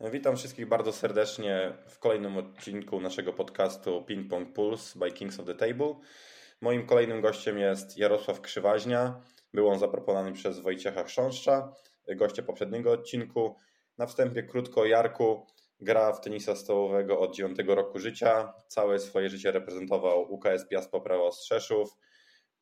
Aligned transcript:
Witam 0.00 0.36
wszystkich 0.36 0.68
bardzo 0.68 0.92
serdecznie 0.92 1.72
w 1.88 1.98
kolejnym 1.98 2.36
odcinku 2.36 3.00
naszego 3.00 3.32
podcastu 3.32 4.02
Ping 4.02 4.30
Pong 4.30 4.52
Pulse 4.52 4.98
by 4.98 5.12
Kings 5.12 5.40
of 5.40 5.46
the 5.46 5.54
Table. 5.54 5.94
Moim 6.60 6.86
kolejnym 6.86 7.20
gościem 7.20 7.58
jest 7.58 7.98
Jarosław 7.98 8.40
Krzywaźnia. 8.40 9.20
Był 9.54 9.68
on 9.68 9.78
zaproponowany 9.78 10.32
przez 10.32 10.60
Wojciecha 10.60 11.04
Chrząszcza, 11.04 11.72
goście 12.16 12.42
poprzedniego 12.42 12.92
odcinku. 12.92 13.56
Na 13.98 14.06
wstępie 14.06 14.42
krótko 14.42 14.84
Jarku. 14.84 15.46
Gra 15.80 16.12
w 16.12 16.20
tenisa 16.20 16.56
stołowego 16.56 17.20
od 17.20 17.34
9 17.34 17.58
roku 17.66 17.98
życia. 17.98 18.54
Całe 18.68 18.98
swoje 18.98 19.28
życie 19.28 19.52
reprezentował 19.52 20.32
UKS 20.32 20.68
Piast 20.70 20.90
Poprawa 20.90 21.22
Ostrzeszów. 21.22 21.96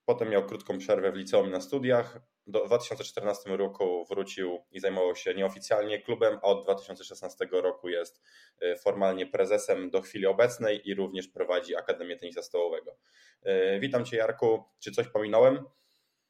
Potem 0.07 0.31
miał 0.31 0.47
krótką 0.47 0.79
przerwę 0.79 1.13
w 1.13 1.17
liceum 1.17 1.51
na 1.51 1.61
studiach. 1.61 2.21
Do 2.47 2.67
2014 2.67 3.57
roku 3.57 4.07
wrócił 4.11 4.59
i 4.71 4.81
zajmował 4.81 5.17
się 5.17 5.35
nieoficjalnie 5.35 6.03
klubem, 6.03 6.39
a 6.43 6.47
od 6.47 6.65
2016 6.65 7.49
roku 7.53 7.89
jest 7.89 8.23
y, 8.63 8.77
formalnie 8.77 9.27
prezesem 9.27 9.91
do 9.91 10.03
chwili 10.03 10.27
obecnej 10.27 10.89
i 10.89 10.95
również 10.95 11.29
prowadzi 11.29 11.77
Akademię 11.77 12.17
Tenisa 12.17 12.43
Stołowego. 12.43 12.99
Y, 13.47 13.81
witam 13.81 14.05
Cię 14.05 14.17
Jarku, 14.17 14.65
czy 14.79 14.93
coś 14.93 15.09
pominąłem? 15.09 15.65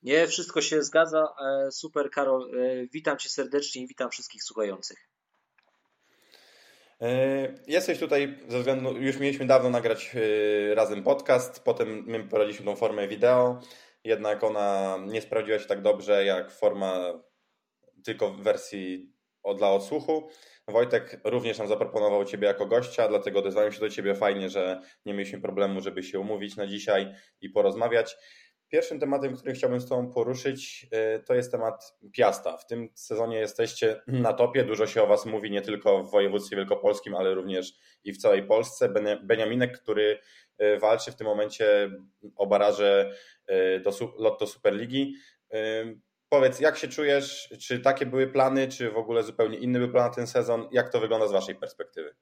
Nie, 0.03 0.27
wszystko 0.27 0.61
się 0.61 0.83
zgadza. 0.83 1.35
E, 1.47 1.71
super 1.71 2.11
Karol, 2.11 2.51
e, 2.55 2.87
witam 2.93 3.19
Cię 3.19 3.29
serdecznie 3.29 3.83
i 3.83 3.87
witam 3.87 4.11
wszystkich 4.11 4.45
słuchających. 4.45 4.99
E, 7.03 7.55
jesteś 7.67 7.99
tutaj 7.99 8.39
ze 8.49 8.59
względu, 8.59 8.97
już 8.97 9.19
mieliśmy 9.19 9.47
dawno 9.47 9.71
nagrać 9.71 10.17
razem 10.75 11.03
podcast, 11.03 11.65
potem 11.65 12.05
my 12.07 12.25
prowadziliśmy 12.25 12.67
tą 12.67 12.77
formę 12.77 13.09
wideo 13.09 13.61
jednak 14.07 14.45
ona 14.45 14.99
nie 15.07 15.21
sprawdziła 15.21 15.59
się 15.59 15.67
tak 15.67 15.83
dobrze 15.83 16.25
jak 16.25 16.51
forma 16.51 17.13
tylko 18.05 18.31
w 18.31 18.43
wersji 18.43 19.13
dla 19.57 19.71
odsłuchu. 19.71 20.29
Wojtek 20.69 21.21
również 21.25 21.59
nam 21.59 21.69
zaproponował 21.69 22.25
Ciebie 22.25 22.47
jako 22.47 22.67
gościa, 22.67 23.09
dlatego 23.09 23.39
odezwałem 23.39 23.73
się 23.73 23.81
do 23.81 23.91
Ciebie. 23.91 24.15
Fajnie, 24.15 24.51
że 24.51 24.81
nie 25.07 25.15
mieliśmy 25.15 25.41
problemu, 25.41 25.81
żeby 25.81 26.03
się 26.03 26.21
umówić 26.21 26.57
na 26.57 26.67
dzisiaj 26.67 27.15
i 27.41 27.51
porozmawiać. 27.51 28.17
Pierwszym 28.69 29.01
tematem, 29.01 29.37
który 29.37 29.55
chciałbym 29.55 29.81
z 29.81 29.89
Tobą 29.89 30.13
poruszyć, 30.13 30.87
y, 31.17 31.23
to 31.23 31.35
jest 31.35 31.53
temat 31.53 31.99
Piasta. 32.13 32.57
W 32.57 32.67
tym 32.67 32.89
sezonie 32.95 33.39
jesteście 33.39 34.01
na 34.07 34.33
topie. 34.33 34.65
Dużo 34.65 34.87
się 34.87 35.03
o 35.03 35.07
Was 35.07 35.27
mówi 35.27 35.51
nie 35.51 35.63
tylko 35.63 36.05
w 36.05 36.11
województwie 36.11 36.57
wielkopolskim, 36.57 37.15
ale 37.15 37.35
również 37.35 37.75
i 38.05 38.13
w 38.13 38.19
całej 38.19 38.43
Polsce. 38.43 38.89
Beniaminek, 39.23 39.81
który 39.81 40.19
y, 40.63 40.79
walczy 40.79 41.13
w 41.13 41.17
tym 41.17 41.27
momencie 41.27 41.91
o 42.37 42.47
baraże 42.47 43.13
y, 43.51 43.81
do 43.81 43.91
Lotto 44.19 44.47
Superligi. 44.47 45.15
Powiedz, 46.29 46.61
jak 46.61 46.77
się 46.77 46.89
czujesz? 46.89 47.55
Czy 47.61 47.81
takie 47.81 48.07
były 48.07 48.27
plany, 48.27 48.69
czy 48.69 48.91
w 48.91 48.97
ogóle 48.97 49.23
zupełnie 49.23 49.59
inny 49.59 49.79
był 49.79 49.91
plan 49.91 50.09
na 50.09 50.15
ten 50.15 50.27
sezon? 50.27 50.69
Jak 50.73 50.93
to 50.93 51.01
wygląda 51.01 51.27
z 51.27 51.33
Waszej 51.33 51.55
perspektywy? 51.55 52.15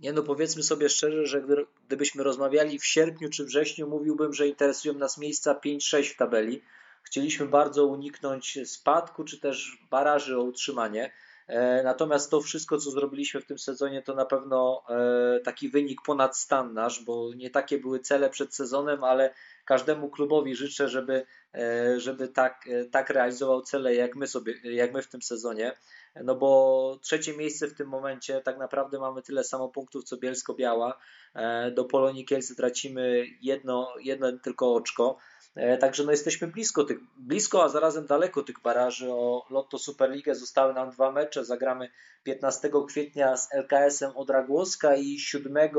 Nie 0.00 0.12
no, 0.12 0.22
powiedzmy 0.22 0.62
sobie 0.62 0.88
szczerze, 0.88 1.26
że 1.26 1.42
gdybyśmy 1.86 2.22
rozmawiali 2.22 2.78
w 2.78 2.86
sierpniu 2.86 3.28
czy 3.30 3.44
wrześniu, 3.44 3.88
mówiłbym, 3.88 4.32
że 4.32 4.48
interesują 4.48 4.94
nas 4.94 5.18
miejsca 5.18 5.54
5-6 5.54 6.12
w 6.12 6.16
tabeli. 6.16 6.62
Chcieliśmy 7.02 7.46
bardzo 7.46 7.86
uniknąć 7.86 8.58
spadku 8.64 9.24
czy 9.24 9.40
też 9.40 9.78
baraży 9.90 10.38
o 10.38 10.42
utrzymanie. 10.42 11.12
E, 11.46 11.82
natomiast 11.82 12.30
to 12.30 12.40
wszystko, 12.40 12.78
co 12.78 12.90
zrobiliśmy 12.90 13.40
w 13.40 13.46
tym 13.46 13.58
sezonie, 13.58 14.02
to 14.02 14.14
na 14.14 14.24
pewno 14.24 14.82
e, 14.88 15.40
taki 15.40 15.68
wynik 15.68 16.02
ponad 16.06 16.36
stan 16.36 16.74
nasz, 16.74 17.04
bo 17.04 17.34
nie 17.34 17.50
takie 17.50 17.78
były 17.78 18.00
cele 18.00 18.30
przed 18.30 18.54
sezonem, 18.54 19.04
ale 19.04 19.34
każdemu 19.68 20.10
klubowi 20.10 20.56
życzę, 20.56 20.88
żeby, 20.88 21.26
e, 21.54 22.00
żeby 22.00 22.28
tak, 22.28 22.68
tak 22.90 23.10
realizował 23.10 23.62
cele, 23.62 23.94
jak 23.94 24.16
my, 24.16 24.26
sobie, 24.26 24.54
jak 24.64 24.92
my 24.92 25.02
w 25.02 25.08
tym 25.08 25.22
sezonie 25.22 25.72
no 26.24 26.34
bo 26.34 26.98
trzecie 27.02 27.36
miejsce 27.36 27.66
w 27.68 27.74
tym 27.74 27.88
momencie 27.88 28.40
tak 28.40 28.58
naprawdę 28.58 28.98
mamy 28.98 29.22
tyle 29.22 29.44
samo 29.44 29.68
punktów 29.68 30.04
co 30.04 30.16
Bielsko-Biała. 30.16 30.98
E, 31.34 31.70
do 31.70 31.84
Polonii 31.84 32.24
Kielce 32.24 32.54
tracimy 32.54 33.26
jedno, 33.42 33.94
jedno 34.00 34.32
tylko 34.32 34.74
oczko. 34.74 35.18
E, 35.54 35.78
także 35.78 36.04
no 36.04 36.10
jesteśmy 36.10 36.48
blisko 36.48 36.84
tych, 36.84 36.98
blisko, 37.16 37.64
a 37.64 37.68
zarazem 37.68 38.06
daleko 38.06 38.42
tych 38.42 38.60
baraży 38.62 39.12
o 39.12 39.46
Lotto 39.50 39.78
Superligę. 39.78 40.34
Zostały 40.34 40.74
nam 40.74 40.90
dwa 40.90 41.12
mecze. 41.12 41.44
Zagramy 41.44 41.90
15 42.22 42.70
kwietnia 42.88 43.36
z 43.36 43.48
LKS-em 43.54 44.16
Odragłoska 44.16 44.96
i 44.96 45.18
7 45.18 45.56
e, 45.56 45.70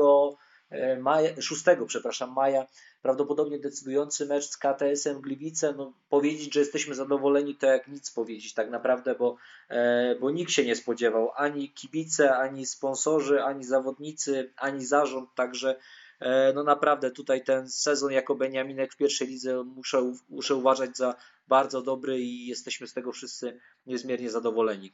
maja, 1.00 1.30
6 1.40 1.64
przepraszam, 1.86 2.32
maja 2.32 2.66
prawdopodobnie 3.02 3.58
decydujący 3.58 4.26
mecz 4.26 4.44
z 4.44 4.56
KTS-em 4.56 5.20
Gliwice, 5.20 5.74
no 5.76 5.92
powiedzieć, 6.08 6.54
że 6.54 6.60
jesteśmy 6.60 6.94
zadowoleni, 6.94 7.56
to 7.56 7.66
jak 7.66 7.88
nic 7.88 8.10
powiedzieć 8.10 8.54
tak 8.54 8.70
naprawdę, 8.70 9.14
bo, 9.14 9.36
e, 9.68 10.14
bo 10.20 10.30
nikt 10.30 10.52
się 10.52 10.64
nie 10.64 10.76
spodziewał, 10.76 11.30
ani 11.36 11.70
kibice, 11.70 12.36
ani 12.36 12.66
sponsorzy, 12.66 13.42
ani 13.42 13.64
zawodnicy, 13.64 14.52
ani 14.56 14.86
zarząd, 14.86 15.34
także 15.34 15.76
e, 16.20 16.52
no 16.52 16.64
naprawdę 16.64 17.10
tutaj 17.10 17.44
ten 17.44 17.68
sezon 17.70 18.12
jako 18.12 18.34
Beniaminek 18.34 18.92
w 18.92 18.96
pierwszej 18.96 19.28
lidze 19.28 19.64
muszę, 19.64 20.12
muszę 20.28 20.54
uważać 20.54 20.96
za 20.96 21.14
bardzo 21.48 21.82
dobry 21.82 22.20
i 22.20 22.46
jesteśmy 22.46 22.86
z 22.86 22.92
tego 22.92 23.12
wszyscy 23.12 23.60
niezmiernie 23.86 24.30
zadowoleni. 24.30 24.92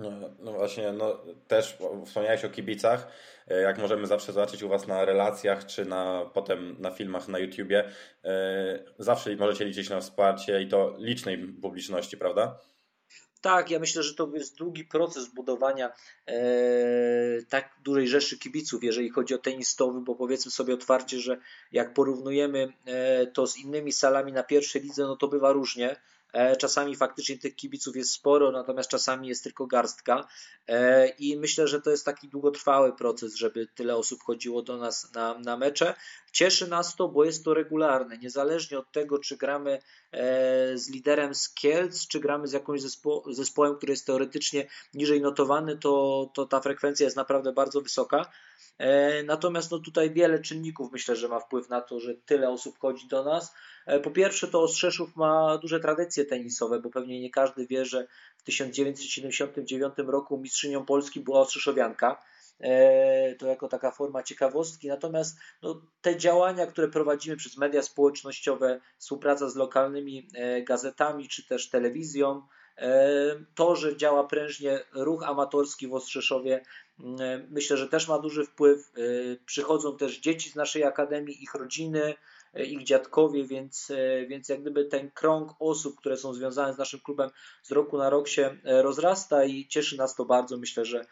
No, 0.00 0.10
no, 0.38 0.52
właśnie, 0.52 0.92
no 0.92 1.18
też 1.48 1.78
wspomniałeś 2.06 2.44
o 2.44 2.50
kibicach. 2.50 3.08
E, 3.48 3.60
jak 3.60 3.78
możemy 3.78 4.06
zawsze 4.06 4.32
zobaczyć 4.32 4.62
u 4.62 4.68
Was 4.68 4.86
na 4.86 5.04
relacjach, 5.04 5.66
czy 5.66 5.84
na, 5.84 6.30
potem 6.34 6.76
na 6.78 6.90
filmach 6.90 7.28
na 7.28 7.38
YouTubie, 7.38 7.90
e, 8.24 8.84
zawsze 8.98 9.36
możecie 9.36 9.64
liczyć 9.64 9.90
na 9.90 10.00
wsparcie 10.00 10.62
i 10.62 10.68
to 10.68 10.96
licznej 10.98 11.38
publiczności, 11.38 12.16
prawda? 12.16 12.58
Tak, 13.40 13.70
ja 13.70 13.78
myślę, 13.78 14.02
że 14.02 14.14
to 14.14 14.30
jest 14.34 14.56
długi 14.56 14.84
proces 14.84 15.28
budowania 15.28 15.92
e, 16.26 16.32
tak 17.48 17.70
dużej 17.84 18.08
rzeszy 18.08 18.38
kibiców, 18.38 18.84
jeżeli 18.84 19.10
chodzi 19.10 19.34
o 19.34 19.38
tenis 19.38 19.76
bo 20.04 20.14
powiedzmy 20.14 20.50
sobie 20.50 20.74
otwarcie, 20.74 21.18
że 21.18 21.38
jak 21.72 21.94
porównujemy 21.94 22.72
e, 22.86 23.26
to 23.26 23.46
z 23.46 23.58
innymi 23.58 23.92
salami 23.92 24.32
na 24.32 24.42
pierwszej 24.42 24.82
lidze, 24.82 25.02
no 25.02 25.16
to 25.16 25.28
bywa 25.28 25.52
różnie. 25.52 25.96
E, 26.32 26.56
czasami 26.56 26.96
faktycznie 26.96 27.38
tych 27.38 27.56
kibiców 27.56 27.96
jest 27.96 28.12
sporo, 28.12 28.52
natomiast 28.52 28.90
czasami 28.90 29.28
jest 29.28 29.44
tylko 29.44 29.66
garstka. 29.66 30.28
E, 30.68 31.08
I 31.08 31.36
myślę, 31.36 31.68
że 31.68 31.80
to 31.80 31.90
jest 31.90 32.04
taki 32.04 32.28
długotrwały 32.28 32.96
proces, 32.96 33.34
żeby 33.34 33.66
tyle 33.66 33.96
osób 33.96 34.22
chodziło 34.22 34.62
do 34.62 34.76
nas 34.76 35.12
na, 35.14 35.38
na 35.38 35.56
mecze. 35.56 35.94
Cieszy 36.32 36.68
nas 36.68 36.96
to, 36.96 37.08
bo 37.08 37.24
jest 37.24 37.44
to 37.44 37.54
regularne. 37.54 38.18
Niezależnie 38.18 38.78
od 38.78 38.92
tego, 38.92 39.18
czy 39.18 39.36
gramy 39.36 39.78
e, 40.12 40.78
z 40.78 40.90
liderem 40.90 41.34
z 41.34 41.54
Kielc, 41.54 42.06
czy 42.06 42.20
gramy 42.20 42.48
z 42.48 42.52
jakimś 42.52 42.82
zespo 42.82 43.24
zespołem, 43.30 43.76
który 43.76 43.92
jest 43.92 44.06
teoretycznie 44.06 44.66
niżej 44.94 45.20
notowany, 45.20 45.78
to, 45.78 46.30
to 46.34 46.46
ta 46.46 46.60
frekwencja 46.60 47.04
jest 47.04 47.16
naprawdę 47.16 47.52
bardzo 47.52 47.80
wysoka. 47.80 48.26
Natomiast 49.24 49.70
no 49.70 49.78
tutaj 49.78 50.10
wiele 50.10 50.38
czynników 50.38 50.92
myślę, 50.92 51.16
że 51.16 51.28
ma 51.28 51.40
wpływ 51.40 51.68
na 51.68 51.80
to, 51.80 52.00
że 52.00 52.14
tyle 52.14 52.50
osób 52.50 52.78
chodzi 52.78 53.08
do 53.08 53.24
nas. 53.24 53.54
E, 53.86 54.00
po 54.00 54.10
pierwsze, 54.10 54.48
to 54.48 54.62
Ostrzeszów 54.62 55.16
ma 55.16 55.58
duże 55.58 55.80
tradycje 55.80 56.24
tenisowe, 56.24 56.80
bo 56.80 56.90
pewnie 56.90 57.20
nie 57.20 57.30
każdy 57.30 57.66
wie, 57.66 57.84
że 57.84 58.06
w 58.36 58.42
1979 58.42 59.94
roku 59.98 60.38
mistrzynią 60.38 60.84
Polski 60.84 61.20
była 61.20 61.40
Ostrzeszowianka. 61.40 62.22
E, 62.60 63.34
to 63.34 63.46
jako 63.46 63.68
taka 63.68 63.90
forma 63.90 64.22
ciekawostki. 64.22 64.88
Natomiast 64.88 65.38
no, 65.62 65.82
te 66.02 66.16
działania, 66.16 66.66
które 66.66 66.88
prowadzimy 66.88 67.36
przez 67.36 67.56
media 67.56 67.82
społecznościowe, 67.82 68.80
współpraca 68.98 69.48
z 69.48 69.56
lokalnymi 69.56 70.28
e, 70.34 70.62
gazetami 70.62 71.28
czy 71.28 71.46
też 71.46 71.68
telewizją, 71.68 72.42
to, 73.54 73.76
że 73.76 73.96
działa 73.96 74.24
prężnie 74.24 74.80
ruch 74.92 75.22
amatorski 75.22 75.88
w 75.88 75.94
Ostrzeszowie, 75.94 76.62
myślę, 77.50 77.76
że 77.76 77.88
też 77.88 78.08
ma 78.08 78.18
duży 78.18 78.44
wpływ. 78.44 78.92
Przychodzą 79.46 79.96
też 79.96 80.20
dzieci 80.20 80.50
z 80.50 80.54
naszej 80.54 80.84
akademii, 80.84 81.42
ich 81.42 81.54
rodziny, 81.54 82.14
E, 82.54 82.64
ich 82.64 82.84
dziadkowie, 82.84 83.44
więc, 83.44 83.90
e, 83.90 84.26
więc 84.26 84.48
jak 84.48 84.60
gdyby 84.60 84.84
ten 84.84 85.10
krąg 85.10 85.52
osób, 85.58 85.96
które 85.96 86.16
są 86.16 86.34
związane 86.34 86.74
z 86.74 86.78
naszym 86.78 87.00
klubem 87.00 87.30
z 87.62 87.72
roku 87.72 87.98
na 87.98 88.10
rok 88.10 88.28
się 88.28 88.56
e, 88.64 88.82
rozrasta 88.82 89.44
i 89.44 89.66
cieszy 89.68 89.96
nas 89.96 90.14
to 90.14 90.24
bardzo. 90.24 90.56
Myślę, 90.56 90.84
że 90.84 91.06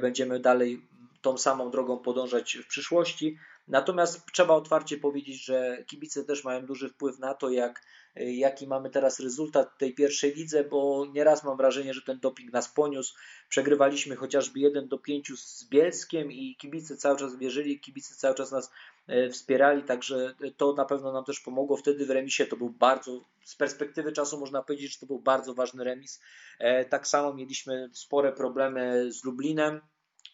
będziemy 0.00 0.40
dalej 0.40 0.86
tą 1.22 1.38
samą 1.38 1.70
drogą 1.70 1.98
podążać 1.98 2.56
w 2.56 2.66
przyszłości. 2.66 3.38
Natomiast 3.68 4.26
trzeba 4.32 4.54
otwarcie 4.54 4.98
powiedzieć, 4.98 5.44
że 5.44 5.84
kibice 5.86 6.24
też 6.24 6.44
mają 6.44 6.66
duży 6.66 6.88
wpływ 6.88 7.18
na 7.18 7.34
to, 7.34 7.50
jak, 7.50 7.82
jaki 8.16 8.66
mamy 8.66 8.90
teraz 8.90 9.20
rezultat 9.20 9.78
tej 9.78 9.94
pierwszej 9.94 10.34
lidze, 10.34 10.64
bo 10.64 11.06
nieraz 11.12 11.44
mam 11.44 11.56
wrażenie, 11.56 11.94
że 11.94 12.02
ten 12.02 12.20
doping 12.20 12.52
nas 12.52 12.68
poniósł. 12.68 13.14
Przegrywaliśmy 13.48 14.16
chociażby 14.16 14.60
1 14.60 14.88
do 14.88 14.98
5 14.98 15.32
z 15.38 15.68
Bielskiem 15.68 16.32
i 16.32 16.56
kibice 16.56 16.96
cały 16.96 17.18
czas 17.18 17.36
wierzyli, 17.36 17.80
kibice 17.80 18.14
cały 18.14 18.34
czas 18.34 18.52
nas 18.52 18.70
e, 19.06 19.30
wspierali, 19.30 19.82
także 19.82 20.34
to 20.56 20.72
na 20.72 20.84
pewno 20.84 21.12
nam 21.12 21.24
też 21.24 21.40
pomogło. 21.40 21.76
Wtedy 21.76 22.06
w 22.06 22.10
remisie 22.10 22.46
to 22.46 22.56
był 22.56 22.70
bardzo, 22.70 23.24
z 23.44 23.56
perspektywy 23.56 24.12
czasu 24.12 24.40
można 24.40 24.62
powiedzieć, 24.62 24.92
że 24.92 24.98
to 24.98 25.06
był 25.06 25.18
bardzo 25.18 25.54
ważny 25.54 25.84
remis. 25.84 26.20
E, 26.58 26.84
tak 26.84 27.08
samo 27.08 27.34
mieliśmy 27.34 27.90
spore 27.92 28.32
problemy 28.32 29.12
z 29.12 29.24
Lublinem, 29.24 29.80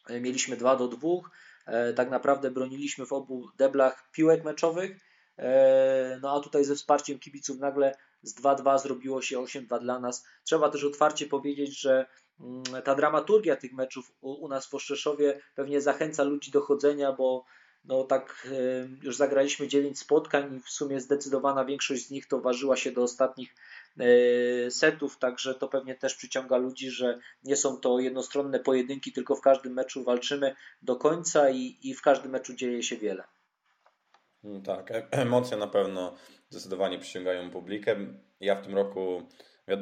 e, 0.08 0.20
mieliśmy 0.20 0.56
2 0.56 0.76
do 0.76 0.88
2 0.88 1.08
E, 1.08 1.49
tak 1.96 2.10
naprawdę 2.10 2.50
broniliśmy 2.50 3.06
w 3.06 3.12
obu 3.12 3.48
deblach 3.56 4.10
piłek 4.12 4.44
meczowych. 4.44 4.96
E, 5.40 6.18
no 6.22 6.36
a 6.36 6.40
tutaj 6.40 6.64
ze 6.64 6.74
wsparciem 6.74 7.18
kibiców 7.18 7.58
nagle 7.58 7.96
z 8.22 8.34
2-2 8.34 8.78
zrobiło 8.78 9.22
się 9.22 9.38
8-2 9.38 9.80
dla 9.80 10.00
nas. 10.00 10.24
Trzeba 10.44 10.70
też 10.70 10.84
otwarcie 10.84 11.26
powiedzieć, 11.26 11.80
że 11.80 12.06
mm, 12.40 12.62
ta 12.84 12.94
dramaturgia 12.94 13.56
tych 13.56 13.72
meczów 13.72 14.12
u, 14.20 14.48
nas 14.48 14.66
w 14.66 14.74
Oszczeszowie 14.74 15.40
pewnie 15.54 15.80
zachęca 15.80 16.22
ludzi 16.22 16.50
do 16.50 16.60
chodzenia, 16.60 17.12
bo 17.12 17.44
no 17.84 18.04
tak 18.04 18.48
już 19.02 19.16
zagraliśmy 19.16 19.68
9 19.68 19.98
spotkań 19.98 20.56
i 20.56 20.60
w 20.60 20.70
sumie 20.70 21.00
zdecydowana 21.00 21.64
większość 21.64 22.06
z 22.06 22.10
nich 22.10 22.28
to 22.28 22.40
ważyła 22.40 22.76
się 22.76 22.92
do 22.92 23.02
ostatnich 23.02 23.54
e, 23.54 23.54
setów, 24.70 25.18
także 25.18 25.54
to 25.54 25.68
pewnie 25.68 25.94
też 25.94 26.14
przyciąga 26.14 26.56
ludzi, 26.56 26.90
że 26.90 27.18
nie 27.44 27.56
są 27.56 27.76
to 27.76 28.00
jednostronne 28.00 28.60
pojedynki, 28.60 29.12
tylko 29.12 29.36
w 29.36 29.40
każdym 29.40 29.72
meczu 29.72 30.04
walczymy 30.04 30.54
do 30.82 30.96
końca 30.96 31.50
i, 31.50 31.76
i 31.82 31.94
w 31.94 32.02
każdym 32.02 32.32
meczu 32.32 32.54
dzieje 32.54 32.82
się 32.82 32.96
wiele. 32.96 33.24
Mm, 34.44 34.62
tak, 34.62 34.90
e, 34.90 35.08
emocje 35.10 35.56
na 35.56 35.66
pewno 35.66 36.16
zdecydowanie 36.50 36.98
przyciągają 36.98 37.50
publikę. 37.50 37.96
Ja 38.40 38.54
w 38.56 38.64
tym 38.64 38.74
roku 38.74 39.22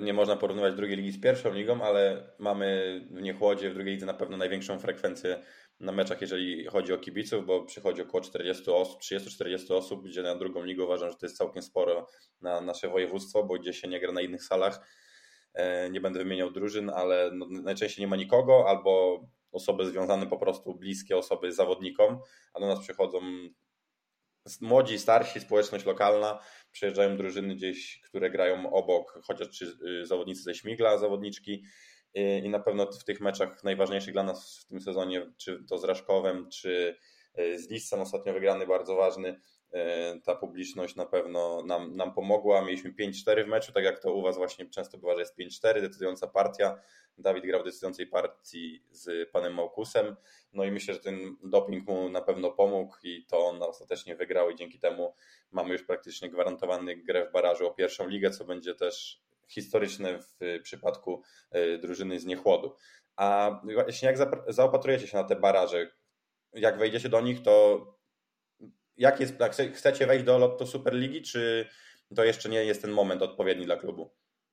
nie 0.01 0.13
można 0.13 0.37
porównywać 0.37 0.75
drugiej 0.75 0.97
ligi 0.97 1.13
z 1.13 1.21
pierwszą 1.21 1.53
ligą, 1.53 1.83
ale 1.83 2.31
mamy 2.39 3.01
w 3.11 3.23
Niechłodzie, 3.23 3.71
w 3.71 3.75
drugiej 3.75 3.95
lidze 3.95 4.07
na 4.07 4.15
pewno 4.15 4.37
największą 4.37 4.79
frekwencję 4.79 5.43
na 5.81 5.93
meczach, 5.93 6.21
jeżeli 6.21 6.67
chodzi 6.67 6.93
o 6.93 6.99
kibiców, 6.99 7.47
bo 7.47 7.65
przychodzi 7.65 8.03
około 8.03 8.21
40 8.21 8.71
osób, 8.71 9.01
30-40 9.01 9.75
osób, 9.75 10.05
gdzie 10.05 10.23
na 10.23 10.35
drugą 10.35 10.65
ligę 10.65 10.85
uważam, 10.85 11.11
że 11.11 11.17
to 11.17 11.27
jest 11.27 11.37
całkiem 11.37 11.63
sporo 11.63 12.07
na 12.41 12.61
nasze 12.61 12.89
województwo, 12.89 13.45
bo 13.45 13.55
gdzie 13.55 13.73
się 13.73 13.89
nie 13.89 14.01
gra 14.01 14.13
na 14.13 14.21
innych 14.21 14.45
salach. 14.45 14.81
E, 15.55 15.91
nie 15.91 16.01
będę 16.01 16.19
wymieniał 16.19 16.51
drużyn, 16.51 16.91
ale 16.91 17.31
no, 17.35 17.47
najczęściej 17.51 18.03
nie 18.03 18.09
ma 18.09 18.17
nikogo, 18.17 18.65
albo 18.69 19.21
osoby 19.53 19.87
związane 19.87 20.27
po 20.27 20.39
prostu 20.39 20.75
bliskie 20.75 21.17
osoby 21.17 21.53
zawodnikom, 21.53 22.19
a 22.55 22.61
do 22.61 22.67
nas 22.67 22.81
przychodzą 22.81 23.21
młodzi, 24.61 24.99
starsi, 24.99 25.41
społeczność 25.41 25.85
lokalna, 25.85 26.39
przyjeżdżają 26.71 27.17
drużyny 27.17 27.55
gdzieś, 27.55 28.01
które 28.01 28.31
grają 28.31 28.73
obok, 28.73 29.21
chociaż 29.25 29.51
czy 29.51 29.79
y, 30.03 30.07
zawodnicy 30.07 30.43
ze 30.43 30.55
Śmigla, 30.55 30.99
zawodniczki 30.99 31.65
i 32.15 32.49
na 32.49 32.59
pewno 32.59 32.87
w 32.87 33.05
tych 33.05 33.21
meczach 33.21 33.65
najważniejszych 33.65 34.13
dla 34.13 34.23
nas 34.23 34.59
w 34.59 34.65
tym 34.65 34.81
sezonie, 34.81 35.33
czy 35.37 35.65
to 35.69 35.79
z 35.79 35.85
Raszkowem, 35.85 36.49
czy 36.51 36.97
y, 37.39 37.59
z 37.59 37.71
Lissem, 37.71 38.01
ostatnio 38.01 38.33
wygrany, 38.33 38.67
bardzo 38.67 38.97
ważny, 38.97 39.29
y, 39.29 40.21
ta 40.25 40.35
publiczność 40.35 40.97
na 40.97 41.07
pewno 41.07 41.63
nam, 41.67 41.97
nam 41.97 42.15
pomogła. 42.15 42.65
Mieliśmy 42.65 42.93
5-4 42.93 43.45
w 43.45 43.49
meczu, 43.49 43.73
tak 43.73 43.85
jak 43.85 43.99
to 43.99 44.13
u 44.13 44.23
Was 44.23 44.37
właśnie 44.37 44.71
często 44.71 44.99
bywa, 44.99 45.15
że 45.15 45.21
jest 45.21 45.39
5-4, 45.39 45.81
decydująca 45.81 46.27
partia. 46.27 46.81
Dawid 47.19 47.47
grał 47.47 47.61
w 47.61 47.65
decydującej 47.65 48.07
partii 48.07 48.85
z 48.91 49.31
panem 49.31 49.55
Małkusem. 49.55 50.17
No 50.53 50.65
i 50.65 50.71
myślę, 50.71 50.95
że 50.95 51.01
ten 51.01 51.37
doping 51.43 51.89
mu 51.89 52.09
na 52.09 52.21
pewno 52.21 52.51
pomógł 52.51 52.97
i 53.03 53.27
to 53.27 53.47
on 53.47 53.63
ostatecznie 53.63 54.17
wygrał 54.17 54.51
i 54.51 54.57
dzięki 54.57 54.79
temu 54.79 55.15
mamy 55.51 55.73
już 55.73 55.83
praktycznie 55.83 56.31
gwarantowany 56.31 56.97
grę 56.97 57.27
w 57.29 57.33
barażu 57.33 57.67
o 57.67 57.75
pierwszą 57.75 58.09
ligę, 58.09 58.31
co 58.31 58.45
będzie 58.45 58.75
też 58.75 59.28
historyczne 59.49 60.19
w 60.19 60.61
przypadku 60.63 61.23
e, 61.51 61.79
drużyny 61.79 62.21
z 62.21 62.25
Niechłodu. 62.25 62.77
A 63.17 63.61
właśnie 63.75 64.09
jak 64.09 64.17
zaopatrujecie 64.49 65.07
się 65.07 65.17
na 65.17 65.25
te 65.25 65.37
baraże, 65.37 65.91
jak 66.53 66.79
wejdziecie 66.79 67.09
do 67.09 67.21
nich, 67.21 67.43
to 67.43 67.85
jak 68.97 69.21
jest, 69.21 69.35
chcecie 69.75 70.07
wejść 70.07 70.25
do 70.25 70.39
Lotto 70.39 70.67
Superligi, 70.67 71.23
czy 71.23 71.69
to 72.17 72.25
jeszcze 72.25 72.49
nie 72.49 72.65
jest 72.65 72.83
ten 72.83 72.91
moment 72.91 73.23
odpowiedni 73.23 73.65
dla 73.67 73.77
klubu? 73.77 74.11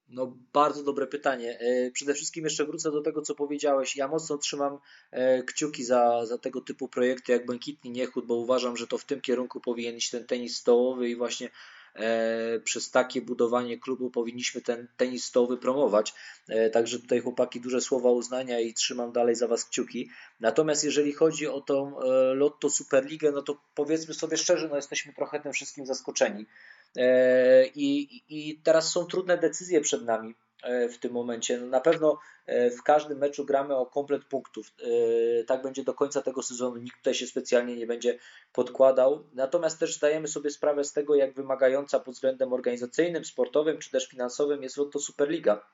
No, 0.07 0.37
bardzo 0.53 0.83
dobre 0.83 1.07
pytanie. 1.07 1.59
E, 1.59 1.91
przede 1.91 2.13
wszystkim 2.13 2.43
jeszcze 2.43 2.65
wrócę 2.65 2.91
do 2.91 3.01
tego, 3.01 3.21
co 3.21 3.35
powiedziałeś. 3.35 3.95
Ja 3.95 4.07
mocno 4.07 4.37
trzymam 4.37 4.79
e, 5.11 5.43
kciuki 5.43 5.83
za, 5.83 6.25
za 6.25 6.37
tego 6.37 6.61
typu 6.61 6.87
projekty 6.87 7.31
jak 7.31 7.45
Błękitny 7.45 7.89
Niechód, 7.89 8.25
bo 8.25 8.35
uważam, 8.35 8.77
że 8.77 8.87
to 8.87 8.97
w 8.97 9.05
tym 9.05 9.21
kierunku 9.21 9.61
powinien 9.61 9.95
iść 9.95 10.09
ten 10.09 10.27
tenis 10.27 10.57
stołowy 10.57 11.09
i 11.09 11.15
właśnie 11.15 11.49
przez 12.63 12.91
takie 12.91 13.21
budowanie 13.21 13.77
klubu 13.79 14.09
powinniśmy 14.09 14.61
ten 14.61 14.87
tenis 14.97 15.25
stołowy 15.25 15.57
promować. 15.57 16.13
Także 16.73 16.99
tutaj 16.99 17.19
chłopaki 17.19 17.61
duże 17.61 17.81
słowa 17.81 18.11
uznania 18.11 18.59
i 18.59 18.73
trzymam 18.73 19.11
dalej 19.11 19.35
za 19.35 19.47
Was 19.47 19.65
kciuki. 19.65 20.09
Natomiast 20.39 20.83
jeżeli 20.83 21.13
chodzi 21.13 21.47
o 21.47 21.61
tą 21.61 21.95
Lotto 22.33 22.69
Superligę, 22.69 23.31
no 23.31 23.41
to 23.41 23.61
powiedzmy 23.75 24.13
sobie 24.13 24.37
szczerze, 24.37 24.67
no 24.67 24.75
jesteśmy 24.75 25.13
trochę 25.13 25.39
tym 25.39 25.53
wszystkim 25.53 25.85
zaskoczeni. 25.85 26.45
E, 26.97 27.67
I, 27.67 28.21
I 28.29 28.59
teraz 28.63 28.91
są 28.91 29.05
trudne 29.05 29.37
decyzje 29.37 29.81
przed 29.81 30.05
nami 30.05 30.29
e, 30.29 30.35
w 30.89 30.97
tym 30.97 31.11
momencie. 31.11 31.57
No 31.57 31.67
na 31.67 31.81
pewno 31.81 32.19
e, 32.45 32.69
w 32.69 32.83
każdym 32.83 33.17
meczu 33.17 33.45
gramy 33.45 33.75
o 33.75 33.85
komplet 33.85 34.25
punktów. 34.25 34.73
Tak 35.47 35.61
będzie 35.61 35.83
do 35.83 35.93
końca 35.93 36.21
tego 36.21 36.43
sezonu. 36.43 36.77
Nikt 36.77 36.97
tutaj 36.97 37.13
się 37.13 37.27
specjalnie 37.27 37.75
nie 37.75 37.87
będzie 37.87 38.19
podkładał. 38.53 39.23
Natomiast 39.33 39.79
też 39.79 39.95
zdajemy 39.95 40.27
sobie 40.27 40.49
sprawę 40.49 40.83
z 40.83 40.93
tego, 40.93 41.15
jak 41.15 41.33
wymagająca 41.33 41.99
pod 41.99 42.13
względem 42.13 42.53
organizacyjnym, 42.53 43.25
sportowym 43.25 43.77
czy 43.77 43.91
też 43.91 44.07
finansowym 44.07 44.63
jest 44.63 44.77
Lotto 44.77 44.99
Superliga. 44.99 45.65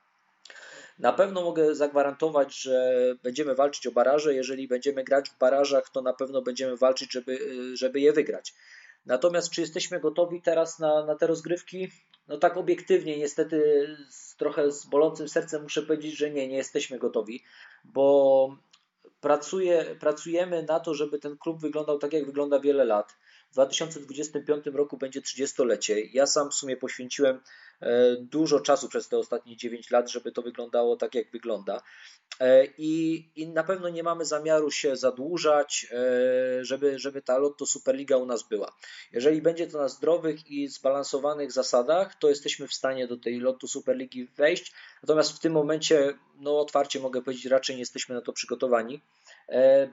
Na 0.98 1.12
pewno 1.12 1.42
mogę 1.42 1.74
zagwarantować, 1.74 2.54
że 2.54 2.94
będziemy 3.22 3.54
walczyć 3.54 3.86
o 3.86 3.92
baraże. 3.92 4.34
Jeżeli 4.34 4.68
będziemy 4.68 5.04
grać 5.04 5.30
w 5.30 5.38
barażach, 5.38 5.90
to 5.90 6.02
na 6.02 6.12
pewno 6.12 6.42
będziemy 6.42 6.76
walczyć, 6.76 7.12
żeby, 7.12 7.38
żeby 7.74 8.00
je 8.00 8.12
wygrać. 8.12 8.54
Natomiast 9.06 9.50
czy 9.50 9.60
jesteśmy 9.60 10.00
gotowi 10.00 10.42
teraz 10.42 10.78
na, 10.78 11.04
na 11.04 11.14
te 11.14 11.26
rozgrywki? 11.26 11.88
No 12.28 12.38
tak 12.38 12.56
obiektywnie, 12.56 13.18
niestety 13.18 13.88
z, 14.10 14.36
trochę 14.36 14.72
z 14.72 14.86
bolącym 14.86 15.28
sercem 15.28 15.62
muszę 15.62 15.82
powiedzieć, 15.82 16.16
że 16.16 16.30
nie, 16.30 16.48
nie 16.48 16.56
jesteśmy 16.56 16.98
gotowi, 16.98 17.42
bo 17.84 18.56
pracuje, 19.20 19.96
pracujemy 20.00 20.62
na 20.62 20.80
to, 20.80 20.94
żeby 20.94 21.18
ten 21.18 21.38
klub 21.38 21.60
wyglądał 21.60 21.98
tak, 21.98 22.12
jak 22.12 22.26
wygląda 22.26 22.60
wiele 22.60 22.84
lat. 22.84 23.16
W 23.52 23.54
2025 23.54 24.66
roku 24.66 24.96
będzie 24.96 25.20
30-lecie. 25.20 26.00
Ja 26.00 26.26
sam 26.26 26.50
w 26.50 26.54
sumie 26.54 26.76
poświęciłem 26.76 27.40
e, 27.80 28.16
dużo 28.16 28.60
czasu 28.60 28.88
przez 28.88 29.08
te 29.08 29.18
ostatnie 29.18 29.56
9 29.56 29.90
lat, 29.90 30.10
żeby 30.10 30.32
to 30.32 30.42
wyglądało 30.42 30.96
tak, 30.96 31.14
jak 31.14 31.30
wygląda. 31.30 31.82
E, 32.40 32.66
I, 32.78 33.24
I 33.36 33.48
na 33.48 33.64
pewno 33.64 33.88
nie 33.88 34.02
mamy 34.02 34.24
zamiaru 34.24 34.70
się 34.70 34.96
zadłużać, 34.96 35.86
e, 35.90 36.64
żeby, 36.64 36.98
żeby 36.98 37.22
ta 37.22 37.38
Lotto 37.38 37.66
Superliga 37.66 38.16
u 38.16 38.26
nas 38.26 38.48
była. 38.48 38.76
Jeżeli 39.12 39.42
będzie 39.42 39.66
to 39.66 39.78
na 39.78 39.88
zdrowych 39.88 40.50
i 40.50 40.68
zbalansowanych 40.68 41.52
zasadach, 41.52 42.14
to 42.14 42.28
jesteśmy 42.28 42.68
w 42.68 42.74
stanie 42.74 43.06
do 43.06 43.16
tej 43.16 43.40
Lotto 43.40 43.68
Superligi 43.68 44.26
wejść. 44.26 44.72
Natomiast 45.02 45.32
w 45.32 45.38
tym 45.38 45.52
momencie, 45.52 46.14
no 46.40 46.60
otwarcie 46.60 47.00
mogę 47.00 47.22
powiedzieć, 47.22 47.46
raczej 47.46 47.76
nie 47.76 47.82
jesteśmy 47.82 48.14
na 48.14 48.20
to 48.20 48.32
przygotowani. 48.32 49.00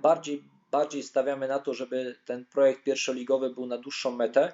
Bardziej 0.01 0.43
bardziej 0.71 1.03
stawiamy 1.03 1.47
na 1.47 1.59
to, 1.59 1.73
żeby 1.73 2.15
ten 2.25 2.45
projekt 2.45 2.83
pierwszoligowy 2.83 3.49
był 3.49 3.65
na 3.65 3.77
dłuższą 3.77 4.11
metę. 4.11 4.53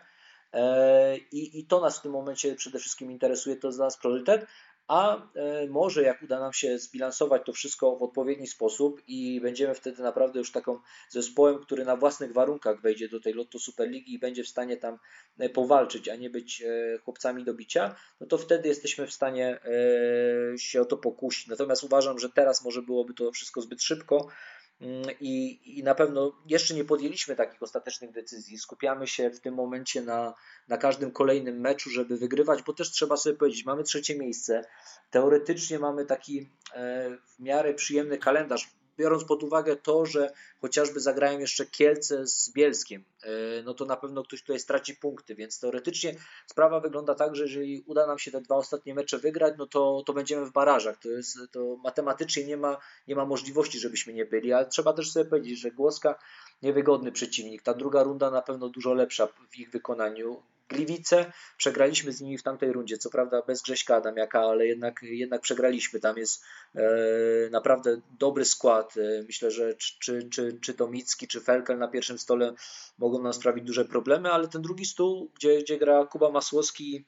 E, 0.53 1.17
I, 1.17 1.59
I 1.59 1.65
to 1.65 1.81
nas 1.81 1.99
w 1.99 2.01
tym 2.01 2.11
momencie 2.11 2.55
przede 2.55 2.79
wszystkim 2.79 3.11
interesuje, 3.11 3.55
to 3.55 3.67
jest 3.67 3.77
dla 3.77 3.85
nas 3.85 3.97
priorytet. 3.97 4.45
A 4.87 5.17
e, 5.17 5.67
może 5.67 6.03
jak 6.03 6.23
uda 6.23 6.39
nam 6.39 6.53
się 6.53 6.79
zbilansować 6.79 7.41
to 7.45 7.53
wszystko 7.53 7.95
w 7.95 8.03
odpowiedni 8.03 8.47
sposób 8.47 9.01
i 9.07 9.41
będziemy 9.41 9.75
wtedy 9.75 10.03
naprawdę 10.03 10.39
już 10.39 10.51
taką 10.51 10.79
zespołem, 11.09 11.59
który 11.59 11.85
na 11.85 11.95
własnych 11.95 12.33
warunkach 12.33 12.81
wejdzie 12.81 13.09
do 13.09 13.19
tej 13.19 13.33
Lotto 13.33 13.59
Superligi 13.59 14.13
i 14.13 14.19
będzie 14.19 14.43
w 14.43 14.47
stanie 14.47 14.77
tam 14.77 14.99
e, 15.39 15.49
powalczyć, 15.49 16.09
a 16.09 16.15
nie 16.15 16.29
być 16.29 16.63
chłopcami 17.03 17.43
do 17.43 17.53
bicia, 17.53 17.95
no 18.19 18.27
to 18.27 18.37
wtedy 18.37 18.67
jesteśmy 18.67 19.07
w 19.07 19.13
stanie 19.13 19.59
się 20.57 20.81
o 20.81 20.85
to 20.85 20.97
pokusić. 20.97 21.47
Natomiast 21.47 21.83
uważam, 21.83 22.19
że 22.19 22.29
teraz 22.29 22.63
może 22.65 22.81
byłoby 22.81 23.13
to 23.13 23.31
wszystko 23.31 23.61
zbyt 23.61 23.83
szybko, 23.83 24.27
I, 25.19 25.59
I 25.79 25.83
na 25.83 25.95
pewno 25.95 26.41
jeszcze 26.45 26.73
nie 26.73 26.83
podjęliśmy 26.83 27.35
takich 27.35 27.63
ostatecznych 27.63 28.11
decyzji. 28.11 28.57
Skupiamy 28.57 29.07
się 29.07 29.29
w 29.29 29.39
tym 29.39 29.53
momencie 29.53 30.01
na, 30.01 30.33
na 30.67 30.77
każdym 30.77 31.11
kolejnym 31.11 31.59
meczu, 31.59 31.89
żeby 31.89 32.17
wygrywać, 32.17 32.63
bo 32.63 32.73
też 32.73 32.91
trzeba 32.91 33.17
sobie 33.17 33.37
powiedzieć, 33.37 33.65
mamy 33.65 33.83
trzecie 33.83 34.19
miejsce. 34.19 34.61
Teoretycznie 35.09 35.79
mamy 35.79 36.05
taki 36.05 36.49
e, 36.73 37.17
w 37.27 37.39
miarę 37.39 37.73
przyjemny 37.73 38.17
kalendarz 38.17 38.69
biorąc 38.97 39.23
pod 39.23 39.43
uwagę 39.43 39.75
to, 39.75 40.05
że 40.05 40.31
chociażby 40.61 40.99
zagrają 40.99 41.39
jeszcze 41.39 41.65
Kielce 41.65 42.27
z 42.27 42.51
Bielskiem, 42.51 43.03
e, 43.23 43.29
no 43.63 43.73
to 43.73 43.85
na 43.85 43.97
pewno 43.97 44.23
ktoś 44.23 44.41
tutaj 44.41 44.59
straci 44.59 44.95
punkty, 44.95 45.35
więc 45.35 45.59
teoretycznie 45.59 46.15
sprawa 46.47 46.79
wygląda 46.79 47.15
tak, 47.15 47.35
że 47.35 47.43
jeżeli 47.43 47.83
uda 47.87 48.07
nam 48.07 48.19
się 48.19 48.31
te 48.31 48.41
dwa 48.41 48.55
ostatnie 48.55 48.95
mecze 48.95 49.17
wygrać, 49.17 49.53
no 49.57 49.67
to, 49.67 50.03
to 50.05 50.13
będziemy 50.13 50.45
w 50.45 50.51
barażach. 50.51 50.97
To, 50.97 51.09
jest, 51.09 51.37
to 51.51 51.77
matematycznie 51.83 52.45
nie 52.45 52.57
ma, 52.57 52.77
nie 53.07 53.15
ma 53.15 53.25
możliwości, 53.25 53.79
żebyśmy 53.79 54.13
nie 54.13 54.25
byli, 54.25 54.53
ale 54.53 54.65
trzeba 54.65 54.93
też 54.93 55.11
sobie 55.11 55.29
powiedzieć, 55.29 55.59
że 55.59 55.71
Głoska 55.71 56.19
niewygodny 56.65 57.11
przeciwnik. 57.11 57.61
Ta 57.61 57.73
druga 57.73 58.03
runda 58.03 58.31
na 58.31 58.41
pewno 58.41 58.69
dużo 58.69 58.93
lepsza 58.93 59.27
w 59.27 59.59
ich 59.59 59.71
wykonaniu. 59.71 60.41
Gliwice, 60.69 61.31
przegraliśmy 61.57 62.11
z 62.11 62.21
nimi 62.21 62.37
w 62.37 62.43
tamtej 62.43 62.71
rundzie, 62.71 62.97
co 62.97 63.09
prawda 63.09 63.41
bez 63.41 63.61
Grześka 63.61 63.95
Adamiaka, 63.95 64.39
ale 64.39 64.67
jednak, 64.67 64.99
jednak 65.03 65.41
przegraliśmy. 65.41 65.99
Tam 65.99 66.17
jest 66.17 66.43
e, 66.75 66.81
naprawdę 67.51 68.01
dobry 68.19 68.45
skład. 68.45 68.97
E, 68.97 69.23
myślę, 69.23 69.51
że 69.51 69.73
czy, 69.75 70.29
czy, 70.29 70.59
czy 70.61 70.73
to 70.73 70.87
Micki, 70.87 71.27
czy 71.27 71.41
Felkel 71.41 71.77
na 71.77 71.87
pierwszym 71.87 72.19
stole 72.19 72.53
mogą 72.97 73.21
nam 73.21 73.33
sprawić 73.33 73.63
duże 73.63 73.85
problemy, 73.85 74.31
ale 74.31 74.47
ten 74.47 74.61
drugi 74.61 74.85
stół, 74.85 75.31
gdzie, 75.35 75.61
gdzie 75.61 75.77
gra 75.77 76.05
Kuba 76.05 76.31
Masłowski 76.31 77.05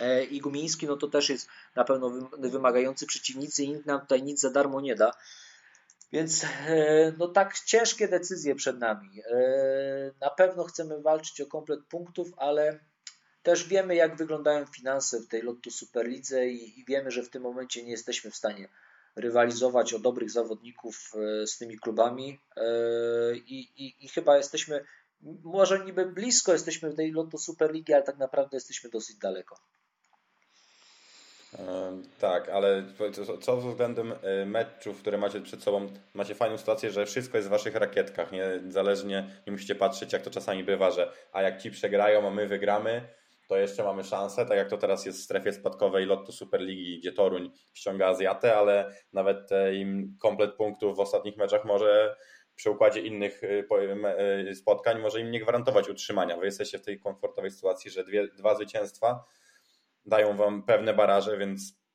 e, 0.00 0.24
i 0.24 0.40
Gumiński, 0.40 0.86
no 0.86 0.96
to 0.96 1.08
też 1.08 1.28
jest 1.28 1.48
na 1.74 1.84
pewno 1.84 2.10
wymagający 2.38 3.06
przeciwnicy 3.06 3.64
i 3.64 3.68
nikt 3.68 3.86
nam 3.86 4.00
tutaj 4.00 4.22
nic 4.22 4.40
za 4.40 4.50
darmo 4.50 4.80
nie 4.80 4.94
da. 4.94 5.12
Więc 6.12 6.44
e, 6.44 7.12
no 7.18 7.28
tak 7.28 7.58
ciężkie 7.58 8.08
decyzje 8.08 8.54
przed 8.54 8.78
nami. 8.78 9.20
E, 9.20 10.12
na 10.20 10.30
pewno 10.30 10.64
chcemy 10.64 11.02
walczyć 11.02 11.40
o 11.40 11.46
komplet 11.46 11.80
punktów, 11.88 12.28
ale 12.36 12.80
też 13.42 13.68
wiemy, 13.68 13.94
jak 13.94 14.16
wyglądają 14.16 14.66
finanse 14.66 15.20
w 15.20 15.28
tej 15.28 15.42
Lotto 15.42 15.70
Superlidze 15.70 16.48
i, 16.48 16.80
i 16.80 16.84
wiemy, 16.84 17.10
że 17.10 17.22
w 17.22 17.30
tym 17.30 17.42
momencie 17.42 17.82
nie 17.82 17.90
jesteśmy 17.90 18.30
w 18.30 18.36
stanie 18.36 18.68
rywalizować 19.16 19.94
o 19.94 19.98
dobrych 19.98 20.30
zawodników 20.30 21.12
z 21.46 21.58
tymi 21.58 21.78
klubami 21.78 22.40
i, 23.34 23.58
i, 23.76 24.04
i 24.04 24.08
chyba 24.08 24.36
jesteśmy, 24.36 24.84
może 25.44 25.84
niby 25.84 26.06
blisko 26.06 26.52
jesteśmy 26.52 26.90
w 26.90 26.96
tej 26.96 27.12
Lotto 27.12 27.38
Superligi, 27.38 27.94
ale 27.94 28.02
tak 28.02 28.18
naprawdę 28.18 28.56
jesteśmy 28.56 28.90
dosyć 28.90 29.16
daleko. 29.16 29.56
Tak, 32.20 32.48
ale 32.48 32.84
co 33.40 33.56
względem 33.56 34.14
e, 34.22 34.46
meczów, 34.46 35.00
które 35.00 35.18
macie 35.18 35.40
przed 35.40 35.62
sobą, 35.62 35.88
macie 36.14 36.34
fajną 36.34 36.58
sytuację, 36.58 36.90
że 36.90 37.06
wszystko 37.06 37.36
jest 37.36 37.48
w 37.48 37.50
waszych 37.50 37.74
rakietkach, 37.74 38.32
niezależnie, 38.32 39.30
nie 39.46 39.52
musicie 39.52 39.74
patrzeć 39.74 40.12
jak 40.12 40.22
to 40.22 40.30
czasami 40.30 40.64
bywa, 40.64 40.90
że 40.90 41.12
a 41.32 41.42
jak 41.42 41.62
ci 41.62 41.70
przegrają, 41.70 42.28
a 42.28 42.30
my 42.30 42.46
wygramy, 42.46 43.08
to 43.48 43.56
jeszcze 43.56 43.84
mamy 43.84 44.04
szansę, 44.04 44.46
tak 44.46 44.56
jak 44.56 44.70
to 44.70 44.76
teraz 44.76 45.06
jest 45.06 45.18
w 45.18 45.24
strefie 45.24 45.52
spadkowej 45.52 46.06
Lotto 46.06 46.32
Superligi, 46.32 46.98
gdzie 46.98 47.12
Toruń 47.12 47.50
ściąga 47.74 48.06
Azjatę, 48.06 48.56
ale 48.56 48.92
nawet 49.12 49.50
im 49.74 50.16
komplet 50.20 50.54
punktów 50.54 50.96
w 50.96 51.00
ostatnich 51.00 51.36
meczach 51.36 51.64
może 51.64 52.16
przy 52.56 52.70
układzie 52.70 53.00
innych 53.00 53.42
e, 53.44 53.64
e, 54.48 54.54
spotkań 54.54 55.00
może 55.00 55.20
im 55.20 55.30
nie 55.30 55.40
gwarantować 55.40 55.88
utrzymania. 55.88 56.36
Wy 56.36 56.46
jesteście 56.46 56.78
w 56.78 56.82
tej 56.82 57.00
komfortowej 57.00 57.50
sytuacji, 57.50 57.90
że 57.90 58.04
dwie, 58.04 58.28
dwa 58.28 58.54
zwycięstwa 58.54 59.24
dają 60.06 60.36
Wam 60.36 60.62
pewne 60.62 60.94
baraże, 60.94 61.38
więc 61.38 61.86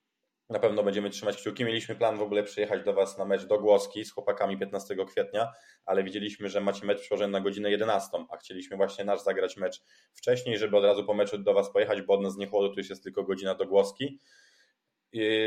na 0.50 0.60
pewno 0.60 0.84
będziemy 0.84 1.10
trzymać 1.10 1.38
kciuki. 1.38 1.66
Mieliśmy 1.66 1.96
plan 1.96 2.18
w 2.18 2.22
ogóle 2.22 2.44
przyjechać 2.44 2.84
do 2.84 2.94
Was 2.94 3.18
na 3.18 3.26
mecz 3.26 3.46
do 3.46 3.60
Głoski 3.60 4.06
z 4.06 4.12
chłopakami 4.12 4.58
15 4.58 4.96
kwietnia, 5.08 5.52
ale 5.86 6.04
widzieliśmy, 6.04 6.50
że 6.50 6.62
macie 6.62 6.86
mecz 6.86 7.02
przełożony 7.02 7.32
na 7.32 7.42
godzinę 7.42 7.72
11, 7.72 8.10
a 8.30 8.38
chcieliśmy 8.38 8.78
właśnie 8.78 9.06
nasz 9.06 9.24
zagrać 9.24 9.58
mecz 9.58 9.84
wcześniej, 10.14 10.58
żeby 10.58 10.78
od 10.78 10.84
razu 10.84 11.06
po 11.06 11.14
meczu 11.14 11.38
do 11.38 11.54
Was 11.54 11.74
pojechać, 11.74 12.02
bo 12.02 12.14
od 12.14 12.22
nas 12.22 12.38
nie 12.38 12.48
chłodu, 12.48 12.70
tu 12.70 12.80
już 12.80 12.90
jest 12.90 13.04
tylko 13.04 13.24
godzina 13.24 13.56
do 13.56 13.66
Głoski. 13.66 14.20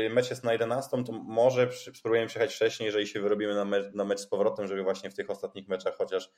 Mecz 0.09 0.29
jest 0.29 0.43
na 0.43 0.51
11, 0.51 1.03
to 1.03 1.11
może 1.11 1.71
spróbujemy 1.93 2.27
przyjechać 2.27 2.55
wcześniej, 2.55 2.85
jeżeli 2.85 3.07
się 3.07 3.21
wyrobimy 3.21 3.55
na 3.55 3.65
mecz, 3.65 3.93
na 3.93 4.05
mecz 4.05 4.19
z 4.19 4.27
powrotem, 4.27 4.67
żeby 4.67 4.83
właśnie 4.83 5.09
w 5.09 5.15
tych 5.15 5.29
ostatnich 5.29 5.67
meczach 5.67 5.95
chociaż 5.97 6.31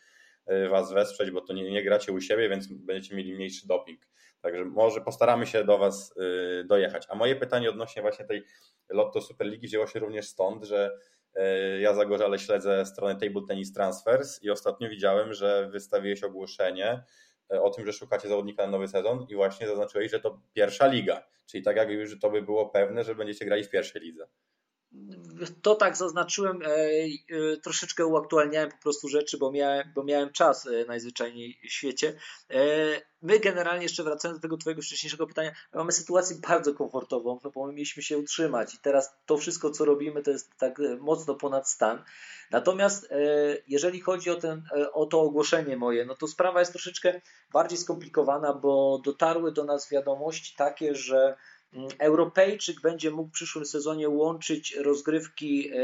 e, 0.45 0.69
Was 0.69 0.93
wesprzeć, 0.93 1.31
bo 1.31 1.41
to 1.41 1.53
nie, 1.53 1.71
nie 1.71 1.83
gracie 1.83 2.11
u 2.11 2.21
siebie, 2.21 2.49
więc 2.49 2.67
będziecie 2.67 3.15
mieli 3.15 3.33
mniejszy 3.33 3.67
doping. 3.67 4.01
Także 4.41 4.65
może 4.65 5.01
postaramy 5.01 5.47
się 5.47 5.63
do 5.63 5.77
Was 5.77 6.13
y, 6.17 6.63
dojechać. 6.63 7.05
A 7.09 7.15
moje 7.15 7.35
pytanie 7.35 7.69
odnośnie 7.69 8.01
właśnie 8.01 8.25
tej 8.25 8.43
Lotto 8.89 9.21
Superligi 9.21 9.67
wzięło 9.67 9.87
się 9.87 9.99
również 9.99 10.27
stąd, 10.27 10.63
że 10.63 10.97
y, 11.37 11.79
ja 11.79 11.93
zagorzale 11.93 12.39
śledzę 12.39 12.85
stronę 12.85 13.15
Table 13.15 13.41
Tennis 13.47 13.73
Transfers 13.73 14.43
i 14.43 14.49
ostatnio 14.49 14.89
widziałem, 14.89 15.33
że 15.33 15.69
wystawiłeś 15.71 16.23
ogłoszenie 16.23 17.03
o 17.49 17.69
tym, 17.69 17.85
że 17.85 17.93
szukacie 17.93 18.27
zawodnika 18.27 18.63
na 18.63 18.71
nowy 18.71 18.87
sezon 18.87 19.25
i 19.29 19.35
właśnie 19.35 19.67
zaznaczyłeś, 19.67 20.11
że 20.11 20.19
to 20.19 20.41
pierwsza 20.53 20.87
liga. 20.87 21.23
Czyli 21.45 21.63
tak 21.63 21.77
jak 21.77 21.89
już 21.89 22.19
to 22.19 22.29
by 22.29 22.41
było 22.41 22.69
pewne, 22.69 23.03
że 23.03 23.15
będziecie 23.15 23.45
grali 23.45 23.63
w 23.63 23.69
pierwszej 23.69 24.01
lidze 24.01 24.27
to 25.61 25.75
tak 25.75 25.97
zaznaczyłem, 25.97 26.61
e, 26.61 26.67
e, 26.67 27.57
troszeczkę 27.63 28.05
uaktualniałem 28.05 28.71
po 28.71 28.77
prostu 28.77 29.07
rzeczy, 29.07 29.37
bo 29.37 29.51
miałem, 29.51 29.91
bo 29.95 30.03
miałem 30.03 30.31
czas 30.31 30.67
e, 30.67 30.85
najzwyczajniej 30.87 31.59
w 31.63 31.71
świecie. 31.71 32.13
My 33.21 33.39
generalnie, 33.39 33.83
jeszcze 33.83 34.03
wracając 34.03 34.39
do 34.39 34.41
tego 34.41 34.57
Twojego 34.57 34.81
wcześniejszego 34.81 35.27
pytania, 35.27 35.51
mamy 35.73 35.91
sytuację 35.91 36.37
bardzo 36.47 36.73
komfortową, 36.73 37.39
no 37.43 37.51
bo 37.51 37.67
my 37.67 37.73
mieliśmy 37.73 38.03
się 38.03 38.17
utrzymać 38.17 38.75
i 38.75 38.77
teraz 38.77 39.15
to 39.25 39.37
wszystko, 39.37 39.71
co 39.71 39.85
robimy, 39.85 40.23
to 40.23 40.31
jest 40.31 40.57
tak 40.57 40.81
mocno 40.99 41.35
ponad 41.35 41.69
stan. 41.69 42.03
Natomiast 42.51 43.09
jeżeli 43.67 44.01
chodzi 44.01 44.29
o, 44.29 44.35
ten, 44.35 44.63
o 44.93 45.05
to 45.05 45.21
ogłoszenie 45.21 45.77
moje, 45.77 46.05
no 46.05 46.15
to 46.15 46.27
sprawa 46.27 46.59
jest 46.59 46.71
troszeczkę 46.71 47.21
bardziej 47.53 47.77
skomplikowana, 47.77 48.53
bo 48.53 49.01
dotarły 49.05 49.51
do 49.51 49.63
nas 49.63 49.89
wiadomości 49.89 50.55
takie, 50.55 50.95
że 50.95 51.37
Europejczyk 51.99 52.81
będzie 52.81 53.11
mógł 53.11 53.29
w 53.29 53.33
przyszłym 53.33 53.65
sezonie 53.65 54.09
łączyć 54.09 54.75
rozgrywki 54.75 55.69
e, 55.69 55.77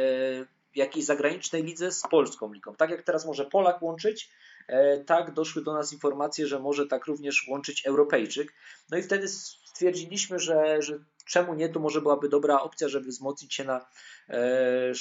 jakiejś 0.75 1.05
zagranicznej 1.05 1.63
lidze 1.63 1.91
z 1.91 2.01
polską 2.01 2.53
ligą. 2.53 2.75
Tak 2.75 2.89
jak 2.89 3.03
teraz 3.03 3.25
może 3.25 3.45
Polak 3.45 3.81
łączyć, 3.81 4.29
e, 4.67 4.97
tak 4.97 5.33
doszły 5.33 5.63
do 5.63 5.73
nas 5.73 5.93
informacje, 5.93 6.47
że 6.47 6.59
może 6.59 6.87
tak 6.87 7.05
również 7.05 7.47
łączyć 7.47 7.85
Europejczyk. 7.85 8.53
No 8.89 8.97
i 8.97 9.03
wtedy 9.03 9.27
stwierdziliśmy, 9.27 10.39
że, 10.39 10.81
że 10.81 10.99
czemu 11.25 11.53
nie, 11.53 11.69
to 11.69 11.79
może 11.79 12.01
byłaby 12.01 12.29
dobra 12.29 12.61
opcja, 12.61 12.87
żeby 12.87 13.09
wzmocnić 13.09 13.53
się 13.53 13.63
na 13.63 13.85
e, 14.29 14.91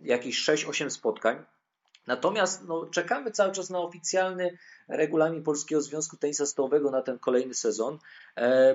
jakieś 0.00 0.48
6-8 0.48 0.90
spotkań. 0.90 1.44
Natomiast 2.06 2.64
no, 2.68 2.86
czekamy 2.86 3.30
cały 3.30 3.52
czas 3.52 3.70
na 3.70 3.78
oficjalny 3.78 4.58
regulamin 4.88 5.42
Polskiego 5.42 5.80
Związku 5.80 6.16
Tenisa 6.16 6.46
Stołowego 6.46 6.90
na 6.90 7.02
ten 7.02 7.18
kolejny 7.18 7.54
sezon, 7.54 7.98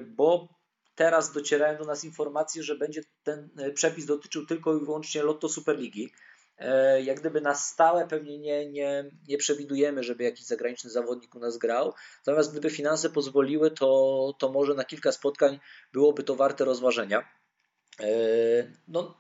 bo 0.08 0.50
Teraz 0.96 1.32
docierają 1.32 1.78
do 1.78 1.86
nas 1.86 2.04
informacje, 2.04 2.64
że 2.64 2.76
będzie 2.76 3.02
ten 3.24 3.50
e, 3.58 3.72
przepis 3.72 4.06
dotyczył 4.06 4.46
tylko 4.46 4.78
i 4.78 4.86
wyłącznie 4.86 5.24
Lotto 5.24 5.50
Superligi. 5.50 6.12
E, 6.58 7.02
jak 7.02 7.20
gdyby 7.20 7.42
na 7.42 7.56
stałe 7.56 8.08
pewnie 8.08 8.40
nie, 8.40 8.72
nie, 8.72 9.12
nie 9.28 9.38
przewidujemy, 9.38 10.04
żeby 10.04 10.24
jakiś 10.24 10.46
zagraniczny 10.46 10.90
zawodnik 10.90 11.36
u 11.36 11.40
nas 11.40 11.58
grał. 11.58 11.94
Natomiast 12.28 12.52
gdyby 12.52 12.70
finanse 12.70 13.10
pozwoliły, 13.10 13.72
to, 13.72 14.34
to 14.40 14.52
może 14.52 14.74
na 14.74 14.84
kilka 14.84 15.12
spotkań 15.12 15.60
byłoby 15.94 16.24
to 16.24 16.36
warte 16.36 16.66
rozważenia. 16.66 17.28
E, 18.00 18.08
no, 18.88 19.18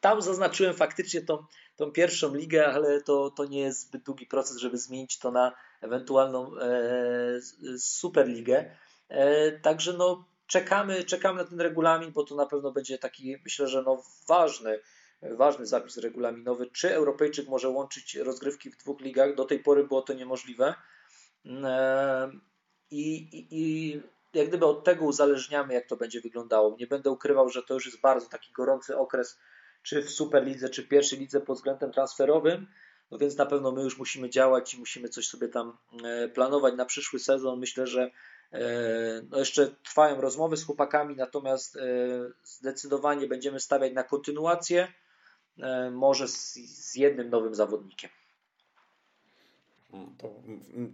tam 0.00 0.22
zaznaczyłem 0.22 0.74
faktycznie 0.74 1.20
tą, 1.20 1.44
tą 1.76 1.92
pierwszą 1.92 2.34
ligę, 2.34 2.66
ale 2.66 3.00
to, 3.00 3.30
to 3.30 3.44
nie 3.44 3.60
jest 3.60 3.80
zbyt 3.80 4.02
długi 4.02 4.26
proces, 4.26 4.56
żeby 4.56 4.78
zmienić 4.78 5.18
to 5.18 5.30
na 5.30 5.52
ewentualną 5.80 6.58
e, 6.58 7.40
superligę. 7.78 8.76
E, 9.08 9.52
także 9.52 9.92
no, 9.92 10.24
czekamy, 10.50 11.04
czekamy 11.04 11.42
na 11.42 11.48
ten 11.48 11.60
regulamin, 11.60 12.12
bo 12.12 12.24
to 12.24 12.34
na 12.34 12.46
pewno 12.46 12.72
będzie 12.72 12.98
taki, 12.98 13.36
myślę, 13.44 13.68
że 13.68 13.82
no 13.82 14.02
ważny, 14.28 14.80
ważny 15.22 15.66
zapis 15.66 15.96
regulaminowy, 15.96 16.66
czy 16.66 16.94
Europejczyk 16.94 17.48
może 17.48 17.68
łączyć 17.68 18.16
rozgrywki 18.16 18.70
w 18.70 18.76
dwóch 18.76 19.00
ligach. 19.00 19.34
Do 19.34 19.44
tej 19.44 19.58
pory 19.58 19.84
było 19.84 20.02
to 20.02 20.12
niemożliwe. 20.12 20.74
Ehm, 21.46 22.40
I, 22.90 23.16
i, 23.16 23.48
i 23.50 24.02
jak 24.34 24.48
gdyby 24.48 24.66
od 24.66 24.84
tego 24.84 25.04
uzależniamy, 25.04 25.74
jak 25.74 25.86
to 25.86 25.96
będzie 25.96 26.20
wyglądało. 26.20 26.76
Nie 26.80 26.86
będę 26.86 27.10
ukrywał, 27.10 27.48
że 27.48 27.62
to 27.62 27.74
już 27.74 27.86
jest 27.86 28.00
bardzo 28.00 28.28
taki 28.28 28.52
gorący 28.52 28.96
okres, 28.96 29.38
czy 29.82 30.02
w 30.02 30.10
Superlidze, 30.10 30.68
czy 30.68 30.82
w 30.82 30.88
pierwszej 30.88 31.18
lidze 31.18 31.40
pod 31.40 31.56
względem 31.56 31.92
transferowym. 31.92 32.66
No 33.10 33.18
więc 33.18 33.36
na 33.36 33.46
pewno 33.46 33.72
my 33.72 33.82
już 33.82 33.98
musimy 33.98 34.30
działać 34.30 34.74
i 34.74 34.78
musimy 34.78 35.08
coś 35.08 35.28
sobie 35.28 35.48
tam 35.48 35.78
e, 36.04 36.28
planować 36.28 36.74
na 36.74 36.84
przyszły 36.84 37.18
sezon. 37.18 37.58
Myślę, 37.58 37.86
że 37.86 38.10
no 39.30 39.38
jeszcze 39.38 39.66
trwają 39.66 40.20
rozmowy 40.20 40.56
z 40.56 40.64
chłopakami, 40.64 41.16
natomiast 41.16 41.76
e, 41.76 41.80
zdecydowanie 42.44 43.26
będziemy 43.26 43.60
stawiać 43.60 43.92
na 43.92 44.02
kontynuację, 44.04 44.92
e, 45.58 45.90
może 45.90 46.28
z, 46.28 46.54
z 46.54 46.94
jednym 46.94 47.30
nowym 47.30 47.54
zawodnikiem. 47.54 48.10
To 50.18 50.34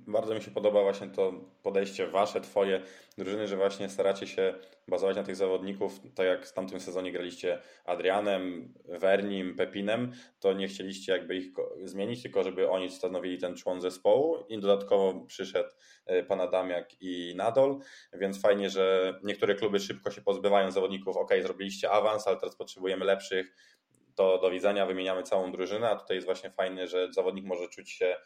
bardzo 0.07 0.35
mi 0.35 0.43
się 0.43 0.51
podoba 0.51 0.83
właśnie 0.83 1.09
to 1.09 1.33
podejście 1.63 2.07
wasze, 2.07 2.41
twoje 2.41 2.83
drużyny, 3.19 3.49
że 3.49 3.57
właśnie 3.57 3.89
staracie 3.89 4.27
się 4.27 4.55
bazować 4.89 5.17
na 5.17 5.23
tych 5.23 5.37
zawodników, 5.37 6.01
tak 6.15 6.27
jak 6.27 6.47
w 6.47 6.53
tamtym 6.53 6.81
sezonie 6.81 7.13
graliście 7.13 7.59
Adrianem, 7.85 8.75
Wernim, 8.85 9.57
Pepinem, 9.57 10.13
to 10.41 10.53
nie 10.53 10.69
chcieliście 10.69 11.13
jakby 11.13 11.37
ich 11.37 11.53
zmienić, 11.85 12.23
tylko 12.23 12.43
żeby 12.43 12.71
oni 12.71 12.91
stanowili 12.91 13.39
ten 13.39 13.57
człon 13.57 13.81
zespołu. 13.81 14.45
I 14.49 14.61
dodatkowo 14.61 15.27
przyszedł 15.27 15.71
e, 16.07 16.23
pan 16.23 16.41
Adamiak 16.41 17.03
i 17.03 17.35
Nadol, 17.37 17.79
więc 18.13 18.41
fajnie, 18.41 18.71
że 18.71 19.15
niektóre 19.25 19.55
kluby 19.55 19.81
szybko 19.81 20.11
się 20.11 20.21
pozbywają 20.21 20.71
zawodników, 20.71 21.17
ok, 21.17 21.31
zrobiliście 21.43 21.91
awans, 21.91 22.27
ale 22.27 22.37
teraz 22.37 22.57
potrzebujemy 22.57 23.05
lepszych, 23.05 23.55
to 24.15 24.39
do 24.39 24.51
widzenia, 24.51 24.87
wymieniamy 24.87 25.23
całą 25.23 25.53
drużynę, 25.53 25.91
a 25.91 25.97
tutaj 25.97 26.17
jest 26.17 26.27
właśnie 26.27 26.51
fajne, 26.51 26.89
że 26.89 27.13
zawodnik 27.13 27.45
może 27.45 27.69
czuć 27.69 27.91
się 27.91 28.17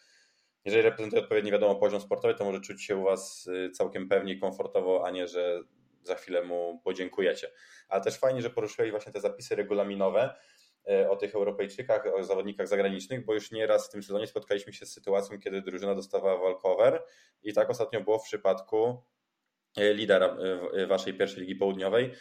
jeżeli 0.64 0.82
reprezentuje 0.82 1.22
odpowiedni 1.22 1.52
wiadomo 1.52 1.74
poziom 1.74 2.00
sportowy, 2.00 2.34
to 2.34 2.44
może 2.44 2.60
czuć 2.60 2.84
się 2.84 2.96
u 2.96 3.02
Was 3.02 3.46
y, 3.46 3.70
całkiem 3.70 4.08
pewnie 4.08 4.32
i 4.32 4.40
komfortowo, 4.40 5.06
a 5.06 5.10
nie, 5.10 5.28
że 5.28 5.62
za 6.02 6.14
chwilę 6.14 6.42
mu 6.42 6.80
podziękujecie. 6.84 7.50
Ale 7.88 8.02
też 8.02 8.18
fajnie, 8.18 8.42
że 8.42 8.50
poruszyłeś 8.50 8.90
właśnie 8.90 9.12
te 9.12 9.20
zapisy 9.20 9.56
regulaminowe 9.56 10.34
y, 10.90 11.10
o 11.10 11.16
tych 11.16 11.34
Europejczykach, 11.34 12.06
o 12.14 12.24
zawodnikach 12.24 12.68
zagranicznych, 12.68 13.24
bo 13.24 13.34
już 13.34 13.50
nieraz 13.50 13.88
w 13.88 13.92
tym 13.92 14.02
sezonie 14.02 14.26
spotkaliśmy 14.26 14.72
się 14.72 14.86
z 14.86 14.92
sytuacją, 14.92 15.38
kiedy 15.38 15.62
drużyna 15.62 15.94
dostawała 15.94 16.40
walkover 16.40 17.02
i 17.42 17.52
tak 17.52 17.70
ostatnio 17.70 18.00
było 18.00 18.18
w 18.18 18.24
przypadku 18.24 19.02
y, 19.78 19.94
lidera 19.94 20.36
waszej 20.88 21.14
pierwszej 21.14 21.40
ligi 21.40 21.56
południowej, 21.56 22.12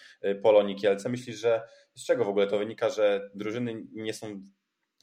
Polonii 0.43 0.75
Kielce. 0.75 1.09
Myślisz, 1.09 1.35
że 1.35 1.61
z 1.95 2.05
czego 2.05 2.25
w 2.25 2.29
ogóle 2.29 2.47
to 2.47 2.57
wynika, 2.57 2.89
że 2.89 3.29
drużyny 3.33 3.83
nie 3.91 4.13
są 4.13 4.41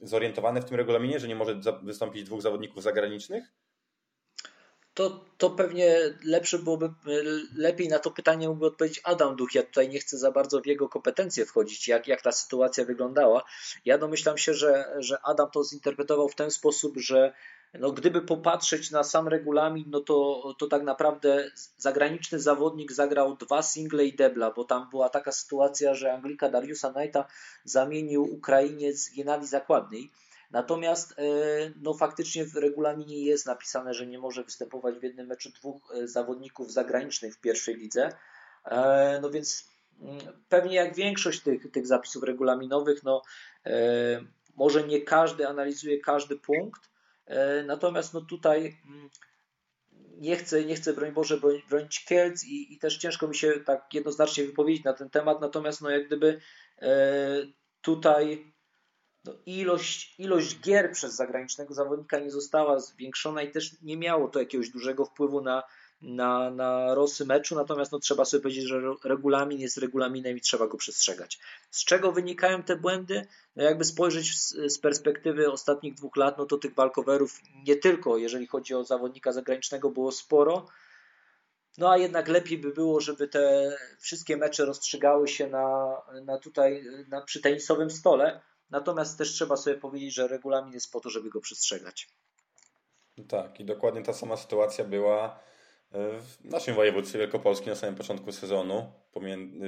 zorientowane 0.00 0.60
w 0.60 0.64
tym 0.64 0.76
regulaminie, 0.76 1.20
że 1.20 1.28
nie 1.28 1.36
może 1.36 1.60
wystąpić 1.82 2.24
dwóch 2.24 2.42
zawodników 2.42 2.82
zagranicznych? 2.82 3.52
to, 4.96 5.24
to 5.38 5.50
pewnie 5.50 5.96
lepsze 6.24 6.58
byłoby, 6.58 6.90
lepiej 7.56 7.88
na 7.88 7.98
to 7.98 8.10
pytanie 8.10 8.48
mógłby 8.48 8.66
odpowiedzieć 8.66 9.00
Adam 9.04 9.36
Duch. 9.36 9.54
Ja 9.54 9.62
tutaj 9.62 9.88
nie 9.88 9.98
chcę 9.98 10.18
za 10.18 10.32
bardzo 10.32 10.60
w 10.60 10.66
jego 10.66 10.88
kompetencje 10.88 11.46
wchodzić, 11.46 11.88
jak, 11.88 12.08
jak 12.08 12.22
ta 12.22 12.32
sytuacja 12.32 12.84
wyglądała. 12.84 13.44
Ja 13.84 13.98
domyślam 13.98 14.38
się, 14.38 14.54
że, 14.54 14.94
że 14.98 15.18
Adam 15.22 15.50
to 15.50 15.64
zinterpretował 15.64 16.28
w 16.28 16.34
ten 16.34 16.50
sposób, 16.50 16.98
że 16.98 17.32
no, 17.74 17.92
gdyby 17.92 18.22
popatrzeć 18.22 18.90
na 18.90 19.04
sam 19.04 19.28
regulamin, 19.28 19.84
no 19.88 20.00
to, 20.00 20.42
to 20.58 20.66
tak 20.66 20.82
naprawdę 20.82 21.50
zagraniczny 21.76 22.40
zawodnik 22.40 22.92
zagrał 22.92 23.36
dwa 23.36 23.62
single 23.62 24.04
i 24.04 24.16
debla, 24.16 24.50
bo 24.50 24.64
tam 24.64 24.90
była 24.90 25.08
taka 25.08 25.32
sytuacja, 25.32 25.94
że 25.94 26.12
Anglika 26.12 26.48
Dariusa 26.48 26.92
Knighta 26.92 27.26
zamienił 27.64 28.22
Ukrainiec 28.22 29.10
Genadi 29.16 29.46
Zakładniej 29.46 30.10
Natomiast 30.50 31.12
e, 31.12 31.22
no, 31.82 31.94
faktycznie 31.94 32.44
w 32.44 32.56
regulaminie 32.56 33.24
jest 33.24 33.46
napisane, 33.46 33.94
że 33.94 34.06
nie 34.06 34.18
może 34.18 34.44
występować 34.44 34.98
w 34.98 35.02
jednym 35.02 35.26
meczu 35.26 35.50
dwóch 35.50 35.92
e, 35.94 36.08
zawodników 36.08 36.72
zagranicznych 36.72 37.34
w 37.34 37.40
pierwszej 37.40 37.76
lidze. 37.76 38.08
E, 38.64 39.18
no 39.22 39.30
więc 39.30 39.68
mm, 40.02 40.18
pewnie 40.48 40.76
jak 40.76 40.94
większość 40.94 41.40
tych, 41.40 41.70
tych 41.70 41.86
zapisów 41.86 42.22
regulaminowych, 42.22 43.02
no, 43.02 43.22
może 44.56 44.86
nie 44.86 45.00
każdy 45.02 45.48
analizuje 45.48 46.00
każdy 46.00 46.36
punkt, 46.36 46.90
natomiast 47.66 48.14
no 48.14 48.20
tutaj 48.20 48.76
mm, 48.86 49.10
nie 50.18 50.36
chcę, 50.36 50.64
nie 50.64 50.74
chcę 50.76 50.92
broń 50.92 51.12
Boże 51.12 51.38
bronić 51.68 52.04
Kielc 52.04 52.44
i, 52.44 52.74
i 52.74 52.78
też 52.78 52.98
ciężko 52.98 53.28
mi 53.28 53.34
się 53.34 53.52
tak 53.66 53.94
jednoznacznie 53.94 54.44
wypowiedzieć 54.44 54.84
na 54.84 54.92
ten 54.92 55.10
temat, 55.10 55.40
natomiast 55.40 55.80
no 55.80 55.90
jak 55.90 56.06
gdyby 56.06 56.40
tutaj 57.80 58.52
no 59.24 59.32
ilość, 59.46 60.14
ilość 60.18 60.60
gier 60.60 60.92
przez 60.92 61.14
zagranicznego 61.14 61.74
zawodnika 61.74 62.18
nie 62.18 62.30
została 62.30 62.80
zwiększona 62.80 63.42
i 63.42 63.50
też 63.50 63.82
nie 63.82 63.96
miało 63.96 64.28
to 64.28 64.38
jakiegoś 64.38 64.70
dużego 64.70 65.04
wpływu 65.04 65.40
na, 65.40 65.62
na, 66.02 66.50
na 66.50 66.94
rosy 66.94 67.26
meczu, 67.26 67.54
natomiast 67.54 67.92
no, 67.92 67.98
trzeba 67.98 68.24
sobie 68.24 68.42
powiedzieć, 68.42 68.64
że 68.64 68.80
regulamin 69.04 69.60
jest 69.60 69.78
regulaminem 69.78 70.36
i 70.36 70.40
trzeba 70.40 70.66
go 70.66 70.76
przestrzegać. 70.76 71.38
Z 71.70 71.84
czego 71.84 72.12
wynikają 72.12 72.62
te 72.62 72.76
błędy? 72.76 73.26
No 73.56 73.64
jakby 73.64 73.84
spojrzeć 73.84 74.38
z, 74.38 74.72
z 74.72 74.78
perspektywy 74.78 75.52
ostatnich 75.52 75.94
dwóch 75.94 76.16
lat, 76.16 76.38
no 76.38 76.46
to 76.46 76.58
tych 76.58 76.74
walkowerów 76.74 77.40
nie 77.66 77.76
tylko, 77.76 78.18
jeżeli 78.18 78.46
chodzi 78.46 78.74
o 78.74 78.84
zawodnika 78.84 79.32
zagranicznego, 79.32 79.90
było 79.90 80.12
sporo, 80.12 80.66
no 81.78 81.90
a 81.90 81.98
jednak 81.98 82.28
lepiej 82.28 82.58
by 82.58 82.72
było, 82.72 83.00
żeby 83.00 83.28
te 83.28 83.76
wszystkie 84.00 84.36
mecze 84.36 84.64
rozstrzygały 84.64 85.28
się 85.28 85.46
na, 85.46 85.96
na 86.24 86.38
tutaj 86.38 86.84
na, 87.08 87.20
przy 87.20 87.40
tenisowym 87.40 87.90
stole, 87.90 88.40
Natomiast 88.70 89.18
też 89.18 89.32
trzeba 89.32 89.56
sobie 89.56 89.76
powiedzieć, 89.76 90.14
że 90.14 90.28
regulamin 90.28 90.72
jest 90.72 90.92
po 90.92 91.00
to, 91.00 91.10
żeby 91.10 91.30
go 91.30 91.40
przestrzegać. 91.40 92.08
Tak, 93.28 93.60
i 93.60 93.64
dokładnie 93.64 94.02
ta 94.02 94.12
sama 94.12 94.36
sytuacja 94.36 94.84
była 94.84 95.38
w 96.20 96.44
naszym 96.44 96.74
województwie 96.74 97.18
wielkopolskim 97.18 97.68
na 97.68 97.74
samym 97.74 97.94
początku 97.94 98.32
sezonu, 98.32 98.92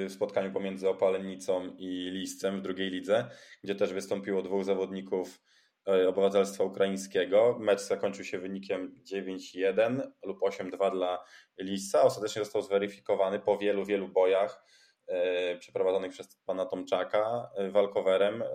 w 0.09 0.13
spotkaniu 0.13 0.53
pomiędzy 0.53 0.89
Opalennicą 0.89 1.77
i 1.79 2.11
Liscem 2.11 2.59
w 2.59 2.63
drugiej 2.63 2.91
lidze, 2.91 3.31
gdzie 3.65 3.75
też 3.75 3.93
wystąpiło 3.93 4.43
dwóch 4.43 4.65
zawodników 4.65 5.41
e, 5.89 6.09
obywatelstwa 6.09 6.65
ukraińskiego. 6.65 7.57
Mecz 7.61 7.81
zakończył 7.81 8.25
się 8.25 8.39
wynikiem 8.39 8.95
9-1 9.13 10.01
lub 10.23 10.41
8-2 10.41 10.93
dla 10.93 11.25
Lisca. 11.59 12.03
Ostatecznie 12.03 12.45
został 12.45 12.63
zweryfikowany 12.63 13.39
po 13.39 13.59
wielu, 13.59 13.85
wielu 13.85 14.09
bojach 14.09 14.65
E, 15.09 15.57
przeprowadzonych 15.57 16.13
przez 16.13 16.37
pana 16.47 16.67
Tomczaka 16.67 17.51
e, 17.57 17.71
walkowerem 17.71 18.43
e, 18.43 18.47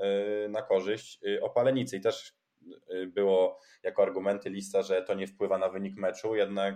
na 0.49 0.61
korzyść 0.61 1.19
Opalenicy. 1.41 1.97
I 1.97 2.01
też 2.01 2.33
było 3.07 3.59
jako 3.83 4.03
argumenty 4.03 4.49
lista, 4.49 4.81
że 4.81 5.01
to 5.01 5.13
nie 5.13 5.27
wpływa 5.27 5.57
na 5.57 5.69
wynik 5.69 5.97
meczu, 5.97 6.35
jednak 6.35 6.75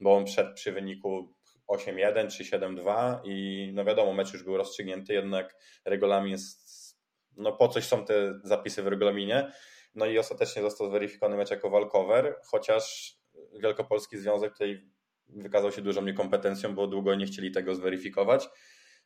bo 0.00 0.16
on 0.16 0.24
przed 0.24 0.54
przy 0.54 0.72
wyniku 0.72 1.34
8-1 1.68 2.36
czy 2.36 2.44
7-2 2.44 3.20
i 3.24 3.70
no 3.74 3.84
wiadomo, 3.84 4.12
mecz 4.12 4.32
już 4.32 4.42
był 4.42 4.56
rozstrzygnięty, 4.56 5.12
jednak 5.12 5.56
regulamin 5.84 6.32
jest, 6.32 6.70
no 7.36 7.52
po 7.52 7.68
coś 7.68 7.84
są 7.84 8.04
te 8.04 8.40
zapisy 8.44 8.82
w 8.82 8.86
regulaminie, 8.86 9.52
no 9.94 10.06
i 10.06 10.18
ostatecznie 10.18 10.62
został 10.62 10.90
zweryfikowany 10.90 11.36
mecz 11.36 11.50
jako 11.50 11.70
walkover, 11.70 12.36
chociaż 12.44 13.14
Wielkopolski 13.62 14.18
Związek 14.18 14.52
tutaj 14.52 14.90
wykazał 15.28 15.72
się 15.72 15.82
dużą 15.82 16.02
niekompetencją, 16.02 16.74
bo 16.74 16.86
długo 16.86 17.14
nie 17.14 17.26
chcieli 17.26 17.50
tego 17.50 17.74
zweryfikować. 17.74 18.48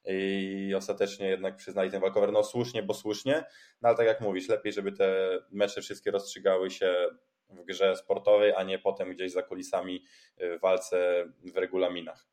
I 0.07 0.75
ostatecznie 0.77 1.29
jednak 1.29 1.57
przyznali 1.57 1.91
ten 1.91 2.01
walkover. 2.01 2.33
No 2.33 2.45
słusznie, 2.45 2.83
bo 2.83 2.95
słusznie, 2.95 3.45
no 3.83 3.89
ale 3.89 3.97
tak 3.97 4.07
jak 4.07 4.21
mówisz, 4.21 4.49
lepiej, 4.49 4.73
żeby 4.73 4.93
te 4.93 5.39
mecze 5.51 5.83
wszystkie 5.83 6.11
rozstrzygały 6.11 6.71
się 6.71 6.95
w 7.49 7.65
grze 7.65 7.97
sportowej, 7.97 8.53
a 8.57 8.63
nie 8.63 8.79
potem 8.79 9.11
gdzieś 9.11 9.33
za 9.33 9.43
kulisami 9.43 10.05
w 10.39 10.59
walce 10.63 11.27
w 11.55 11.57
regulaminach. 11.57 12.27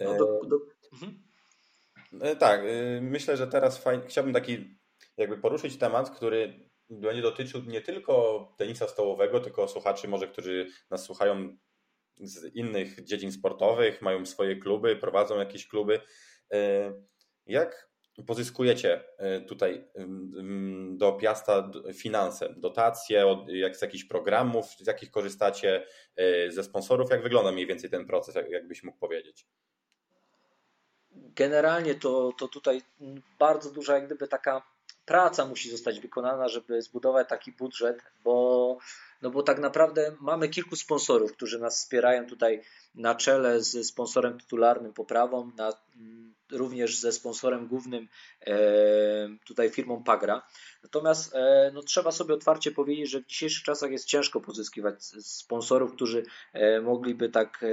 No 0.00 0.18
do, 0.18 0.40
do... 0.46 0.56
Mhm. 0.92 1.22
E, 2.20 2.36
tak, 2.36 2.60
e, 2.60 3.00
myślę, 3.00 3.36
że 3.36 3.46
teraz 3.46 3.78
fajnie, 3.78 4.04
chciałbym 4.06 4.34
taki 4.34 4.78
jakby 5.16 5.38
poruszyć 5.38 5.78
temat, 5.78 6.10
który 6.10 6.68
będzie 6.90 7.22
dotyczył 7.22 7.62
nie 7.66 7.80
tylko 7.80 8.44
tenisa 8.58 8.88
stołowego, 8.88 9.40
tylko 9.40 9.68
słuchaczy 9.68 10.08
może, 10.08 10.28
którzy 10.28 10.66
nas 10.90 11.04
słuchają 11.04 11.56
z 12.20 12.54
innych 12.54 13.04
dziedzin 13.04 13.32
sportowych, 13.32 14.02
mają 14.02 14.26
swoje 14.26 14.56
kluby, 14.56 14.96
prowadzą 14.96 15.38
jakieś 15.38 15.68
kluby 15.68 16.00
E, 16.52 16.92
jak 17.46 17.87
pozyskujecie 18.26 19.04
e, 19.18 19.40
tutaj 19.40 19.88
do 20.90 21.12
Piasta 21.12 21.70
finanse, 21.94 22.54
dotacje, 22.56 23.24
jak 23.48 23.76
z 23.76 23.82
jakichś 23.82 24.04
programów, 24.04 24.66
z 24.66 24.86
jakich 24.86 25.10
korzystacie, 25.10 25.86
e, 26.16 26.50
ze 26.50 26.64
sponsorów? 26.64 27.10
Jak 27.10 27.22
wygląda 27.22 27.52
mniej 27.52 27.66
więcej 27.66 27.90
ten 27.90 28.06
proces, 28.06 28.34
jakbyś 28.50 28.82
mógł 28.82 28.98
powiedzieć? 28.98 29.46
Generalnie 31.12 31.94
to, 31.94 32.32
to 32.38 32.48
tutaj 32.48 32.82
bardzo 33.38 33.70
duża 33.70 33.94
jak 33.94 34.06
gdyby 34.06 34.28
taka 34.28 34.62
praca 35.08 35.46
musi 35.46 35.70
zostać 35.70 36.00
wykonana, 36.00 36.48
żeby 36.48 36.82
zbudować 36.82 37.28
taki 37.28 37.52
budżet, 37.52 38.02
bo, 38.24 38.78
no 39.22 39.30
bo 39.30 39.42
tak 39.42 39.58
naprawdę 39.58 40.16
mamy 40.20 40.48
kilku 40.48 40.76
sponsorów, 40.76 41.32
którzy 41.32 41.58
nas 41.58 41.76
wspierają 41.76 42.26
tutaj 42.26 42.62
na 42.94 43.14
czele 43.14 43.60
z 43.60 43.86
sponsorem 43.86 44.38
tytularnym 44.40 44.92
Poprawą, 44.92 45.50
na, 45.56 45.72
również 46.52 46.98
ze 46.98 47.12
sponsorem 47.12 47.66
głównym 47.66 48.08
e, 48.46 48.56
tutaj 49.44 49.70
firmą 49.70 50.02
Pagra. 50.02 50.46
Natomiast 50.82 51.34
e, 51.34 51.70
no, 51.74 51.82
trzeba 51.82 52.12
sobie 52.12 52.34
otwarcie 52.34 52.70
powiedzieć, 52.70 53.10
że 53.10 53.20
w 53.20 53.26
dzisiejszych 53.26 53.64
czasach 53.64 53.90
jest 53.90 54.04
ciężko 54.04 54.40
pozyskiwać 54.40 55.04
sponsorów, 55.20 55.92
którzy 55.92 56.22
e, 56.52 56.80
mogliby 56.80 57.28
tak 57.28 57.64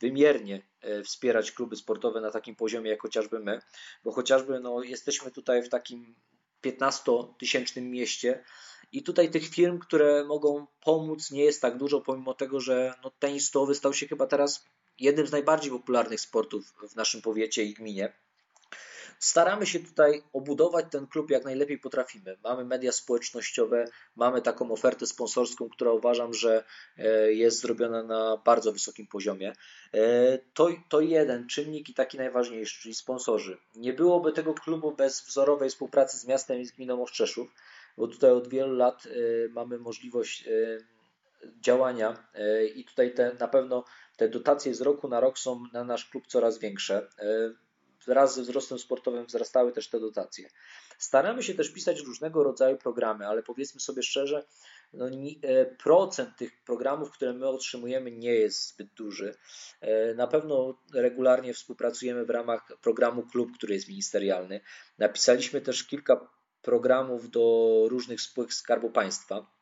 wymiernie 0.00 0.62
wspierać 1.04 1.52
kluby 1.52 1.76
sportowe 1.76 2.20
na 2.20 2.30
takim 2.30 2.56
poziomie 2.56 2.90
jak 2.90 3.02
chociażby 3.02 3.40
my, 3.40 3.60
bo 4.04 4.12
chociażby 4.12 4.60
no, 4.60 4.82
jesteśmy 4.82 5.30
tutaj 5.30 5.62
w 5.62 5.68
takim 5.68 6.14
15-tysięcznym 6.62 7.82
mieście 7.82 8.44
i 8.92 9.02
tutaj 9.02 9.30
tych 9.30 9.48
firm, 9.48 9.78
które 9.78 10.24
mogą 10.24 10.66
pomóc 10.80 11.30
nie 11.30 11.44
jest 11.44 11.62
tak 11.62 11.76
dużo, 11.76 12.00
pomimo 12.00 12.34
tego, 12.34 12.60
że 12.60 12.94
no, 13.04 13.10
tenis 13.18 13.46
stołowy 13.46 13.74
stał 13.74 13.94
się 13.94 14.08
chyba 14.08 14.26
teraz 14.26 14.64
jednym 15.00 15.26
z 15.26 15.32
najbardziej 15.32 15.70
popularnych 15.70 16.20
sportów 16.20 16.74
w 16.90 16.96
naszym 16.96 17.22
powiecie 17.22 17.64
i 17.64 17.74
gminie. 17.74 18.12
Staramy 19.20 19.66
się 19.66 19.80
tutaj 19.80 20.22
obudować 20.32 20.86
ten 20.90 21.06
klub 21.06 21.30
jak 21.30 21.44
najlepiej 21.44 21.78
potrafimy. 21.78 22.36
Mamy 22.44 22.64
media 22.64 22.92
społecznościowe, 22.92 23.84
mamy 24.16 24.42
taką 24.42 24.72
ofertę 24.72 25.06
sponsorską, 25.06 25.68
która 25.68 25.92
uważam, 25.92 26.34
że 26.34 26.64
e, 26.98 27.32
jest 27.32 27.60
zrobiona 27.60 28.02
na 28.02 28.36
bardzo 28.36 28.72
wysokim 28.72 29.06
poziomie. 29.06 29.52
E, 29.94 30.38
to, 30.38 30.68
to 30.88 31.00
jeden 31.00 31.46
czynnik 31.46 31.88
i 31.88 31.94
taki 31.94 32.18
najważniejszy, 32.18 32.82
czyli 32.82 32.94
sponsorzy. 32.94 33.58
Nie 33.76 33.92
byłoby 33.92 34.32
tego 34.32 34.54
klubu 34.54 34.92
bez 34.92 35.20
wzorowej 35.20 35.68
współpracy 35.68 36.18
z 36.18 36.26
miastem 36.26 36.60
i 36.60 36.66
z 36.66 36.72
gminą 36.72 37.02
Ostrzeszów, 37.02 37.54
bo 37.96 38.08
tutaj 38.08 38.30
od 38.30 38.48
wielu 38.48 38.76
lat 38.76 39.06
e, 39.06 39.48
mamy 39.48 39.78
możliwość 39.78 40.48
działania 41.60 42.28
i 42.74 42.84
tutaj 42.84 43.14
te, 43.14 43.34
na 43.40 43.48
pewno 43.48 43.84
te 44.20 44.28
dotacje 44.28 44.74
z 44.74 44.80
roku 44.80 45.08
na 45.08 45.20
rok 45.20 45.38
są 45.38 45.62
na 45.72 45.84
nasz 45.84 46.10
klub 46.10 46.26
coraz 46.26 46.58
większe. 46.58 47.08
E, 47.18 47.54
wraz 48.06 48.34
ze 48.34 48.42
wzrostem 48.42 48.78
sportowym 48.78 49.26
wzrastały 49.26 49.72
też 49.72 49.88
te 49.88 50.00
dotacje. 50.00 50.48
Staramy 50.98 51.42
się 51.42 51.54
też 51.54 51.72
pisać 51.72 52.00
różnego 52.00 52.44
rodzaju 52.44 52.76
programy, 52.76 53.26
ale 53.26 53.42
powiedzmy 53.42 53.80
sobie 53.80 54.02
szczerze, 54.02 54.44
no, 54.92 55.06
e, 55.08 55.66
procent 55.66 56.36
tych 56.36 56.64
programów, 56.64 57.10
które 57.10 57.32
my 57.32 57.48
otrzymujemy, 57.48 58.10
nie 58.10 58.34
jest 58.34 58.68
zbyt 58.68 58.94
duży. 58.94 59.34
E, 59.80 60.14
na 60.14 60.26
pewno 60.26 60.78
regularnie 60.94 61.54
współpracujemy 61.54 62.24
w 62.24 62.30
ramach 62.30 62.72
programu 62.82 63.22
Klub, 63.22 63.52
który 63.56 63.74
jest 63.74 63.88
ministerialny. 63.88 64.60
Napisaliśmy 64.98 65.60
też 65.60 65.84
kilka 65.84 66.28
programów 66.62 67.30
do 67.30 67.84
różnych 67.88 68.20
spółek 68.20 68.54
Skarbu 68.54 68.90
Państwa. 68.90 69.59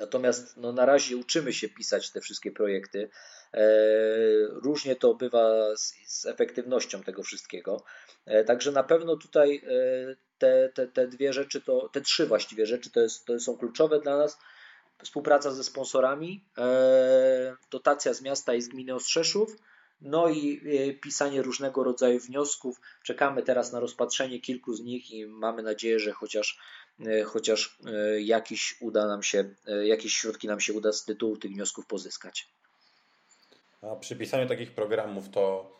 Natomiast 0.00 0.56
no, 0.56 0.72
na 0.72 0.86
razie 0.86 1.16
uczymy 1.16 1.52
się 1.52 1.68
pisać 1.68 2.10
te 2.10 2.20
wszystkie 2.20 2.52
projekty. 2.52 3.10
E, 3.54 3.62
różnie 4.46 4.96
to 4.96 5.14
bywa 5.14 5.76
z, 5.76 5.94
z 6.06 6.26
efektywnością 6.26 7.02
tego 7.02 7.22
wszystkiego. 7.22 7.84
E, 8.26 8.44
także 8.44 8.72
na 8.72 8.82
pewno 8.82 9.16
tutaj 9.16 9.56
e, 9.56 10.16
te, 10.38 10.68
te, 10.74 10.86
te 10.86 11.08
dwie 11.08 11.32
rzeczy, 11.32 11.60
to, 11.60 11.88
te 11.92 12.00
trzy 12.00 12.26
właściwie 12.26 12.66
rzeczy 12.66 12.90
to, 12.90 13.00
jest, 13.00 13.24
to 13.24 13.40
są 13.40 13.56
kluczowe 13.56 14.00
dla 14.00 14.16
nas. 14.16 14.38
współpraca 15.04 15.50
ze 15.50 15.64
sponsorami, 15.64 16.44
dotacja 17.70 18.14
z 18.14 18.22
miasta 18.22 18.54
i 18.54 18.62
z 18.62 18.68
gminy 18.68 18.94
Ostrzeszów, 18.94 19.56
no 20.00 20.28
i 20.28 20.60
pisanie 21.02 21.42
różnego 21.42 21.84
rodzaju 21.84 22.18
wniosków. 22.18 22.80
Czekamy 23.02 23.42
teraz 23.42 23.72
na 23.72 23.80
rozpatrzenie 23.80 24.40
kilku 24.40 24.74
z 24.74 24.80
nich 24.80 25.10
i 25.10 25.26
mamy 25.26 25.62
nadzieję, 25.62 25.98
że 25.98 26.12
chociaż, 26.12 26.58
chociaż 27.26 27.78
jakiś 28.20 28.76
uda 28.80 29.06
nam 29.06 29.22
się, 29.22 29.54
jakieś 29.84 30.14
środki 30.14 30.48
nam 30.48 30.60
się 30.60 30.72
uda 30.72 30.92
z 30.92 31.04
tytułu 31.04 31.36
tych 31.36 31.50
wniosków 31.50 31.86
pozyskać. 31.86 32.48
A 33.82 33.96
przy 33.96 34.16
pisaniu 34.16 34.48
takich 34.48 34.74
programów 34.74 35.30
to 35.30 35.72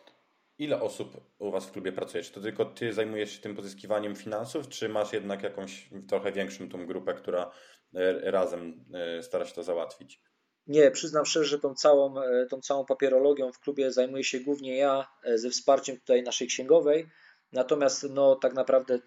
ile 0.61 0.81
osób 0.81 1.21
u 1.39 1.51
Was 1.51 1.65
w 1.65 1.71
klubie 1.71 1.91
pracuje? 1.91 2.23
Czy 2.23 2.31
to 2.31 2.41
tylko 2.41 2.65
Ty 2.65 2.93
zajmujesz 2.93 3.31
się 3.31 3.41
tym 3.41 3.55
pozyskiwaniem 3.55 4.15
finansów, 4.15 4.69
czy 4.69 4.89
masz 4.89 5.13
jednak 5.13 5.43
jakąś 5.43 5.89
trochę 6.07 6.31
większą 6.31 6.69
tą 6.69 6.85
grupę, 6.85 7.13
która 7.13 7.51
e, 7.95 8.31
razem 8.31 8.85
e, 8.93 9.23
stara 9.23 9.45
się 9.45 9.53
to 9.53 9.63
załatwić? 9.63 10.21
Nie, 10.67 10.91
przyznam 10.91 11.25
szczerze, 11.25 11.45
że 11.45 11.59
tą 11.59 11.75
całą, 11.75 12.21
e, 12.21 12.45
tą 12.45 12.61
całą 12.61 12.85
papierologią 12.85 13.51
w 13.51 13.59
klubie 13.59 13.91
zajmuję 13.91 14.23
się 14.23 14.39
głównie 14.39 14.77
ja 14.77 15.07
ze 15.35 15.49
wsparciem 15.49 15.97
tutaj 15.97 16.23
naszej 16.23 16.47
księgowej. 16.47 17.09
Natomiast 17.51 18.07
no, 18.09 18.35
tak 18.35 18.53
naprawdę 18.53 18.99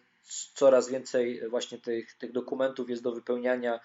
coraz 0.54 0.90
więcej 0.90 1.48
właśnie 1.48 1.78
tych, 1.78 2.14
tych 2.14 2.32
dokumentów 2.32 2.90
jest 2.90 3.02
do 3.02 3.12
wypełniania, 3.12 3.80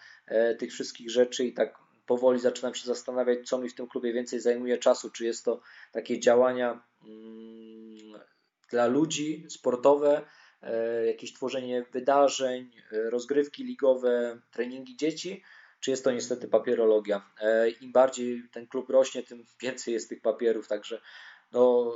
tych 0.59 0.71
wszystkich 0.71 1.11
rzeczy 1.11 1.45
i 1.45 1.53
tak 1.53 1.79
powoli 2.09 2.39
zaczynam 2.39 2.75
się 2.75 2.85
zastanawiać, 2.85 3.47
co 3.47 3.57
mi 3.57 3.69
w 3.69 3.75
tym 3.75 3.87
klubie 3.87 4.13
więcej 4.13 4.39
zajmuje 4.39 4.77
czasu. 4.77 5.09
Czy 5.09 5.25
jest 5.25 5.45
to 5.45 5.61
takie 5.91 6.19
działania 6.19 6.83
mm, 7.05 8.21
dla 8.69 8.87
ludzi 8.87 9.45
sportowe, 9.49 10.25
e, 10.61 11.05
jakieś 11.05 11.33
tworzenie 11.33 11.85
wydarzeń, 11.91 12.71
e, 12.91 13.09
rozgrywki 13.09 13.63
ligowe, 13.63 14.41
treningi 14.51 14.97
dzieci, 14.97 15.43
czy 15.79 15.91
jest 15.91 16.03
to 16.03 16.11
niestety 16.11 16.47
papierologia. 16.47 17.31
E, 17.41 17.69
Im 17.69 17.91
bardziej 17.91 18.43
ten 18.51 18.67
klub 18.67 18.89
rośnie, 18.89 19.23
tym 19.23 19.45
więcej 19.61 19.93
jest 19.93 20.09
tych 20.09 20.21
papierów, 20.21 20.67
także 20.67 21.01
no, 21.51 21.93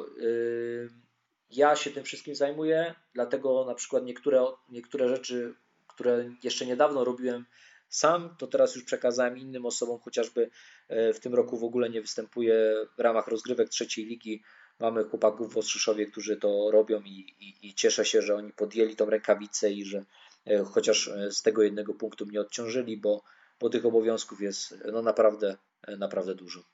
ja 1.57 1.75
się 1.75 1.91
tym 1.91 2.03
wszystkim 2.03 2.35
zajmuję, 2.35 2.95
dlatego 3.13 3.65
na 3.65 3.75
przykład 3.75 4.05
niektóre, 4.05 4.45
niektóre 4.69 5.09
rzeczy, 5.09 5.55
które 5.87 6.31
jeszcze 6.43 6.65
niedawno 6.65 7.03
robiłem 7.03 7.45
sam, 7.89 8.35
to 8.37 8.47
teraz 8.47 8.75
już 8.75 8.83
przekazałem 8.83 9.37
innym 9.37 9.65
osobom, 9.65 9.99
chociażby 9.99 10.49
e, 10.87 11.13
w 11.13 11.19
tym 11.19 11.35
roku 11.35 11.57
w 11.57 11.63
ogóle 11.63 11.89
nie 11.89 12.01
występuję 12.01 12.75
w 12.97 12.99
ramach 12.99 13.27
rozgrywek 13.27 13.69
trzeciej 13.69 14.05
ligi. 14.05 14.43
Mamy 14.79 15.03
chłopaków 15.03 15.53
w 15.53 15.57
Ostrzyszowie, 15.57 16.05
którzy 16.05 16.37
to 16.37 16.71
robią 16.71 17.01
i, 17.01 17.35
i, 17.39 17.67
i 17.67 17.73
cieszę 17.73 18.05
się, 18.05 18.21
że 18.21 18.35
oni 18.35 18.53
podjęli 18.53 18.95
tą 18.95 19.09
rękawicę 19.09 19.71
i 19.71 19.85
że 19.85 20.05
e, 20.45 20.63
chociaż 20.63 21.07
e, 21.07 21.31
z 21.31 21.41
tego 21.41 21.63
jednego 21.63 21.93
punktu 21.93 22.25
mnie 22.25 22.41
odciążyli, 22.41 22.97
bo, 22.97 23.23
bo 23.59 23.69
tych 23.69 23.85
obowiązków 23.85 24.41
jest 24.41 24.75
no 24.91 25.01
naprawdę, 25.01 25.57
naprawdę 25.87 26.35
dużo. 26.35 26.72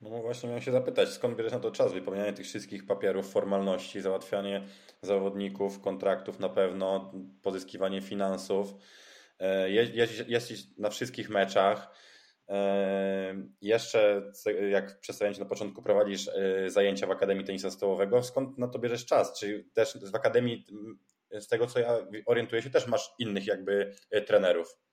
No 0.00 0.10
właśnie 0.10 0.48
miałem 0.48 0.62
się 0.62 0.72
zapytać, 0.72 1.08
skąd 1.08 1.36
bierzesz 1.36 1.52
na 1.52 1.60
to 1.60 1.70
czas? 1.70 1.92
Wypełnianie 1.92 2.32
tych 2.32 2.46
wszystkich 2.46 2.86
papierów, 2.86 3.32
formalności, 3.32 4.00
załatwianie 4.00 4.66
zawodników, 5.02 5.80
kontraktów 5.80 6.40
na 6.40 6.48
pewno, 6.48 7.12
pozyskiwanie 7.42 8.00
finansów. 8.00 8.74
E, 9.38 9.70
jesteś 10.28 10.64
na 10.78 10.90
wszystkich 10.90 11.30
meczach. 11.30 11.90
E, 12.48 13.34
jeszcze, 13.60 14.30
jak 14.70 15.00
przedstawiłem 15.00 15.34
Ci 15.34 15.40
na 15.40 15.46
początku, 15.46 15.82
prowadzisz 15.82 16.28
e, 16.28 16.70
zajęcia 16.70 17.06
w 17.06 17.10
Akademii 17.10 17.44
Tenisa 17.44 17.70
Stołowego. 17.70 18.22
Skąd 18.22 18.58
na 18.58 18.68
to 18.68 18.78
bierzesz 18.78 19.06
czas? 19.06 19.38
Czy 19.40 19.68
też 19.74 19.98
w 20.12 20.14
Akademii, 20.14 20.66
z 21.30 21.48
tego 21.48 21.66
co 21.66 21.78
ja 21.78 21.98
orientuję 22.26 22.62
się, 22.62 22.70
też 22.70 22.86
masz 22.86 23.14
innych 23.18 23.46
jakby 23.46 23.94
trenerów? 24.26 24.85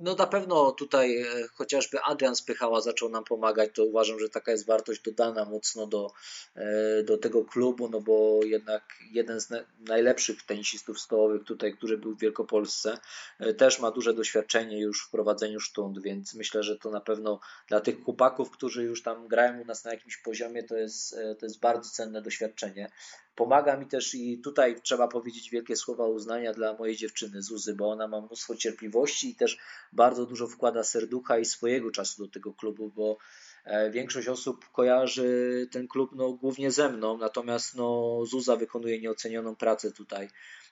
No 0.00 0.14
na 0.14 0.26
pewno 0.26 0.72
tutaj 0.72 1.22
e, 1.22 1.26
chociażby 1.54 2.00
Adrian 2.02 2.36
Spychała 2.36 2.80
zaczął 2.80 3.08
nam 3.08 3.24
pomagać, 3.24 3.70
to 3.74 3.84
uważam, 3.84 4.20
że 4.20 4.28
taka 4.28 4.52
jest 4.52 4.66
wartość 4.66 5.00
dodana 5.02 5.44
mocno 5.44 5.86
do, 5.86 6.12
e, 6.54 7.02
do 7.02 7.18
tego 7.18 7.44
klubu, 7.44 7.88
no 7.88 8.00
bo 8.00 8.40
jednak 8.44 8.82
jeden 9.10 9.40
z 9.40 9.48
najlepszych 9.80 10.42
tenisistów 10.42 11.00
stołowych 11.00 11.44
tutaj, 11.44 11.76
który 11.76 11.98
był 11.98 12.14
w 12.14 12.20
Wielkopolsce, 12.20 12.98
e, 13.38 13.54
też 13.54 13.80
ma 13.80 13.90
duże 13.90 14.14
doświadczenie 14.14 14.80
już 14.80 15.06
w 15.06 15.10
prowadzeniu 15.10 15.60
sztund, 15.60 16.02
więc 16.02 16.34
myślę, 16.34 16.62
że 16.62 16.78
to 16.78 16.90
na 16.90 17.00
pewno 17.00 17.40
dla 17.68 17.80
tych 17.80 18.04
chłopaków, 18.04 18.50
którzy 18.50 18.84
już 18.84 19.02
tam 19.02 19.28
grają 19.28 19.60
u 19.60 19.64
nas 19.64 19.84
na 19.84 19.90
jakimś 19.90 20.16
poziomie, 20.16 20.62
to 20.62 20.76
jest, 20.76 21.16
to 21.38 21.46
jest 21.46 21.60
bardzo 21.60 21.90
cenne 21.90 22.22
doświadczenie. 22.22 22.90
Pomaga 23.36 23.76
mi 23.76 23.86
też 23.86 24.14
i 24.14 24.38
tutaj 24.38 24.80
trzeba 24.82 25.08
powiedzieć 25.08 25.50
wielkie 25.50 25.76
słowa 25.76 26.06
uznania 26.06 26.52
dla 26.52 26.74
mojej 26.74 26.96
dziewczyny 26.96 27.42
Zuzy, 27.42 27.74
bo 27.74 27.90
ona 27.90 28.08
ma 28.08 28.20
mnóstwo 28.20 28.56
cierpliwości 28.56 29.30
i 29.30 29.34
też 29.34 29.58
bardzo 29.92 30.26
dużo 30.26 30.46
wkłada 30.46 30.84
serducha 30.84 31.38
i 31.38 31.44
swojego 31.44 31.90
czasu 31.90 32.24
do 32.24 32.32
tego 32.32 32.52
klubu, 32.52 32.92
bo 32.96 33.18
e, 33.64 33.90
większość 33.90 34.28
osób 34.28 34.70
kojarzy 34.72 35.68
ten 35.72 35.88
klub 35.88 36.10
no, 36.14 36.32
głównie 36.32 36.70
ze 36.70 36.88
mną, 36.88 37.18
natomiast 37.18 37.74
no, 37.74 38.20
Zuza 38.26 38.56
wykonuje 38.56 39.00
nieocenioną 39.00 39.56
pracę 39.56 39.92
tutaj. 39.92 40.28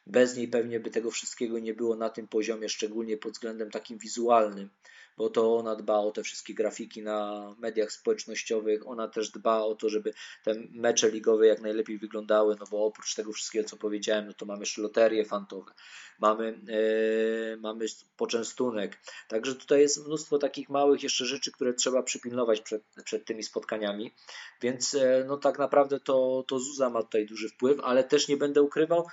Bez 0.07 0.37
niej 0.37 0.49
pewnie 0.49 0.81
by 0.81 0.91
tego 0.91 1.11
wszystkiego 1.11 1.59
nie 1.59 1.75
było 1.75 1.97
na 1.97 2.11
tym 2.11 2.29
poziomie, 2.29 2.69
szczególnie 2.69 3.17
pod 3.17 3.33
względem 3.33 3.71
takim 3.71 3.99
wizualnym 3.99 4.71
bo 5.17 5.31
to 5.31 5.57
ona 5.57 5.77
dba 5.77 5.99
o 5.99 6.11
te 6.11 6.23
wszystkie 6.23 6.55
grafiki 6.55 7.03
na 7.03 7.49
mediach 7.59 7.93
społecznościowych, 7.93 8.89
ona 8.89 9.09
też 9.09 9.31
dba 9.31 9.61
o 9.61 9.75
to, 9.75 9.89
żeby 9.89 10.15
te 10.45 10.55
mecze 10.71 11.11
ligowe 11.11 11.47
jak 11.47 11.61
najlepiej 11.61 11.99
wyglądały, 11.99 12.57
no 12.61 12.67
bo 12.71 12.85
oprócz 12.85 13.15
tego 13.15 13.33
wszystkiego, 13.33 13.69
co 13.69 13.77
powiedziałem, 13.77 14.27
no 14.27 14.33
to 14.33 14.47
mamy 14.47 14.61
jeszcze 14.61 14.83
loterie 14.83 15.25
fantowe, 15.25 15.73
mamy, 16.19 16.61
e, 16.69 17.57
mamy 17.57 17.87
poczęstunek, 18.17 19.01
także 19.29 19.55
tutaj 19.55 19.81
jest 19.81 20.07
mnóstwo 20.07 20.39
takich 20.39 20.69
małych 20.69 21.03
jeszcze 21.03 21.25
rzeczy, 21.25 21.53
które 21.53 21.75
trzeba 21.75 22.03
przypilnować 22.03 22.61
przed, 22.61 22.83
przed 23.05 23.25
tymi 23.25 23.43
spotkaniami, 23.43 24.15
więc 24.63 24.95
e, 24.95 25.25
no 25.27 25.37
tak 25.37 25.59
naprawdę 25.59 26.01
to, 26.01 26.45
to 26.49 26.59
Zuza 26.59 26.91
ma 26.91 27.03
tutaj 27.03 27.27
duży 27.27 27.49
wpływ, 27.49 27.81
ale 27.81 28.05
też 28.05 28.29
nie 28.29 28.37
będę 28.37 28.63
ukrywał, 28.63 29.07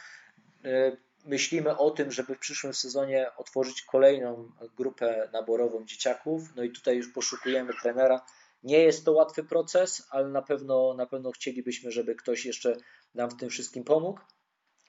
e, 0.66 0.98
myślimy 1.26 1.78
o 1.78 1.92
tym, 1.92 2.12
żeby 2.12 2.36
w 2.36 2.40
przyszłym 2.40 2.74
sezonie 2.74 3.32
otworzyć 3.38 3.82
kolejną 3.82 4.52
grupę 4.78 5.30
naborową 5.34 5.86
dzieciaków. 5.86 6.56
No 6.56 6.64
i 6.64 6.72
tutaj 6.72 6.98
już 6.98 7.14
poszukujemy 7.14 7.74
trenera. 7.82 8.26
Nie 8.64 8.80
jest 8.80 9.06
to 9.06 9.12
łatwy 9.12 9.44
proces, 9.44 10.08
ale 10.10 10.28
na 10.28 10.42
pewno, 10.42 10.94
na 10.94 11.06
pewno 11.06 11.32
chcielibyśmy, 11.32 11.92
żeby 11.92 12.16
ktoś 12.16 12.46
jeszcze 12.46 12.78
nam 13.16 13.30
w 13.30 13.38
tym 13.38 13.50
wszystkim 13.50 13.84
pomógł. 13.84 14.20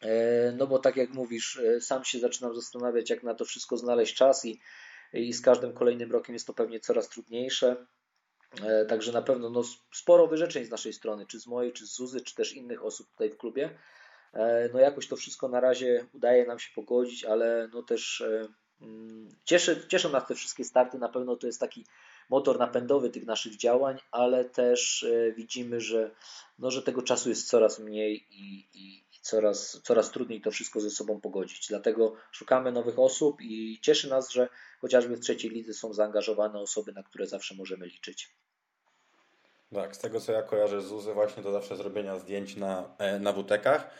E, 0.03 0.53
no 0.53 0.66
bo 0.66 0.79
tak 0.79 0.97
jak 0.97 1.11
mówisz, 1.11 1.57
e, 1.57 1.81
sam 1.81 2.05
się 2.05 2.18
zaczynam 2.18 2.55
zastanawiać, 2.55 3.11
jak 3.11 3.23
na 3.23 3.35
to 3.35 3.45
wszystko 3.45 3.77
znaleźć 3.77 4.14
czas 4.14 4.45
i, 4.45 4.61
i 5.12 5.33
z 5.33 5.40
każdym 5.40 5.73
kolejnym 5.73 6.12
rokiem 6.12 6.35
jest 6.35 6.47
to 6.47 6.55
pewnie 6.55 6.81
coraz 6.81 7.09
trudniejsze. 7.09 7.87
E, 8.62 8.87
także 8.87 9.12
na 9.12 9.23
pewno 9.23 9.51
no, 9.51 9.62
sporo 9.95 10.27
wyrzeczeń 10.27 10.64
z 10.64 10.71
naszej 10.71 10.92
strony, 10.92 11.27
czy 11.27 11.40
z 11.40 11.47
mojej, 11.47 11.73
czy 11.73 11.87
z 11.87 11.95
Zuzy, 11.95 12.21
czy 12.21 12.35
też 12.35 12.53
innych 12.53 12.85
osób 12.85 13.11
tutaj 13.11 13.31
w 13.31 13.37
klubie. 13.37 13.79
E, 14.33 14.68
no 14.73 14.79
jakoś 14.79 15.09
to 15.09 15.16
wszystko 15.16 15.49
na 15.49 15.61
razie 15.61 16.07
udaje 16.12 16.47
nam 16.47 16.59
się 16.59 16.75
pogodzić, 16.75 17.25
ale 17.25 17.68
no 17.73 17.83
też 17.83 18.21
e, 18.21 18.49
mm, 18.81 19.29
cieszy, 19.45 19.87
cieszą 19.88 20.11
nas 20.11 20.27
te 20.27 20.35
wszystkie 20.35 20.64
starty. 20.64 20.99
Na 20.99 21.09
pewno 21.09 21.37
to 21.37 21.47
jest 21.47 21.61
taki 21.61 21.87
motor 22.29 22.59
napędowy 22.59 23.11
tych 23.11 23.27
naszych 23.27 23.57
działań, 23.57 23.99
ale 24.11 24.45
też 24.45 25.03
e, 25.03 25.33
widzimy, 25.33 25.81
że, 25.81 26.11
no, 26.59 26.71
że 26.71 26.83
tego 26.83 27.03
czasu 27.03 27.29
jest 27.29 27.49
coraz 27.49 27.79
mniej 27.79 28.27
i, 28.31 28.68
i, 28.75 29.05
coraz, 29.23 29.81
coraz 29.83 30.11
trudniej 30.11 30.40
to 30.40 30.51
wszystko 30.51 30.81
ze 30.81 30.90
sobą 30.90 31.21
pogodzić. 31.21 31.68
Dlatego 31.68 32.14
szukamy 32.33 32.73
nowych 32.73 32.99
osób 32.99 33.40
i 33.40 33.79
cieszy 33.83 34.09
nas, 34.09 34.31
że 34.31 34.49
chociażby 34.81 35.16
w 35.16 35.21
trzeciej 35.21 35.51
lidze 35.51 35.75
są 35.75 35.92
zaangażowane 35.92 36.61
osoby, 36.61 36.92
na 36.92 37.03
które 37.03 37.27
zawsze 37.27 37.55
możemy 37.55 37.87
liczyć. 37.87 38.31
Tak, 39.75 39.97
z 39.97 39.99
tego 39.99 40.21
co 40.21 40.33
ja 40.33 40.42
kojarzę 40.42 40.83
z 40.83 40.92
UZY 40.92 41.14
właśnie 41.14 41.42
to 41.42 41.53
zawsze 41.53 41.77
zrobienia 41.77 42.18
zdjęć 42.18 42.57
na, 42.57 42.97
na 43.21 43.33
WTK-ach 43.33 43.90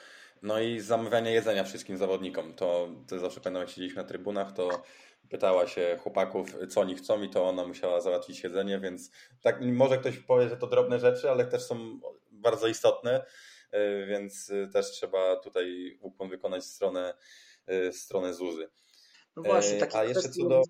no 0.43 0.61
i 0.61 0.81
zamawianie 0.81 1.33
jedzenia 1.33 1.65
wszystkim 1.65 1.97
zawodnikom. 1.97 2.55
To, 2.55 2.89
to 3.09 3.19
zawsze 3.19 3.41
pamiętam, 3.41 3.61
jak 3.61 3.71
siedzieliśmy 3.71 4.03
na 4.03 4.09
trybunach, 4.09 4.53
to 4.53 4.83
pytała 5.31 5.67
się 5.67 5.99
chłopaków, 6.03 6.57
co 6.71 6.81
oni 6.81 6.95
chcą 6.95 7.23
i 7.23 7.31
to 7.31 7.49
ona 7.49 7.67
musiała 7.67 8.01
załatwić 8.01 8.43
jedzenie, 8.45 8.81
więc 8.81 9.11
tak 9.43 9.61
może 9.61 9.99
ktoś 9.99 10.19
powie, 10.19 10.49
że 10.49 10.57
to 10.57 10.67
drobne 10.67 10.99
rzeczy, 10.99 11.31
ale 11.31 11.45
też 11.45 11.63
są 11.63 12.01
bardzo 12.31 12.69
istotne, 12.69 13.27
y, 13.75 14.07
więc 14.07 14.53
też 14.73 14.91
trzeba 14.91 15.37
tutaj 15.37 15.99
ukłon 16.01 16.29
wykonać 16.29 16.65
stronę, 16.65 17.15
y, 17.71 17.93
stronę 17.93 18.35
ZUZY. 18.35 18.69
No 19.37 19.43
właśnie, 19.43 19.79
takich 19.79 19.97
A 19.97 20.05
jeszcze 20.05 20.29
co 20.29 20.49
do... 20.49 20.63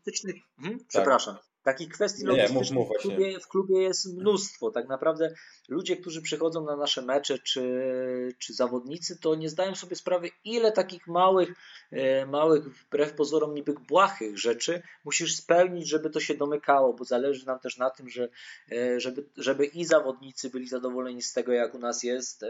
Mhm, 0.59 0.79
tak. 0.79 0.89
przepraszam. 0.89 1.37
Takich 1.63 1.89
kwestii 1.89 2.25
logistycznych 2.25 2.89
w, 2.89 3.03
klubie, 3.03 3.41
w 3.41 3.49
klubie 3.49 3.83
jest 3.83 4.15
mnóstwo. 4.15 4.71
Tak 4.71 4.89
naprawdę 4.89 5.35
ludzie, 5.69 5.97
którzy 5.97 6.23
przychodzą 6.23 6.65
na 6.65 6.77
nasze 6.77 7.03
mecze, 7.03 7.39
czy, 7.39 8.35
czy 8.39 8.55
zawodnicy, 8.55 9.19
to 9.21 9.35
nie 9.35 9.49
zdają 9.49 9.75
sobie 9.75 9.97
sprawy, 9.97 10.31
ile 10.45 10.73
takich 10.73 11.07
małych, 11.07 11.55
e, 11.91 12.27
małych, 12.27 12.65
wbrew 12.65 13.13
pozorom 13.13 13.55
niby 13.55 13.75
błahych 13.89 14.39
rzeczy 14.39 14.83
musisz 15.05 15.37
spełnić, 15.37 15.89
żeby 15.89 16.11
to 16.11 16.21
się 16.21 16.35
domykało, 16.35 16.93
bo 16.93 17.05
zależy 17.05 17.47
nam 17.47 17.59
też 17.59 17.79
na 17.79 17.91
tym, 17.91 18.09
że, 18.09 18.29
e, 18.73 19.01
żeby, 19.01 19.25
żeby 19.37 19.65
i 19.65 19.85
zawodnicy 19.85 20.51
byli 20.51 20.69
zadowoleni 20.69 21.23
z 21.23 21.33
tego, 21.33 21.53
jak 21.53 21.75
u 21.75 21.79
nas 21.79 22.03
jest, 22.03 22.43
e, 22.43 22.49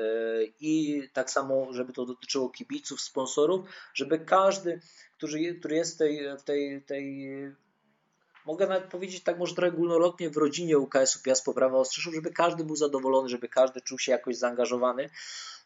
i 0.60 1.02
tak 1.12 1.30
samo, 1.30 1.72
żeby 1.72 1.92
to 1.92 2.06
dotyczyło 2.06 2.50
kibiców, 2.50 3.00
sponsorów, 3.00 3.66
żeby 3.94 4.18
każdy, 4.18 4.80
który, 5.16 5.54
który 5.54 5.76
jest 5.76 5.94
w 5.94 5.98
tej, 5.98 6.36
w 6.38 6.42
tej, 6.42 6.82
tej 6.82 7.28
mogę 8.46 8.66
nawet 8.66 8.84
powiedzieć 8.84 9.22
tak 9.22 9.38
może 9.38 9.54
trochę 9.54 9.72
górnolotnie 9.72 10.30
w 10.30 10.36
rodzinie 10.36 10.78
UKS-u 10.78 11.22
Piast 11.22 11.44
Poprawa 11.44 11.78
Ostrzeszów, 11.78 12.14
żeby 12.14 12.30
każdy 12.30 12.64
był 12.64 12.76
zadowolony, 12.76 13.28
żeby 13.28 13.48
każdy 13.48 13.80
czuł 13.80 13.98
się 13.98 14.12
jakoś 14.12 14.36
zaangażowany. 14.36 15.10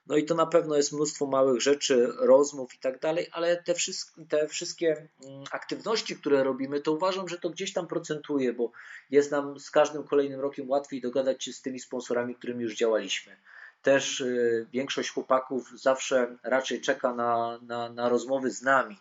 No 0.07 0.17
i 0.17 0.25
to 0.25 0.35
na 0.35 0.47
pewno 0.47 0.77
jest 0.77 0.93
mnóstwo 0.93 1.27
małych 1.27 1.61
rzeczy, 1.61 2.13
rozmów 2.19 2.75
i 2.75 2.79
tak 2.79 3.01
dalej, 3.01 3.29
ale 3.33 3.63
te, 3.63 3.75
wszystkie, 3.75 4.25
te 4.27 4.49
wszystkie 4.49 5.09
mm, 5.25 5.45
aktywności, 5.51 6.17
które 6.17 6.45
robimy, 6.45 6.81
to 6.81 6.93
uważam, 6.93 7.29
że 7.29 7.39
to 7.39 7.51
gdzieś 7.51 7.73
tam 7.73 7.87
procentuje, 7.87 8.53
bo 8.53 8.71
jest 9.11 9.31
nam 9.31 9.61
z 9.61 9.71
każdym 9.71 10.05
kolejnym 10.05 10.41
rokiem 10.41 10.71
łatwiej 10.71 11.01
dogadać 11.01 11.45
się 11.45 11.53
z 11.53 11.63
tymi 11.63 11.81
sponsorami, 11.81 12.35
którymi 12.35 12.63
już 12.63 12.77
działaliśmy. 12.77 13.37
Też 13.83 14.21
y, 14.21 14.67
większość 14.73 15.11
chłopaków 15.11 15.71
zawsze 15.75 16.37
raczej 16.43 16.81
czeka 16.81 17.15
na, 17.15 17.59
na, 17.63 17.89
na 17.89 18.09
rozmowy 18.09 18.51
z 18.51 18.63
nami, 18.63 18.99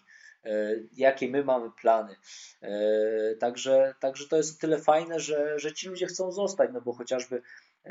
jakie 0.97 1.29
my 1.29 1.43
mamy 1.43 1.71
plany. 1.81 2.15
Y, 2.63 3.37
także, 3.39 3.95
także 3.99 4.27
to 4.27 4.37
jest 4.37 4.61
tyle 4.61 4.79
fajne, 4.79 5.19
że, 5.19 5.59
że 5.59 5.73
ci 5.73 5.89
ludzie 5.89 6.07
chcą 6.07 6.31
zostać, 6.31 6.69
no 6.73 6.81
bo 6.81 6.93
chociażby 6.93 7.41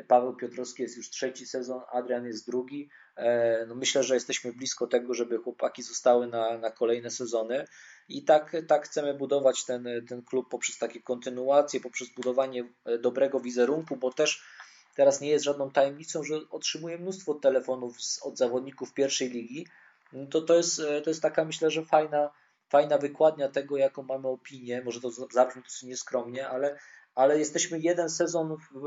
Paweł 0.09 0.37
Piotrowski 0.37 0.83
jest 0.83 0.97
już 0.97 1.11
trzeci 1.11 1.47
sezon, 1.47 1.81
Adrian 1.93 2.27
jest 2.27 2.47
drugi. 2.47 2.89
E, 3.17 3.67
no 3.67 3.75
myślę, 3.75 4.03
że 4.03 4.15
jesteśmy 4.15 4.53
blisko 4.53 4.87
tego, 4.87 5.15
żeby 5.15 5.39
chłopaki 5.39 5.83
zostały 5.83 6.27
na, 6.27 6.59
na 6.59 6.71
kolejne 6.71 7.11
sezony 7.11 7.65
i 8.09 8.25
tak, 8.25 8.57
tak 8.69 8.87
chcemy 8.87 9.15
budować 9.15 9.65
ten, 9.65 9.89
ten 10.09 10.23
klub 10.23 10.49
poprzez 10.51 10.79
takie 10.79 11.03
kontynuacje, 11.03 11.81
poprzez 11.81 12.09
budowanie 12.09 12.69
e, 12.85 12.99
dobrego 12.99 13.41
wizerunku, 13.41 13.97
bo 13.97 14.13
też 14.13 14.43
teraz 14.97 15.21
nie 15.21 15.29
jest 15.29 15.45
żadną 15.45 15.71
tajemnicą, 15.71 16.25
że 16.25 16.35
otrzymuję 16.51 16.99
mnóstwo 16.99 17.35
telefonów 17.35 18.03
z, 18.03 18.23
od 18.23 18.39
zawodników 18.39 18.95
pierwszej 18.95 19.31
ligi. 19.31 19.67
No 20.13 20.27
to, 20.27 20.43
to, 20.43 20.55
jest, 20.55 20.81
e, 20.81 21.03
to 21.03 21.11
jest 21.11 21.23
taka 21.23 21.45
myślę, 21.45 21.71
że 21.71 21.85
fajna, 21.85 22.31
fajna 22.75 22.99
wykładnia 22.99 23.49
tego, 23.49 23.77
jaką 23.77 24.03
mamy 24.03 24.29
opinię. 24.29 24.83
Może 24.85 25.01
to 25.01 25.11
zabrzmi 25.11 25.63
dosyć 25.63 25.83
nieskromnie, 25.83 26.49
ale 26.49 26.79
ale 27.15 27.39
jesteśmy 27.39 27.79
jeden 27.79 28.11
sezon 28.11 28.57
w, 28.57 28.81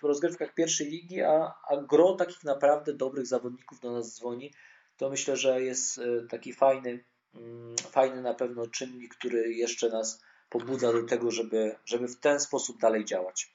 w 0.00 0.02
rozgrywkach 0.02 0.54
pierwszej 0.54 0.86
ligi, 0.86 1.22
a, 1.22 1.54
a 1.68 1.76
gro 1.76 2.12
takich 2.12 2.44
naprawdę 2.44 2.92
dobrych 2.92 3.26
zawodników 3.26 3.80
do 3.80 3.92
nas 3.92 4.16
dzwoni. 4.16 4.52
To 4.96 5.10
myślę, 5.10 5.36
że 5.36 5.62
jest 5.62 5.98
e, 5.98 6.02
taki 6.30 6.52
fajny, 6.52 7.04
mm, 7.34 7.76
fajny 7.76 8.22
na 8.22 8.34
pewno 8.34 8.66
czynnik, 8.66 9.14
który 9.14 9.52
jeszcze 9.52 9.88
nas 9.88 10.22
pobudza 10.48 10.92
do 10.92 11.02
tego, 11.02 11.30
żeby, 11.30 11.76
żeby 11.84 12.08
w 12.08 12.20
ten 12.20 12.40
sposób 12.40 12.80
dalej 12.80 13.04
działać. 13.04 13.52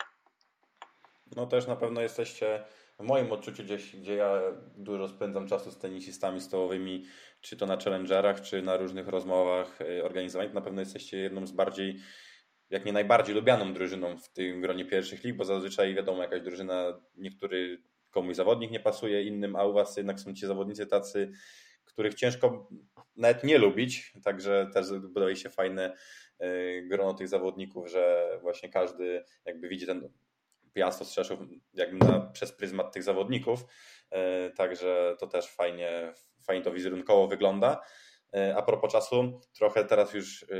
No 1.35 1.45
też 1.45 1.67
na 1.67 1.75
pewno 1.75 2.01
jesteście 2.01 2.63
w 2.99 3.03
moim 3.03 3.31
odczuciu 3.31 3.63
gdzieś, 3.63 3.95
gdzie 3.95 4.15
ja 4.15 4.41
dużo 4.77 5.07
spędzam 5.07 5.47
czasu 5.47 5.71
z 5.71 5.77
tenisistami 5.77 6.41
stołowymi, 6.41 7.05
czy 7.41 7.57
to 7.57 7.65
na 7.65 7.77
challengerach, 7.77 8.41
czy 8.41 8.61
na 8.61 8.77
różnych 8.77 9.07
rozmowach 9.07 9.81
e, 9.81 10.03
organizowanych, 10.03 10.53
na 10.53 10.61
pewno 10.61 10.81
jesteście 10.81 11.17
jedną 11.17 11.47
z 11.47 11.51
bardziej 11.51 11.99
jak 12.69 12.85
nie 12.85 12.93
najbardziej 12.93 13.35
lubianą 13.35 13.73
drużyną 13.73 14.17
w 14.17 14.29
tym 14.29 14.61
gronie 14.61 14.85
pierwszych 14.85 15.23
lig, 15.23 15.35
bo 15.35 15.45
zazwyczaj 15.45 15.95
wiadomo, 15.95 16.21
jakaś 16.21 16.41
drużyna, 16.41 17.01
niektóry 17.17 17.81
komuś 18.11 18.35
zawodnik 18.35 18.71
nie 18.71 18.79
pasuje 18.79 19.23
innym, 19.23 19.55
a 19.55 19.65
u 19.65 19.73
was 19.73 19.97
jednak 19.97 20.19
są 20.19 20.33
ci 20.33 20.47
zawodnicy 20.47 20.87
tacy, 20.87 21.31
których 21.85 22.13
ciężko 22.13 22.69
nawet 23.15 23.43
nie 23.43 23.57
lubić, 23.57 24.13
także 24.23 24.69
też 24.73 24.99
buduje 24.99 25.35
się 25.35 25.49
fajne 25.49 25.93
e, 26.39 26.81
grono 26.81 27.13
tych 27.13 27.27
zawodników, 27.27 27.89
że 27.89 28.29
właśnie 28.41 28.69
każdy 28.69 29.23
jakby 29.45 29.69
widzi 29.69 29.85
ten 29.85 30.09
Piast 30.75 31.01
Ostrzeszów 31.01 31.39
jakby 31.73 32.05
na, 32.05 32.19
przez 32.19 32.51
pryzmat 32.51 32.93
tych 32.93 33.03
zawodników, 33.03 33.65
e, 34.11 34.49
także 34.49 35.15
to 35.19 35.27
też 35.27 35.47
fajnie, 35.47 36.13
fajnie 36.43 36.63
to 36.63 36.71
wizerunkowo 36.71 37.27
wygląda. 37.27 37.81
E, 38.33 38.55
a 38.57 38.61
propos 38.61 38.91
czasu, 38.91 39.41
trochę 39.53 39.85
teraz 39.85 40.13
już 40.13 40.43
e, 40.43 40.55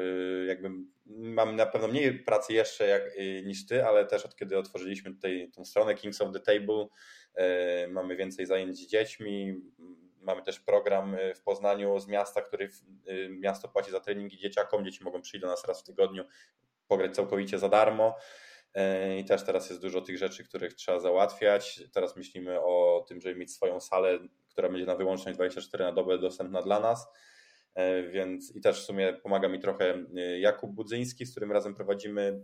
jakby 0.46 0.70
mam 1.06 1.56
na 1.56 1.66
pewno 1.66 1.88
mniej 1.88 2.20
pracy 2.20 2.54
jeszcze 2.54 2.88
jak, 2.88 3.02
niż 3.46 3.66
ty, 3.66 3.86
ale 3.86 4.06
też 4.06 4.26
od 4.26 4.36
kiedy 4.36 4.58
otworzyliśmy 4.58 5.14
tutaj 5.14 5.52
tą 5.56 5.66
stronę 5.66 5.96
Kings 5.96 6.22
of 6.22 6.34
the 6.34 6.40
Table, 6.40 6.88
mamy 7.90 8.16
więcej 8.16 8.46
zajęć 8.46 8.78
z 8.78 8.88
dziećmi, 8.88 9.56
mamy 10.20 10.42
też 10.42 10.60
program 10.60 11.18
w 11.36 11.42
Poznaniu 11.42 12.00
z 12.00 12.08
miasta, 12.08 12.42
który 12.42 12.70
miasto 13.30 13.68
płaci 13.68 13.92
za 13.92 14.00
treningi 14.00 14.38
dzieciakom, 14.38 14.86
dzieci 14.86 15.04
mogą 15.04 15.22
przyjść 15.22 15.42
do 15.42 15.48
nas 15.48 15.68
raz 15.68 15.82
w 15.82 15.86
tygodniu, 15.86 16.24
pograć 16.88 17.16
całkowicie 17.16 17.60
za 17.60 17.70
darmo. 17.70 18.16
I 19.20 19.26
też 19.26 19.44
teraz 19.44 19.70
jest 19.70 19.82
dużo 19.82 20.02
tych 20.02 20.18
rzeczy, 20.18 20.44
których 20.44 20.74
trzeba 20.74 21.00
załatwiać. 21.00 21.84
Teraz 21.94 22.18
myślimy 22.18 22.62
o 22.62 23.06
tym, 23.08 23.22
żeby 23.22 23.36
mieć 23.36 23.52
swoją 23.52 23.80
salę, 23.80 24.20
która 24.50 24.70
będzie 24.70 24.86
na 24.86 24.96
wyłączność 24.96 25.38
24 25.38 25.84
na 25.84 25.92
dobę 25.92 26.18
dostępna 26.18 26.62
dla 26.62 26.80
nas 26.80 27.08
E, 27.76 28.04
więc 28.04 28.56
i 28.56 28.62
też 28.62 28.82
w 28.82 28.86
sumie 28.86 29.14
pomaga 29.14 29.48
mi 29.48 29.60
trochę 29.60 30.06
e, 30.18 30.40
Jakub 30.40 30.72
Budzyński, 30.72 31.26
z 31.26 31.32
którym 31.32 31.52
razem 31.52 31.76
prowadzimy 31.76 32.42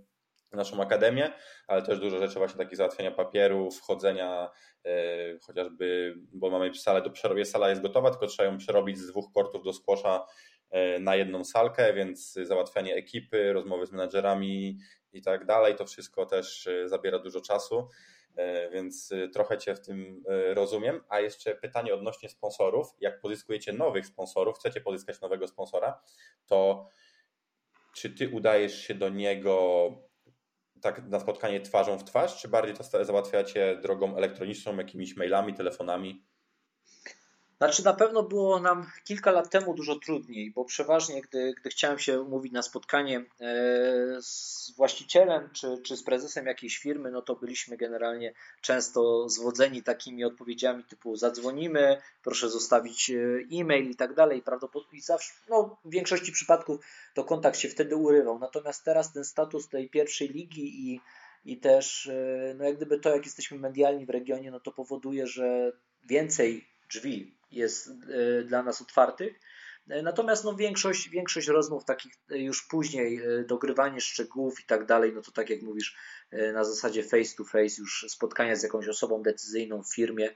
naszą 0.51 0.81
akademię, 0.81 1.31
ale 1.67 1.81
też 1.81 1.99
dużo 1.99 2.19
rzeczy 2.19 2.39
właśnie 2.39 2.57
takich 2.57 2.77
załatwiania 2.77 3.11
papierów, 3.11 3.77
wchodzenia 3.77 4.49
e, 4.85 4.91
chociażby, 5.39 6.15
bo 6.33 6.49
mamy 6.49 6.73
salę 6.73 7.01
do 7.01 7.09
przerobienia, 7.09 7.45
sala 7.45 7.69
jest 7.69 7.81
gotowa, 7.81 8.09
tylko 8.09 8.27
trzeba 8.27 8.51
ją 8.51 8.57
przerobić 8.57 8.97
z 8.97 9.07
dwóch 9.07 9.31
kortów 9.33 9.63
do 9.63 9.73
skłosza 9.73 10.25
na 10.99 11.15
jedną 11.15 11.43
salkę, 11.43 11.93
więc 11.93 12.33
załatwianie 12.33 12.95
ekipy, 12.95 13.53
rozmowy 13.53 13.85
z 13.85 13.91
menadżerami 13.91 14.77
i 15.13 15.21
tak 15.21 15.45
dalej, 15.45 15.75
to 15.75 15.85
wszystko 15.85 16.25
też 16.25 16.69
zabiera 16.85 17.19
dużo 17.19 17.41
czasu. 17.41 17.87
E, 18.35 18.69
więc 18.69 19.11
e, 19.11 19.27
trochę 19.27 19.57
Cię 19.57 19.75
w 19.75 19.79
tym 19.79 20.23
rozumiem. 20.53 21.03
A 21.09 21.19
jeszcze 21.19 21.55
pytanie 21.55 21.93
odnośnie 21.93 22.29
sponsorów. 22.29 22.87
Jak 22.99 23.19
pozyskujecie 23.19 23.73
nowych 23.73 24.05
sponsorów, 24.05 24.57
chcecie 24.57 24.81
pozyskać 24.81 25.21
nowego 25.21 25.47
sponsora, 25.47 26.01
to 26.45 26.87
czy 27.93 28.09
Ty 28.09 28.29
udajesz 28.29 28.81
się 28.81 28.95
do 28.95 29.09
niego 29.09 29.89
tak 30.81 31.07
na 31.07 31.19
spotkanie 31.19 31.61
twarzą 31.61 31.97
w 31.97 32.03
twarz, 32.03 32.41
czy 32.41 32.47
bardziej 32.47 32.75
to 32.75 33.05
załatwiacie 33.05 33.79
drogą 33.81 34.17
elektroniczną, 34.17 34.77
jakimiś 34.77 35.17
mailami, 35.17 35.53
telefonami? 35.53 36.25
Znaczy 37.61 37.85
na 37.85 37.93
pewno 37.93 38.23
było 38.23 38.59
nam 38.59 38.91
kilka 39.03 39.31
lat 39.31 39.49
temu 39.49 39.73
dużo 39.73 39.95
trudniej, 39.95 40.51
bo 40.51 40.65
przeważnie 40.65 41.21
gdy, 41.21 41.53
gdy 41.53 41.69
chciałem 41.69 41.99
się 41.99 42.21
umówić 42.21 42.53
na 42.53 42.61
spotkanie 42.61 43.17
e, 43.19 43.23
z 44.21 44.73
właścicielem 44.77 45.49
czy, 45.53 45.77
czy 45.83 45.97
z 45.97 46.03
prezesem 46.03 46.45
jakiejś 46.45 46.77
firmy, 46.77 47.11
no 47.11 47.21
to 47.21 47.35
byliśmy 47.35 47.77
generalnie 47.77 48.33
często 48.61 49.29
zwodzeni 49.29 49.83
takimi 49.83 50.23
odpowiedziami 50.23 50.83
typu 50.83 51.15
zadzwonimy, 51.15 52.01
proszę 52.23 52.49
zostawić 52.49 53.09
e, 53.09 53.15
e-mail 53.59 53.89
i 53.89 53.95
tak 53.95 54.13
dalej. 54.13 54.41
Prawdopodobnie 54.41 55.01
zawsze, 55.01 55.33
no, 55.49 55.77
w 55.85 55.91
większości 55.91 56.31
przypadków 56.31 56.85
to 57.13 57.23
kontakt 57.23 57.57
się 57.57 57.69
wtedy 57.69 57.95
urywał. 57.95 58.39
Natomiast 58.39 58.83
teraz 58.85 59.13
ten 59.13 59.25
status 59.25 59.69
tej 59.69 59.89
pierwszej 59.89 60.27
ligi 60.29 60.91
i 60.91 61.01
i 61.45 61.57
też 61.57 62.07
e, 62.07 62.55
no 62.57 62.65
jak 62.65 62.75
gdyby 62.75 62.99
to, 62.99 63.09
jak 63.09 63.25
jesteśmy 63.25 63.59
medialni 63.59 64.05
w 64.05 64.09
regionie, 64.09 64.51
no 64.51 64.59
to 64.59 64.71
powoduje, 64.71 65.27
że 65.27 65.71
więcej 66.03 66.67
drzwi 66.89 67.40
jest 67.51 67.89
e, 67.89 68.43
dla 68.43 68.63
nas 68.63 68.81
otwartych. 68.81 69.39
E, 69.89 70.01
natomiast 70.01 70.43
no, 70.43 70.55
większość, 70.55 71.09
większość 71.09 71.47
rozmów 71.47 71.85
takich 71.85 72.13
e, 72.31 72.37
już 72.37 72.67
później, 72.67 73.21
dogrywanie 73.47 74.01
szczegółów 74.01 74.59
i 74.59 74.63
tak 74.63 74.85
dalej, 74.85 75.13
no 75.15 75.21
to 75.21 75.31
tak 75.31 75.49
jak 75.49 75.61
mówisz, 75.61 75.95
na 76.53 76.63
zasadzie 76.63 77.03
face 77.03 77.35
to 77.37 77.43
face, 77.43 77.81
już 77.81 78.05
spotkania 78.09 78.55
z 78.55 78.63
jakąś 78.63 78.87
osobą 78.87 79.21
decyzyjną 79.21 79.83
w 79.83 79.95
firmie, 79.95 80.29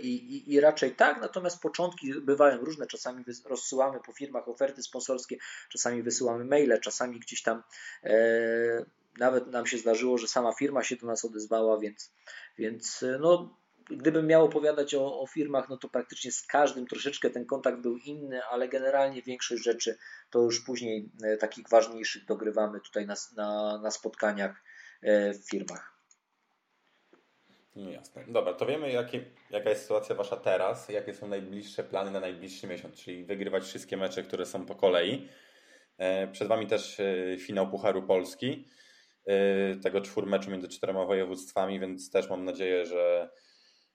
i, 0.00 0.08
i, 0.08 0.52
I, 0.52 0.60
raczej 0.60 0.94
tak, 0.94 1.20
natomiast 1.20 1.60
początki 1.60 2.14
bywają 2.20 2.64
różne. 2.64 2.86
Czasami 2.86 3.24
rozsyłamy 3.44 4.00
po 4.06 4.12
firmach 4.12 4.48
oferty 4.48 4.82
sponsorskie, 4.82 5.36
czasami 5.68 6.02
wysyłamy 6.02 6.44
maile, 6.44 6.80
czasami 6.80 7.20
gdzieś 7.20 7.42
tam 7.42 7.62
e, 8.04 8.14
nawet 9.18 9.46
nam 9.46 9.66
się 9.66 9.78
zdarzyło, 9.78 10.18
że 10.18 10.28
sama 10.28 10.52
firma 10.52 10.84
się 10.84 10.96
do 10.96 11.06
nas 11.06 11.24
odezwała, 11.24 11.78
więc, 11.78 12.12
więc 12.58 13.04
no, 13.20 13.58
gdybym 13.90 14.26
miał 14.26 14.44
opowiadać 14.44 14.94
o, 14.94 15.20
o, 15.20 15.26
firmach, 15.26 15.68
no 15.68 15.76
to 15.76 15.88
praktycznie 15.88 16.32
z 16.32 16.46
każdym 16.46 16.86
troszeczkę 16.86 17.30
ten 17.30 17.46
kontakt 17.46 17.80
był 17.80 17.96
inny, 17.96 18.40
ale 18.44 18.68
generalnie 18.68 19.22
większość 19.22 19.62
rzeczy 19.62 19.98
to 20.30 20.38
już 20.38 20.64
później 20.64 21.10
e, 21.24 21.36
takich 21.36 21.68
ważniejszych 21.68 22.24
dogrywamy 22.24 22.80
tutaj 22.80 23.06
na, 23.06 23.14
na, 23.36 23.78
na 23.82 23.90
spotkaniach 23.90 24.62
e, 25.02 25.34
w 25.34 25.50
firmach. 25.50 25.98
No 27.76 27.90
jasne. 27.90 28.24
Dobra, 28.28 28.52
to 28.52 28.66
wiemy 28.66 28.92
jakie, 28.92 29.24
jaka 29.50 29.70
jest 29.70 29.82
sytuacja 29.82 30.14
Wasza 30.14 30.36
teraz, 30.36 30.88
jakie 30.88 31.14
są 31.14 31.28
najbliższe 31.28 31.84
plany 31.84 32.10
na 32.10 32.20
najbliższy 32.20 32.66
miesiąc, 32.66 32.96
czyli 32.96 33.24
wygrywać 33.24 33.64
wszystkie 33.64 33.96
mecze, 33.96 34.22
które 34.22 34.46
są 34.46 34.66
po 34.66 34.74
kolei. 34.74 35.28
E, 35.98 36.28
przed 36.28 36.48
Wami 36.48 36.66
też 36.66 37.00
finał 37.38 37.70
Pucharu 37.70 38.02
Polski, 38.02 38.64
tego 39.82 40.00
czwór 40.00 40.26
meczu 40.26 40.50
między 40.50 40.68
czterema 40.68 41.04
województwami, 41.04 41.80
więc 41.80 42.10
też 42.10 42.30
mam 42.30 42.44
nadzieję, 42.44 42.86
że 42.86 43.30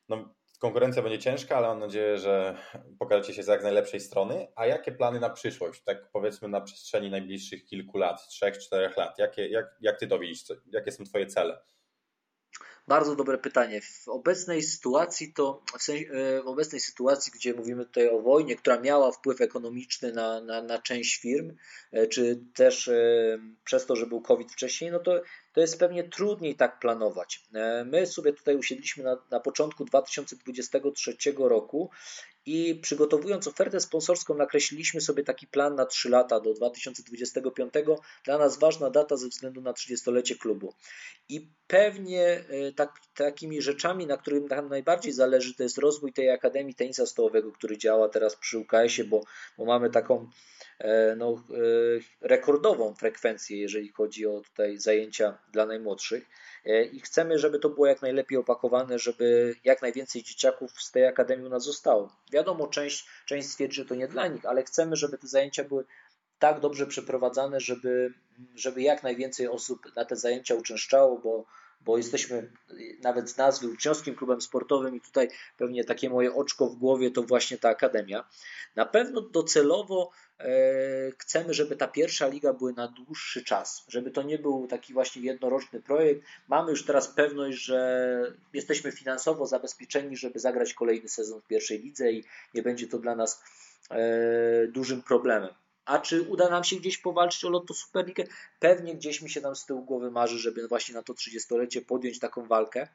no, 0.09 0.35
konkurencja 0.59 1.01
będzie 1.01 1.19
ciężka, 1.19 1.57
ale 1.57 1.67
mam 1.67 1.79
nadzieję, 1.79 2.17
że 2.17 2.57
pokażecie 2.99 3.33
się 3.33 3.43
z 3.43 3.47
jak 3.47 3.63
najlepszej 3.63 3.99
strony. 3.99 4.47
A 4.55 4.65
jakie 4.65 4.91
plany 4.91 5.19
na 5.19 5.29
przyszłość? 5.29 5.83
Tak 5.83 6.11
powiedzmy 6.11 6.47
na 6.47 6.61
przestrzeni 6.61 7.09
najbliższych 7.09 7.65
kilku 7.65 7.97
lat, 7.97 8.27
trzech, 8.27 8.57
czterech 8.57 8.97
lat. 8.97 9.19
Jakie, 9.19 9.47
jak, 9.47 9.65
jak 9.81 9.99
ty 9.99 10.07
to 10.07 10.19
widzisz? 10.19 10.43
Jakie 10.71 10.91
są 10.91 11.03
twoje 11.03 11.25
cele? 11.25 11.59
Bardzo 12.87 13.15
dobre 13.15 13.37
pytanie. 13.37 13.81
W 13.81 14.07
obecnej 14.07 14.61
sytuacji 14.61 15.33
to 15.33 15.63
w, 15.79 15.83
sensie, 15.83 16.05
w 16.43 16.47
obecnej 16.47 16.81
sytuacji, 16.81 17.31
gdzie 17.35 17.53
mówimy 17.53 17.85
tutaj 17.85 18.09
o 18.09 18.21
wojnie, 18.21 18.55
która 18.55 18.79
miała 18.79 19.11
wpływ 19.11 19.41
ekonomiczny 19.41 20.13
na, 20.13 20.41
na, 20.41 20.61
na 20.61 20.81
część 20.81 21.21
firm, 21.21 21.55
czy 22.09 22.39
też 22.53 22.89
przez 23.63 23.85
to, 23.85 23.95
że 23.95 24.05
był 24.05 24.21
COVID 24.21 24.51
wcześniej, 24.51 24.91
no 24.91 24.99
to 24.99 25.21
to 25.53 25.61
jest 25.61 25.79
pewnie 25.79 26.03
trudniej 26.03 26.55
tak 26.55 26.79
planować. 26.79 27.43
My 27.85 28.07
sobie 28.07 28.33
tutaj 28.33 28.55
usiedliśmy 28.55 29.03
na, 29.03 29.17
na 29.31 29.39
początku 29.39 29.85
2023 29.85 31.15
roku 31.37 31.89
i 32.45 32.75
przygotowując 32.75 33.47
ofertę 33.47 33.79
sponsorską, 33.79 34.33
nakreśliliśmy 34.33 35.01
sobie 35.01 35.23
taki 35.23 35.47
plan 35.47 35.75
na 35.75 35.85
3 35.85 36.09
lata 36.09 36.39
do 36.39 36.53
2025. 36.53 37.73
Dla 38.25 38.37
nas 38.37 38.59
ważna 38.59 38.89
data 38.89 39.17
ze 39.17 39.27
względu 39.27 39.61
na 39.61 39.71
30-lecie 39.71 40.35
klubu. 40.35 40.73
I 41.29 41.47
pewnie 41.67 42.25
e, 42.25 42.71
tak, 42.75 42.91
takimi 43.15 43.61
rzeczami, 43.61 44.07
na 44.07 44.17
którym 44.17 44.47
nam 44.47 44.69
najbardziej 44.69 45.13
zależy, 45.13 45.55
to 45.55 45.63
jest 45.63 45.77
rozwój 45.77 46.13
tej 46.13 46.29
Akademii 46.29 46.75
Tenisa 46.75 47.05
Stołowego, 47.05 47.51
który 47.51 47.77
działa 47.77 48.09
teraz 48.09 48.35
przy 48.35 48.59
UKS-ie, 48.59 49.07
bo, 49.07 49.23
bo 49.57 49.65
mamy 49.65 49.89
taką 49.89 50.29
no, 51.17 51.31
e, 51.33 52.27
rekordową 52.27 52.95
frekwencję, 52.95 53.57
jeżeli 53.57 53.91
chodzi 53.91 54.27
o 54.27 54.41
tutaj 54.41 54.77
zajęcia 54.77 55.37
dla 55.51 55.65
najmłodszych. 55.65 56.29
E, 56.65 56.83
i 56.83 56.99
chcemy, 56.99 57.39
żeby 57.39 57.59
to 57.59 57.69
było 57.69 57.87
jak 57.87 58.01
najlepiej 58.01 58.37
opakowane, 58.37 58.99
żeby 58.99 59.55
jak 59.63 59.81
najwięcej 59.81 60.23
dzieciaków 60.23 60.71
z 60.81 60.91
tej 60.91 61.07
akademii 61.07 61.45
u 61.45 61.49
nas 61.49 61.63
zostało. 61.63 62.15
Wiadomo, 62.31 62.67
część, 62.67 63.07
część 63.25 63.49
stwierdzi, 63.49 63.75
że 63.75 63.85
to 63.85 63.95
nie 63.95 64.07
dla 64.07 64.27
nich, 64.27 64.45
ale 64.45 64.63
chcemy, 64.63 64.95
żeby 64.95 65.17
te 65.17 65.27
zajęcia 65.27 65.63
były 65.63 65.85
tak 66.39 66.59
dobrze 66.59 66.87
przeprowadzane, 66.87 67.59
żeby, 67.59 68.13
żeby 68.55 68.81
jak 68.81 69.03
najwięcej 69.03 69.47
osób 69.47 69.95
na 69.95 70.05
te 70.05 70.15
zajęcia 70.15 70.55
uczęszczało, 70.55 71.19
bo, 71.19 71.45
bo 71.85 71.97
jesteśmy 71.97 72.51
nawet 73.01 73.29
z 73.29 73.37
nazwy 73.37 73.67
uczniowskim 73.67 74.15
klubem 74.15 74.41
sportowym 74.41 74.95
i 74.95 75.01
tutaj 75.01 75.29
pewnie 75.57 75.83
takie 75.83 76.09
moje 76.09 76.33
oczko 76.33 76.67
w 76.67 76.75
głowie 76.75 77.11
to 77.11 77.23
właśnie 77.23 77.57
ta 77.57 77.69
akademia. 77.69 78.27
Na 78.75 78.85
pewno 78.85 79.21
docelowo 79.21 80.11
e, 80.39 80.45
chcemy, 81.17 81.53
żeby 81.53 81.75
ta 81.75 81.87
pierwsza 81.87 82.27
liga 82.27 82.53
była 82.53 82.71
na 82.71 82.87
dłuższy 82.87 83.43
czas, 83.43 83.85
żeby 83.87 84.11
to 84.11 84.23
nie 84.23 84.39
był 84.39 84.67
taki 84.67 84.93
właśnie 84.93 85.21
jednoroczny 85.21 85.81
projekt. 85.81 86.21
Mamy 86.47 86.71
już 86.71 86.85
teraz 86.85 87.07
pewność, 87.07 87.57
że 87.57 88.33
jesteśmy 88.53 88.91
finansowo 88.91 89.47
zabezpieczeni, 89.47 90.17
żeby 90.17 90.39
zagrać 90.39 90.73
kolejny 90.73 91.09
sezon 91.09 91.41
w 91.41 91.47
pierwszej 91.47 91.79
lidze 91.79 92.11
i 92.11 92.23
nie 92.53 92.61
będzie 92.61 92.87
to 92.87 92.99
dla 92.99 93.15
nas 93.15 93.43
e, 93.91 94.67
dużym 94.67 95.01
problemem. 95.01 95.49
A 95.85 95.99
czy 95.99 96.21
uda 96.21 96.49
nam 96.49 96.63
się 96.63 96.75
gdzieś 96.75 96.97
powalczyć 96.97 97.45
o 97.45 97.49
Lotto 97.49 97.73
Superligę? 97.73 98.23
Pewnie 98.59 98.95
gdzieś 98.95 99.21
mi 99.21 99.29
się 99.29 99.41
tam 99.41 99.55
z 99.55 99.65
tyłu 99.65 99.85
głowy 99.85 100.11
marzy, 100.11 100.39
żeby 100.39 100.67
właśnie 100.67 100.95
na 100.95 101.03
to 101.03 101.13
30-lecie 101.13 101.81
podjąć 101.81 102.19
taką 102.19 102.47
walkę. 102.47 102.87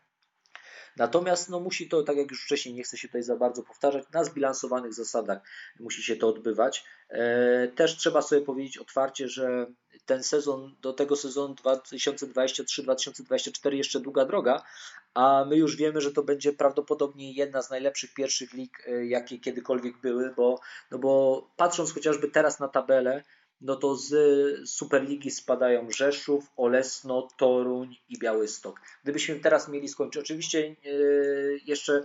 Natomiast 0.96 1.48
no, 1.48 1.60
musi 1.60 1.88
to, 1.88 2.02
tak 2.02 2.16
jak 2.16 2.30
już 2.30 2.44
wcześniej, 2.44 2.74
nie 2.74 2.82
chcę 2.82 2.96
się 2.96 3.08
tutaj 3.08 3.22
za 3.22 3.36
bardzo 3.36 3.62
powtarzać, 3.62 4.04
na 4.12 4.24
zbilansowanych 4.24 4.94
zasadach 4.94 5.38
musi 5.80 6.02
się 6.02 6.16
to 6.16 6.28
odbywać. 6.28 6.84
E, 7.08 7.68
też 7.68 7.96
trzeba 7.96 8.22
sobie 8.22 8.42
powiedzieć 8.42 8.78
otwarcie, 8.78 9.28
że 9.28 9.66
ten 10.06 10.22
sezon, 10.22 10.76
do 10.80 10.92
tego 10.92 11.16
sezonu 11.16 11.54
2023-2024 11.54 13.72
jeszcze 13.72 14.00
długa 14.00 14.24
droga, 14.24 14.62
a 15.18 15.44
my 15.44 15.56
już 15.56 15.76
wiemy, 15.76 16.00
że 16.00 16.12
to 16.12 16.22
będzie 16.22 16.52
prawdopodobnie 16.52 17.32
jedna 17.32 17.62
z 17.62 17.70
najlepszych 17.70 18.14
pierwszych 18.14 18.52
lig, 18.52 18.86
e, 18.86 19.06
jakie 19.06 19.38
kiedykolwiek 19.38 20.00
były, 20.00 20.34
bo, 20.36 20.60
no 20.90 20.98
bo 20.98 21.42
patrząc 21.56 21.92
chociażby 21.94 22.28
teraz 22.28 22.60
na 22.60 22.68
tabelę, 22.68 23.22
no 23.60 23.76
to 23.76 23.96
z 23.96 24.12
Superligi 24.70 25.30
spadają 25.30 25.90
Rzeszów, 25.90 26.50
Olesno, 26.56 27.28
Toruń 27.36 27.96
i 28.08 28.18
Białystok. 28.18 28.80
Gdybyśmy 29.02 29.40
teraz 29.40 29.68
mieli 29.68 29.88
skończyć, 29.88 30.22
oczywiście 30.22 30.58
e, 30.58 30.90
jeszcze 31.66 32.04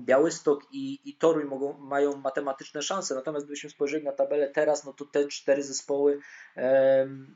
Białystok 0.00 0.62
i, 0.72 1.00
i 1.04 1.16
Toruń 1.16 1.44
mogą, 1.44 1.78
mają 1.78 2.16
matematyczne 2.16 2.82
szanse, 2.82 3.14
natomiast 3.14 3.46
gdybyśmy 3.46 3.70
spojrzeli 3.70 4.04
na 4.04 4.12
tabelę 4.12 4.50
teraz, 4.50 4.84
no 4.84 4.92
to 4.92 5.04
te 5.04 5.28
cztery 5.28 5.62
zespoły 5.62 6.18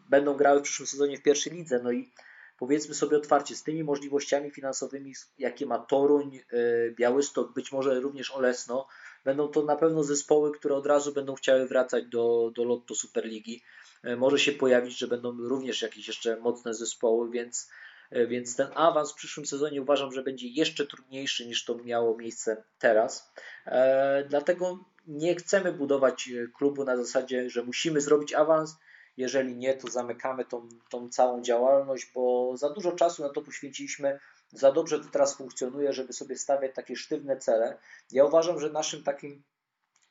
będą 0.09 0.37
grały 0.37 0.61
w 0.61 0.63
przyszłym 0.63 0.87
sezonie 0.87 1.17
w 1.17 1.23
pierwszej 1.23 1.53
lidze. 1.53 1.81
No 1.83 1.93
i 1.93 2.13
powiedzmy 2.59 2.95
sobie 2.95 3.17
otwarcie, 3.17 3.57
z 3.57 3.63
tymi 3.63 3.85
możliwościami 3.85 4.51
finansowymi, 4.51 5.15
jakie 5.39 5.67
ma 5.67 5.79
Toruń, 5.79 6.37
e, 6.37 6.43
Białystok, 6.91 7.53
być 7.55 7.73
może 7.73 8.01
również 8.01 8.31
Olesno, 8.31 8.87
Będą 9.25 9.49
to 9.49 9.63
na 9.63 9.77
pewno 9.77 10.03
zespoły, 10.03 10.53
które 10.53 10.75
od 10.75 10.87
razu 10.87 11.13
będą 11.13 11.35
chciały 11.35 11.67
wracać 11.67 12.07
do, 12.07 12.53
do 12.55 12.65
Lotto 12.65 12.95
Superligi. 12.95 13.63
E, 14.03 14.17
może 14.17 14.39
się 14.39 14.53
pojawić, 14.53 14.99
że 14.99 15.09
będą 15.09 15.39
również 15.39 15.83
jakieś 15.83 16.09
jeszcze 16.09 16.37
mocne 16.37 16.75
zespoły, 16.75 17.31
więc, 17.31 17.71
e, 18.11 18.27
więc 18.27 18.57
ten 18.57 18.67
awans 18.75 19.13
w 19.13 19.15
przyszłym 19.15 19.47
sezonie 19.47 19.83
uważam, 19.83 20.13
że 20.13 20.23
będzie 20.23 20.49
jeszcze 20.49 20.87
trudniejszy 20.87 21.47
niż 21.47 21.65
to 21.65 21.75
miało 21.75 22.17
miejsce 22.17 22.65
teraz. 22.79 23.33
E, 23.67 24.25
dlatego 24.29 24.85
nie 25.07 25.35
chcemy 25.35 25.73
budować 25.73 26.31
klubu 26.57 26.85
na 26.85 26.97
zasadzie, 26.97 27.51
że 27.51 27.63
musimy 27.63 28.01
zrobić 28.01 28.35
awans. 28.35 28.77
Jeżeli 29.17 29.57
nie, 29.57 29.75
to 29.75 29.89
zamykamy 29.89 30.45
tą, 30.45 30.69
tą 30.91 31.09
całą 31.09 31.43
działalność, 31.43 32.11
bo 32.15 32.57
za 32.57 32.71
dużo 32.71 32.93
czasu 32.93 33.23
na 33.23 33.29
to 33.29 33.43
poświęciliśmy 33.43 34.19
za 34.55 34.73
dobrze 34.73 35.01
to 35.01 35.09
teraz 35.13 35.37
funkcjonuje, 35.37 35.93
żeby 35.93 36.13
sobie 36.13 36.37
stawiać 36.37 36.75
takie 36.75 36.97
sztywne 36.97 37.37
cele. 37.37 37.79
Ja 38.13 38.25
uważam, 38.25 38.61
że 38.61 38.71
naszym 38.71 39.03
takim 39.03 39.43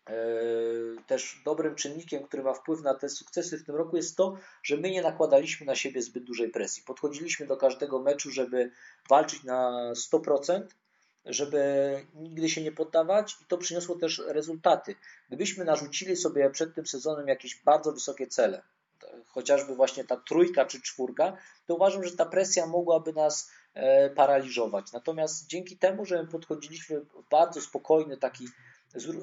e, 0.07 0.13
też 1.07 1.41
dobrym 1.45 1.75
czynnikiem, 1.75 2.23
który 2.23 2.43
ma 2.43 2.53
wpływ 2.53 2.81
na 2.81 2.93
te 2.93 3.09
sukcesy 3.09 3.57
w 3.57 3.65
tym 3.65 3.75
roku 3.75 3.95
jest 3.95 4.17
to, 4.17 4.37
że 4.63 4.77
my 4.77 4.91
nie 4.91 5.01
nakładaliśmy 5.01 5.65
na 5.65 5.75
siebie 5.75 6.01
zbyt 6.01 6.23
dużej 6.23 6.49
presji. 6.49 6.83
Podchodziliśmy 6.83 7.47
do 7.47 7.57
każdego 7.57 7.99
meczu, 7.99 8.31
żeby 8.31 8.71
walczyć 9.09 9.43
na 9.43 9.91
100%, 9.93 10.61
żeby 11.25 11.59
nigdy 12.15 12.49
się 12.49 12.61
nie 12.61 12.71
poddawać 12.71 13.37
i 13.41 13.45
to 13.45 13.57
przyniosło 13.57 13.95
też 13.95 14.21
rezultaty. 14.27 14.95
Gdybyśmy 15.27 15.65
narzucili 15.65 16.15
sobie 16.15 16.49
przed 16.49 16.75
tym 16.75 16.85
sezonem 16.85 17.27
jakieś 17.27 17.63
bardzo 17.63 17.91
wysokie 17.91 18.27
cele, 18.27 18.63
chociażby 19.27 19.75
właśnie 19.75 20.03
ta 20.03 20.17
trójka 20.17 20.65
czy 20.65 20.81
czwórka, 20.81 21.37
to 21.65 21.75
uważam, 21.75 22.03
że 22.03 22.11
ta 22.11 22.25
presja 22.25 22.67
mogłaby 22.67 23.13
nas 23.13 23.49
E, 23.73 24.09
paraliżować. 24.09 24.91
Natomiast 24.91 25.47
dzięki 25.47 25.77
temu, 25.77 26.05
że 26.05 26.27
podchodziliśmy 26.27 26.99
w 26.99 27.29
bardzo 27.31 27.61
spokojny, 27.61 28.17
taki 28.17 28.47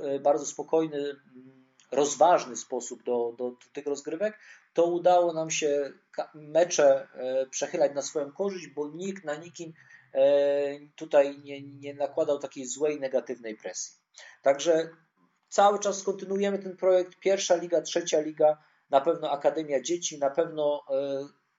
e, 0.02 0.20
bardzo 0.20 0.46
spokojny, 0.46 0.98
mm, 0.98 1.66
rozważny 1.92 2.56
sposób 2.56 3.02
do, 3.02 3.34
do, 3.38 3.50
do 3.50 3.56
tych 3.72 3.86
rozgrywek, 3.86 4.38
to 4.74 4.84
udało 4.84 5.32
nam 5.32 5.50
się 5.50 5.92
mecze 6.34 7.08
e, 7.14 7.46
przechylać 7.46 7.94
na 7.94 8.02
swoją 8.02 8.32
korzyść, 8.32 8.66
bo 8.66 8.88
nikt 8.88 9.24
na 9.24 9.34
nikim 9.34 9.72
tutaj 10.96 11.38
nie, 11.38 11.62
nie 11.62 11.94
nakładał 11.94 12.38
takiej 12.38 12.66
złej, 12.66 13.00
negatywnej 13.00 13.56
presji. 13.56 13.94
Także 14.42 14.88
cały 15.48 15.78
czas 15.78 16.02
kontynuujemy 16.02 16.58
ten 16.58 16.76
projekt. 16.76 17.18
Pierwsza 17.20 17.56
liga, 17.56 17.82
trzecia 17.82 18.20
liga, 18.20 18.58
na 18.90 19.00
pewno 19.00 19.30
Akademia 19.30 19.80
Dzieci, 19.80 20.18
na 20.18 20.30
pewno 20.30 20.84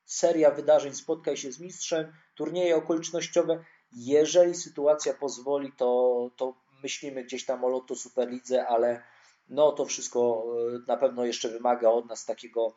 seria 0.06 0.52
wydarzeń 0.52 0.94
Spotkaj 0.94 1.38
się 1.38 1.52
z 1.52 1.60
mistrzem, 1.60 2.14
turnieje 2.36 2.76
okolicznościowe. 2.76 3.64
Jeżeli 3.92 4.56
sytuacja 4.56 5.14
pozwoli, 5.14 5.72
to, 5.78 6.32
to 6.38 6.54
myślimy 6.84 7.24
gdzieś 7.24 7.46
tam 7.46 7.64
o 7.64 7.70
Lotto 7.70 7.96
Superlidze, 7.96 8.68
ale 8.68 9.04
no 9.50 9.72
to 9.72 9.86
wszystko 9.86 10.46
e, 10.76 10.80
na 10.88 10.98
pewno 10.98 11.26
jeszcze 11.26 11.50
wymaga 11.50 11.90
od 11.90 12.10
nas 12.10 12.26
takiego 12.26 12.76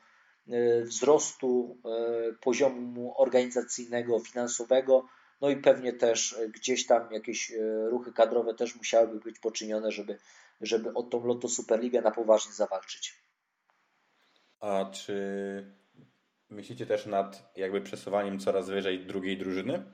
e, 0.49 0.83
wzrostu 0.83 1.79
e, 1.85 2.33
poziomu 2.33 3.15
organizacyjnego, 3.17 4.19
finansowego, 4.19 5.09
no 5.41 5.51
i 5.51 5.57
pewnie 5.57 5.93
też 5.93 6.37
gdzieś 6.55 6.87
tam 6.87 7.13
jakieś 7.13 7.53
ruchy 7.91 8.13
kadrowe 8.13 8.55
też 8.55 8.77
musiałyby 8.77 9.21
być 9.21 9.39
poczynione, 9.39 9.93
żeby, 9.93 10.19
żeby 10.61 10.95
o 10.95 11.03
tą 11.03 11.27
Lotto 11.27 11.49
Superligę 11.49 12.03
na 12.03 12.11
poważnie 12.11 12.53
zawalczyć. 12.53 13.24
A 14.65 14.85
czy 14.85 15.15
Myślicie 16.51 16.87
też 16.87 17.07
nad 17.07 17.53
jakby 17.57 17.81
przesuwaniem 17.81 18.39
coraz 18.39 18.71
wyżej 18.71 19.07
drugiej 19.07 19.39
drużyny? 19.39 19.85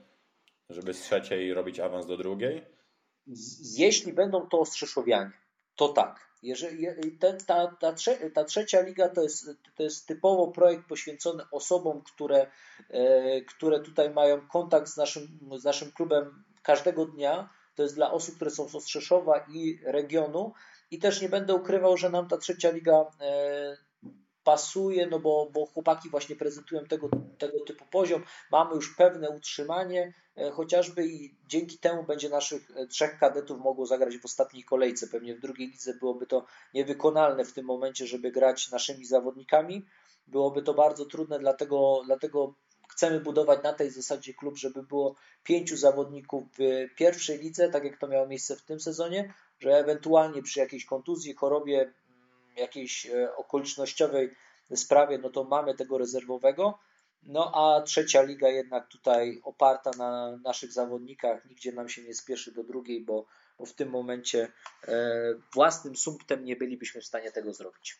Żeby 0.69 0.93
z 0.93 1.01
trzeciej 1.01 1.53
robić 1.53 1.79
awans 1.79 2.05
do 2.05 2.17
drugiej? 2.17 2.65
Jeśli 3.77 4.13
będą 4.13 4.47
to 4.47 4.59
Ostrzeszowianie, 4.59 5.31
to 5.75 5.89
tak. 5.89 6.31
Jeżeli, 6.43 6.87
ta, 7.19 7.33
ta, 7.33 7.67
ta, 7.79 7.93
ta, 8.33 8.43
trzecia 8.43 8.81
liga 8.81 9.09
to 9.09 9.21
jest, 9.23 9.49
to 9.75 9.83
jest 9.83 10.07
typowo 10.07 10.47
projekt 10.47 10.87
poświęcony 10.87 11.43
osobom, 11.51 12.01
które, 12.01 12.51
e, 12.89 13.41
które 13.41 13.79
tutaj 13.79 14.09
mają 14.09 14.47
kontakt 14.47 14.87
z 14.87 14.97
naszym, 14.97 15.39
z 15.57 15.63
naszym 15.63 15.91
klubem 15.91 16.43
każdego 16.63 17.05
dnia. 17.05 17.49
To 17.75 17.83
jest 17.83 17.95
dla 17.95 18.11
osób, 18.11 18.35
które 18.35 18.51
są 18.51 18.67
z 18.67 18.75
Ostrzeszowa 18.75 19.45
i 19.53 19.79
regionu. 19.83 20.53
I 20.91 20.99
też 20.99 21.21
nie 21.21 21.29
będę 21.29 21.55
ukrywał, 21.55 21.97
że 21.97 22.09
nam 22.09 22.27
ta 22.27 22.37
trzecia 22.37 22.71
liga 22.71 23.05
e, 23.21 23.90
pasuje, 24.43 25.07
no 25.07 25.19
bo, 25.19 25.49
bo 25.53 25.65
chłopaki 25.65 26.09
właśnie 26.09 26.35
prezentują 26.35 26.85
tego, 26.85 27.09
tego 27.37 27.59
typu 27.65 27.85
poziom. 27.91 28.23
Mamy 28.51 28.75
już 28.75 28.95
pewne 28.95 29.29
utrzymanie, 29.29 30.13
e, 30.37 30.51
chociażby 30.51 31.07
i 31.07 31.35
dzięki 31.47 31.77
temu 31.77 32.03
będzie 32.03 32.29
naszych 32.29 32.71
e, 32.75 32.87
trzech 32.87 33.19
kadetów 33.19 33.59
mogło 33.59 33.85
zagrać 33.85 34.17
w 34.17 34.25
ostatniej 34.25 34.63
kolejce. 34.63 35.07
Pewnie 35.07 35.35
w 35.35 35.39
drugiej 35.39 35.67
lidze 35.67 35.93
byłoby 35.93 36.27
to 36.27 36.45
niewykonalne 36.73 37.45
w 37.45 37.53
tym 37.53 37.65
momencie, 37.65 38.07
żeby 38.07 38.31
grać 38.31 38.71
naszymi 38.71 39.05
zawodnikami. 39.05 39.85
Byłoby 40.27 40.61
to 40.61 40.73
bardzo 40.73 41.05
trudne, 41.05 41.39
dlatego, 41.39 42.01
dlatego 42.05 42.53
chcemy 42.89 43.19
budować 43.19 43.63
na 43.63 43.73
tej 43.73 43.89
zasadzie 43.89 44.33
klub, 44.33 44.57
żeby 44.57 44.83
było 44.83 45.15
pięciu 45.43 45.77
zawodników 45.77 46.43
w 46.59 46.87
pierwszej 46.95 47.39
lidze, 47.39 47.69
tak 47.69 47.83
jak 47.83 47.97
to 47.97 48.07
miało 48.07 48.27
miejsce 48.27 48.55
w 48.55 48.61
tym 48.61 48.79
sezonie, 48.79 49.33
że 49.59 49.77
ewentualnie 49.77 50.41
przy 50.41 50.59
jakiejś 50.59 50.85
kontuzji, 50.85 51.35
chorobie, 51.35 51.93
jakiejś 52.55 53.05
e, 53.05 53.35
okolicznościowej 53.35 54.35
sprawie, 54.75 55.17
no 55.17 55.29
to 55.29 55.43
mamy 55.43 55.75
tego 55.75 55.97
rezerwowego. 55.97 56.79
No 57.23 57.51
a 57.55 57.81
trzecia 57.81 58.21
liga 58.21 58.49
jednak 58.49 58.87
tutaj 58.87 59.41
oparta 59.43 59.91
na 59.97 60.37
naszych 60.37 60.71
zawodnikach, 60.71 61.45
nigdzie 61.45 61.71
nam 61.71 61.89
się 61.89 62.03
nie 62.03 62.13
spieszy 62.13 62.51
do 62.51 62.63
drugiej, 62.63 63.05
bo, 63.05 63.25
bo 63.59 63.65
w 63.65 63.73
tym 63.73 63.89
momencie 63.89 64.51
e, 64.87 64.93
własnym 65.53 65.95
sumptem 65.95 66.45
nie 66.45 66.55
bylibyśmy 66.55 67.01
w 67.01 67.05
stanie 67.05 67.31
tego 67.31 67.53
zrobić. 67.53 67.99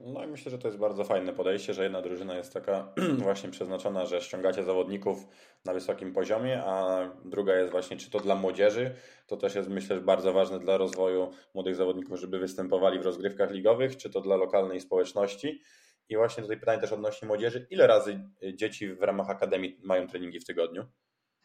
No 0.00 0.24
i 0.24 0.26
myślę, 0.26 0.50
że 0.50 0.58
to 0.58 0.68
jest 0.68 0.78
bardzo 0.78 1.04
fajne 1.04 1.32
podejście, 1.32 1.74
że 1.74 1.82
jedna 1.82 2.02
drużyna 2.02 2.36
jest 2.36 2.54
taka 2.54 2.92
właśnie 3.24 3.50
przeznaczona, 3.50 4.06
że 4.06 4.20
ściągacie 4.20 4.62
zawodników 4.62 5.26
na 5.64 5.74
wysokim 5.74 6.12
poziomie, 6.12 6.62
a 6.64 7.08
druga 7.24 7.56
jest 7.56 7.70
właśnie 7.70 7.96
czy 7.96 8.10
to 8.10 8.20
dla 8.20 8.34
młodzieży, 8.34 8.94
to 9.26 9.36
też 9.36 9.54
jest 9.54 9.68
myślę, 9.68 10.00
bardzo 10.00 10.32
ważne 10.32 10.58
dla 10.58 10.76
rozwoju 10.76 11.30
młodych 11.54 11.76
zawodników, 11.76 12.20
żeby 12.20 12.38
występowali 12.38 12.98
w 12.98 13.02
rozgrywkach 13.02 13.50
ligowych, 13.50 13.96
czy 13.96 14.10
to 14.10 14.20
dla 14.20 14.36
lokalnej 14.36 14.80
społeczności. 14.80 15.62
I 16.08 16.16
właśnie 16.16 16.42
tutaj 16.42 16.60
pytanie 16.60 16.80
też 16.80 16.92
odnośnie 16.92 17.28
młodzieży, 17.28 17.66
ile 17.70 17.86
razy 17.86 18.20
dzieci 18.54 18.94
w 18.94 19.02
ramach 19.02 19.30
akademii 19.30 19.80
mają 19.82 20.06
treningi 20.06 20.40
w 20.40 20.44
tygodniu? 20.44 20.84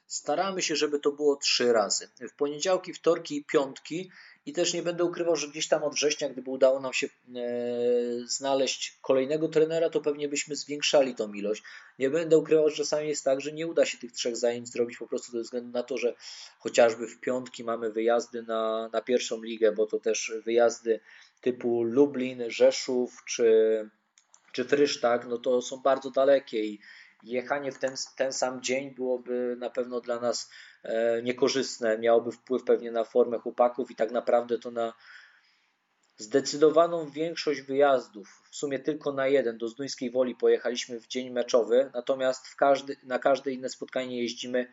Staramy 0.07 0.61
się, 0.61 0.75
żeby 0.75 0.99
to 0.99 1.11
było 1.11 1.35
trzy 1.35 1.73
razy. 1.73 2.09
W 2.31 2.35
poniedziałki, 2.35 2.93
wtorki 2.93 3.37
i 3.37 3.43
piątki 3.43 4.11
i 4.45 4.53
też 4.53 4.73
nie 4.73 4.83
będę 4.83 5.03
ukrywał, 5.03 5.35
że 5.35 5.47
gdzieś 5.47 5.67
tam 5.67 5.83
od 5.83 5.93
września, 5.93 6.29
gdyby 6.29 6.51
udało 6.51 6.79
nam 6.79 6.93
się 6.93 7.07
e, 7.07 7.11
znaleźć 8.27 8.97
kolejnego 9.01 9.47
trenera, 9.47 9.89
to 9.89 10.01
pewnie 10.01 10.29
byśmy 10.29 10.55
zwiększali 10.55 11.15
tą 11.15 11.33
ilość. 11.33 11.63
Nie 11.99 12.09
będę 12.09 12.37
ukrywał, 12.37 12.69
że 12.69 12.75
czasami 12.75 13.07
jest 13.07 13.23
tak, 13.23 13.41
że 13.41 13.51
nie 13.51 13.67
uda 13.67 13.85
się 13.85 13.97
tych 13.97 14.11
trzech 14.11 14.37
zajęć 14.37 14.69
zrobić 14.69 14.97
po 14.97 15.07
prostu 15.07 15.31
ze 15.31 15.41
względu 15.41 15.71
na 15.71 15.83
to, 15.83 15.97
że 15.97 16.15
chociażby 16.59 17.07
w 17.07 17.19
piątki 17.19 17.63
mamy 17.63 17.91
wyjazdy 17.91 18.43
na, 18.43 18.89
na 18.93 19.01
pierwszą 19.01 19.43
ligę, 19.43 19.71
bo 19.71 19.85
to 19.85 19.99
też 19.99 20.33
wyjazdy 20.45 20.99
typu 21.41 21.83
Lublin, 21.83 22.43
Rzeszów 22.47 23.23
czy, 23.27 23.89
czy 24.51 24.65
Frysztak, 24.65 25.27
no 25.27 25.37
to 25.37 25.61
są 25.61 25.77
bardzo 25.77 26.11
dalekie 26.11 26.65
i 26.65 26.79
jechanie 27.31 27.71
w 27.71 27.79
ten, 27.79 27.95
ten 28.15 28.33
sam 28.33 28.61
dzień 28.61 28.95
byłoby 28.95 29.55
na 29.59 29.69
pewno 29.69 30.01
dla 30.01 30.19
nas 30.19 30.49
e, 30.83 31.21
niekorzystne, 31.23 31.97
miałoby 31.97 32.31
wpływ 32.31 32.63
pewnie 32.63 32.91
na 32.91 33.03
formę 33.03 33.37
chłopaków 33.37 33.91
i 33.91 33.95
tak 33.95 34.11
naprawdę 34.11 34.59
to 34.59 34.71
na 34.71 34.93
zdecydowaną 36.17 37.09
większość 37.09 37.61
wyjazdów, 37.61 38.41
w 38.51 38.55
sumie 38.55 38.79
tylko 38.79 39.13
na 39.13 39.27
jeden, 39.27 39.57
do 39.57 39.67
Zduńskiej 39.67 40.11
Woli 40.11 40.35
pojechaliśmy 40.35 40.99
w 40.99 41.07
dzień 41.07 41.29
meczowy, 41.29 41.91
natomiast 41.93 42.55
każdy, 42.55 42.97
na 43.03 43.19
każde 43.19 43.51
inne 43.51 43.69
spotkanie 43.69 44.21
jeździmy 44.21 44.67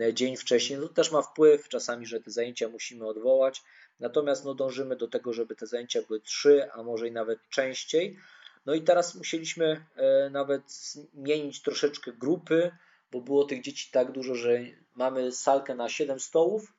e, 0.00 0.14
dzień 0.14 0.36
wcześniej. 0.36 0.78
No 0.78 0.88
to 0.88 0.94
też 0.94 1.12
ma 1.12 1.22
wpływ 1.22 1.68
czasami, 1.68 2.06
że 2.06 2.20
te 2.20 2.30
zajęcia 2.30 2.68
musimy 2.68 3.06
odwołać, 3.06 3.62
natomiast 4.00 4.44
no 4.44 4.54
dążymy 4.54 4.96
do 4.96 5.08
tego, 5.08 5.32
żeby 5.32 5.56
te 5.56 5.66
zajęcia 5.66 6.02
były 6.02 6.20
trzy, 6.20 6.72
a 6.72 6.82
może 6.82 7.08
i 7.08 7.12
nawet 7.12 7.48
częściej. 7.48 8.18
No 8.66 8.74
i 8.74 8.82
teraz 8.82 9.14
musieliśmy 9.14 9.84
e, 9.96 10.30
nawet 10.30 10.72
zmienić 10.72 11.62
troszeczkę 11.62 12.12
grupy, 12.12 12.70
bo 13.12 13.20
było 13.20 13.44
tych 13.44 13.62
dzieci 13.62 13.90
tak 13.92 14.12
dużo, 14.12 14.34
że 14.34 14.58
mamy 14.94 15.32
salkę 15.32 15.74
na 15.74 15.88
7 15.88 16.20
stołów 16.20 16.74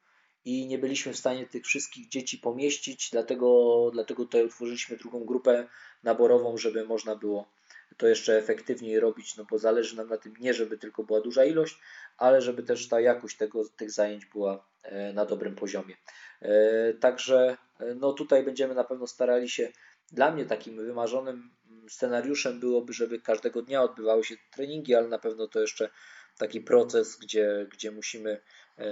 i 0.46 0.68
nie 0.68 0.78
byliśmy 0.78 1.14
w 1.14 1.18
stanie 1.18 1.46
tych 1.46 1.66
wszystkich 1.66 2.10
dzieci 2.10 2.38
pomieścić, 2.38 3.10
dlatego, 3.12 3.90
dlatego 3.94 4.24
tutaj 4.24 4.46
utworzyliśmy 4.46 4.98
drugą 4.98 5.26
grupę 5.26 5.68
naborową, 6.04 6.58
żeby 6.58 6.86
można 6.86 7.16
było 7.16 7.52
to 7.98 8.08
jeszcze 8.08 8.38
efektywniej 8.38 9.00
robić, 9.00 9.38
no 9.38 9.46
bo 9.52 9.58
zależy 9.58 9.98
nam 9.98 10.10
na 10.10 10.18
tym 10.18 10.34
nie, 10.40 10.54
żeby 10.54 10.78
tylko 10.78 11.04
była 11.04 11.22
duża 11.22 11.46
ilość, 11.46 11.80
ale 12.18 12.42
żeby 12.42 12.64
też 12.64 12.88
ta 12.88 13.02
jakość 13.02 13.38
tego, 13.38 13.70
tych 13.70 13.92
zajęć 13.92 14.26
była 14.26 14.66
e, 14.84 15.14
na 15.14 15.26
dobrym 15.26 15.56
poziomie. 15.56 15.96
E, 16.42 16.94
także 16.94 17.58
no 17.96 18.14
tutaj 18.14 18.44
będziemy 18.44 18.76
na 18.76 18.84
pewno 18.84 19.08
starali 19.08 19.50
się, 19.50 19.72
dla 20.12 20.32
mnie 20.32 20.46
takim 20.46 20.76
wymarzonym 20.76 21.52
scenariuszem 21.90 22.60
byłoby, 22.60 22.94
żeby 22.94 23.20
każdego 23.20 23.62
dnia 23.62 23.84
odbywały 23.84 24.24
się 24.24 24.36
treningi, 24.56 24.96
ale 24.96 25.08
na 25.08 25.20
pewno 25.20 25.48
to 25.48 25.60
jeszcze 25.60 25.90
taki 26.38 26.62
proces, 26.62 27.18
gdzie, 27.18 27.68
gdzie 27.72 27.92
musimy 27.92 28.42
e, 28.78 28.86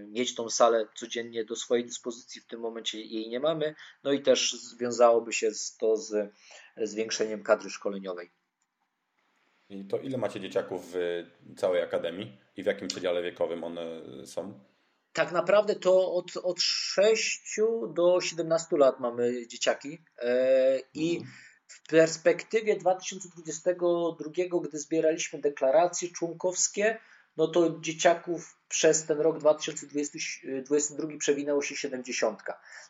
mieć 0.00 0.34
tą 0.34 0.50
salę 0.50 0.86
codziennie 0.94 1.44
do 1.44 1.56
swojej 1.56 1.84
dyspozycji. 1.84 2.40
W 2.40 2.46
tym 2.46 2.60
momencie 2.60 3.00
jej 3.00 3.28
nie 3.28 3.40
mamy. 3.40 3.74
No 4.04 4.12
i 4.12 4.22
też 4.22 4.52
związałoby 4.52 5.32
się 5.32 5.50
to 5.78 5.96
z 5.96 6.32
zwiększeniem 6.76 7.42
kadry 7.42 7.70
szkoleniowej. 7.70 8.30
I 9.68 9.84
to 9.84 9.98
ile 9.98 10.18
macie 10.18 10.40
dzieciaków 10.40 10.92
w 10.92 11.24
całej 11.56 11.82
akademii 11.82 12.38
i 12.56 12.62
w 12.62 12.66
jakim 12.66 12.88
przedziale 12.88 13.22
wiekowym 13.22 13.64
one 13.64 14.02
są? 14.26 14.60
Tak 15.12 15.32
naprawdę 15.32 15.74
to 15.74 16.12
od, 16.12 16.36
od 16.36 16.60
6 16.60 17.56
do 17.94 18.20
17 18.20 18.76
lat 18.76 19.00
mamy 19.00 19.46
dzieciaki 19.46 19.98
e, 20.18 20.80
i 20.94 21.16
mhm 21.16 21.32
w 21.72 21.88
perspektywie 21.88 22.76
2022, 22.76 24.30
gdy 24.62 24.78
zbieraliśmy 24.78 25.40
deklaracje 25.40 26.08
członkowskie, 26.08 26.98
no 27.36 27.48
to 27.48 27.80
dzieciaków 27.80 28.58
przez 28.68 29.04
ten 29.04 29.20
rok 29.20 29.38
2022 29.38 31.08
przewinęło 31.18 31.62
się 31.62 31.76
70. 31.76 32.42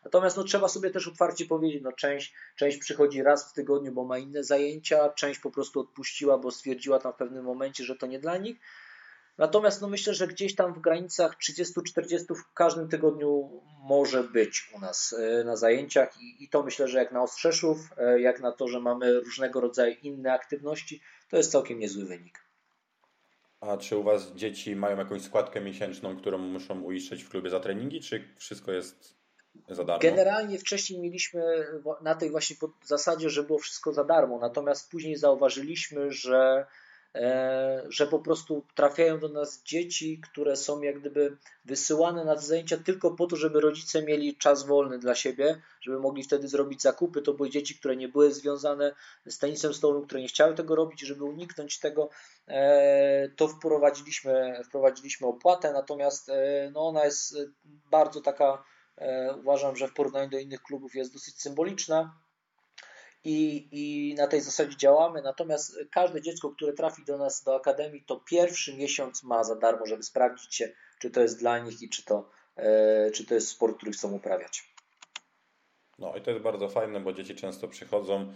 Natomiast 0.05 0.37
no, 0.37 0.45
trzeba 0.45 0.69
sobie 0.69 0.91
też 0.91 1.09
otwarcie 1.09 1.47
powiedzieć, 1.47 1.83
no, 1.83 1.93
część, 1.93 2.35
część 2.57 2.79
przychodzi 2.79 3.23
raz 3.23 3.51
w 3.51 3.53
tygodniu, 3.53 3.93
bo 3.93 4.05
ma 4.05 4.19
inne 4.19 4.45
zajęcia, 4.45 5.09
część 5.09 5.41
po 5.41 5.51
prostu 5.51 5.81
odpuściła, 5.81 6.39
bo 6.39 6.51
stwierdziła 6.51 6.99
tam 6.99 7.13
w 7.13 7.17
pewnym 7.17 7.45
momencie, 7.45 7.85
że 7.85 7.97
to 7.97 8.07
nie 8.07 8.19
dla 8.19 8.37
nich. 8.37 8.57
Natomiast 9.43 9.83
no 9.83 9.89
myślę, 9.89 10.15
że 10.15 10.27
gdzieś 10.27 10.55
tam 10.55 10.75
w 10.75 10.79
granicach 10.79 11.37
30-40 11.39 12.35
w 12.35 12.53
każdym 12.55 12.89
tygodniu 12.89 13.63
może 13.79 14.25
być 14.25 14.71
u 14.77 14.81
nas 14.81 15.15
e, 15.19 15.45
na 15.45 15.57
zajęciach 15.57 16.21
i, 16.21 16.45
i 16.45 16.49
to 16.49 16.63
myślę, 16.63 16.89
że 16.89 16.99
jak 16.99 17.13
na 17.13 17.23
Ostrzeszów, 17.23 17.79
e, 17.97 18.21
jak 18.21 18.41
na 18.41 18.53
to, 18.53 18.69
że 18.69 18.81
mamy 18.81 19.21
różnego 19.21 19.61
rodzaju 19.61 19.95
inne 20.03 20.33
aktywności, 20.33 21.01
to 21.29 21.37
jest 21.37 21.53
całkiem 21.53 21.79
niezły 21.79 22.05
wynik. 22.05 22.45
A 23.61 23.77
czy 23.77 23.97
u 23.97 24.03
Was 24.03 24.33
dzieci 24.33 24.77
mają 24.77 24.99
jakąś 24.99 25.23
składkę 25.23 25.61
miesięczną, 25.61 26.17
którą 26.17 26.39
muszą 26.39 26.81
uiszczeć 26.81 27.23
w 27.23 27.29
klubie 27.29 27.51
za 27.51 27.61
treningi, 27.61 28.01
czy 28.01 28.35
wszystko 28.37 28.73
jest 28.73 29.17
za 29.69 29.85
darmo? 29.85 30.03
Generalnie 30.03 30.59
wcześniej 30.59 31.01
mieliśmy 31.01 31.43
na 32.03 32.15
tej 32.15 32.31
właśnie 32.31 32.57
zasadzie, 32.85 33.31
że 33.31 33.43
było 33.43 33.59
wszystko 33.59 33.93
za 33.93 34.05
darmo, 34.05 34.39
natomiast 34.39 34.91
później 34.91 35.17
zauważyliśmy, 35.17 36.13
że 36.13 36.67
że 37.89 38.07
po 38.07 38.19
prostu 38.19 38.65
trafiają 38.75 39.21
do 39.21 39.29
nas 39.29 39.63
dzieci, 39.63 40.21
które 40.21 40.57
są 40.57 40.83
jak 40.83 41.01
gdyby 41.01 41.37
wysyłane 41.65 42.25
na 42.25 42.35
te 42.35 42.41
zajęcia 42.43 42.77
tylko 42.77 43.11
po 43.11 43.27
to, 43.27 43.37
żeby 43.37 43.61
rodzice 43.61 44.03
mieli 44.03 44.37
czas 44.37 44.67
wolny 44.67 44.99
dla 44.99 45.15
siebie, 45.15 45.63
żeby 45.81 46.01
mogli 46.01 46.23
wtedy 46.23 46.49
zrobić 46.49 46.83
zakupy. 46.83 47.23
To 47.23 47.35
były 47.35 47.51
dzieci, 47.51 47.75
które 47.75 47.97
nie 47.97 48.09
były 48.09 48.33
związane 48.33 48.95
z 49.27 49.39
tenisem 49.39 49.75
stołowym, 49.75 50.07
które 50.07 50.21
nie 50.21 50.29
chciały 50.29 50.55
tego 50.55 50.75
robić, 50.75 51.01
żeby 51.01 51.25
uniknąć 51.25 51.79
tego, 51.79 52.11
e, 52.49 53.29
to 53.37 53.49
wprowadziliśmy, 53.49 54.61
wprowadziliśmy 54.65 55.27
opłatę, 55.27 55.73
natomiast 55.73 56.29
e, 56.29 56.71
no 56.75 56.89
ona 56.89 57.05
jest 57.05 57.37
bardzo 57.91 58.21
taka, 58.21 58.65
uważam, 59.41 59.77
że 59.77 59.89
w 59.89 59.95
porównaniu 59.95 60.31
do 60.31 60.39
innych 60.39 60.63
klubów 60.63 60.95
jest 60.95 61.13
dosyć 61.13 61.41
symboliczna 61.41 62.22
i, 63.25 63.69
i 63.73 64.15
na 64.15 64.27
tej 64.27 64.41
zasadzie 64.41 64.77
działamy. 64.77 65.23
Natomiast 65.23 65.79
każde 65.91 66.23
dziecko, 66.23 66.51
które 66.51 66.73
trafi 66.73 67.05
do 67.05 67.19
nas 67.19 67.43
do 67.45 67.57
akademii, 67.57 68.05
to 68.07 68.21
pierwszy 68.21 68.77
miesiąc 68.77 69.23
ma 69.23 69.45
za 69.45 69.57
darmo, 69.57 69.87
żeby 69.87 70.03
sprawdzić 70.03 70.55
się, 70.55 70.73
czy 70.99 71.11
to 71.11 71.21
jest 71.21 71.39
dla 71.39 71.59
nich 71.59 71.83
i 71.83 71.89
czy 71.89 72.05
to, 72.05 72.31
e, 72.57 73.11
czy 73.11 73.27
to 73.27 73.35
jest 73.35 73.49
sport, 73.49 73.77
który 73.77 73.93
chcą 73.93 74.13
uprawiać. 74.13 74.73
No 75.99 76.17
i 76.17 76.21
to 76.21 76.31
jest 76.31 76.43
bardzo 76.43 76.69
fajne, 76.69 77.01
bo 77.01 77.13
dzieci 77.13 77.35
często 77.35 77.69
przychodzą, 77.69 78.33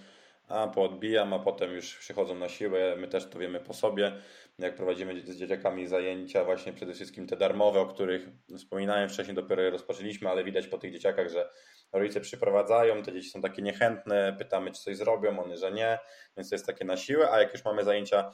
a 0.49 0.69
poodbijam, 0.69 1.35
a 1.35 1.39
potem 1.39 1.73
już 1.73 1.97
przychodzą 1.97 2.35
na 2.35 2.49
siłę. 2.49 2.97
My 2.97 3.09
też 3.09 3.31
to 3.31 3.39
wiemy 3.39 3.61
po 3.61 3.75
sobie, 3.75 4.13
jak 4.59 4.77
prowadzimy 4.77 5.21
z 5.21 5.37
dzieciakami 5.37 5.87
zajęcia, 5.87 6.45
właśnie 6.45 6.73
przede 6.73 6.95
wszystkim 6.95 7.27
te 7.27 7.37
darmowe, 7.37 7.81
o 7.81 7.87
których 7.87 8.29
wspominałem 8.57 9.09
wcześniej, 9.09 9.35
dopiero 9.35 9.63
je 9.63 9.71
rozpoczęliśmy, 9.71 10.31
ale 10.31 10.45
widać 10.45 10.67
po 10.67 10.79
tych 10.79 10.93
dzieciakach, 10.93 11.29
że 11.31 11.51
rodzice 11.99 12.21
przyprowadzają, 12.21 13.03
te 13.03 13.13
dzieci 13.13 13.31
są 13.31 13.41
takie 13.41 13.63
niechętne, 13.63 14.37
pytamy, 14.39 14.73
czy 14.73 14.83
coś 14.83 14.97
zrobią, 14.97 15.39
one, 15.39 15.57
że 15.57 15.73
nie, 15.73 15.99
więc 16.37 16.51
to 16.51 16.55
jest 16.55 16.67
takie 16.67 16.85
na 16.85 16.97
siłę, 16.97 17.31
a 17.31 17.41
jak 17.41 17.53
już 17.53 17.65
mamy 17.65 17.85
zajęcia 17.85 18.33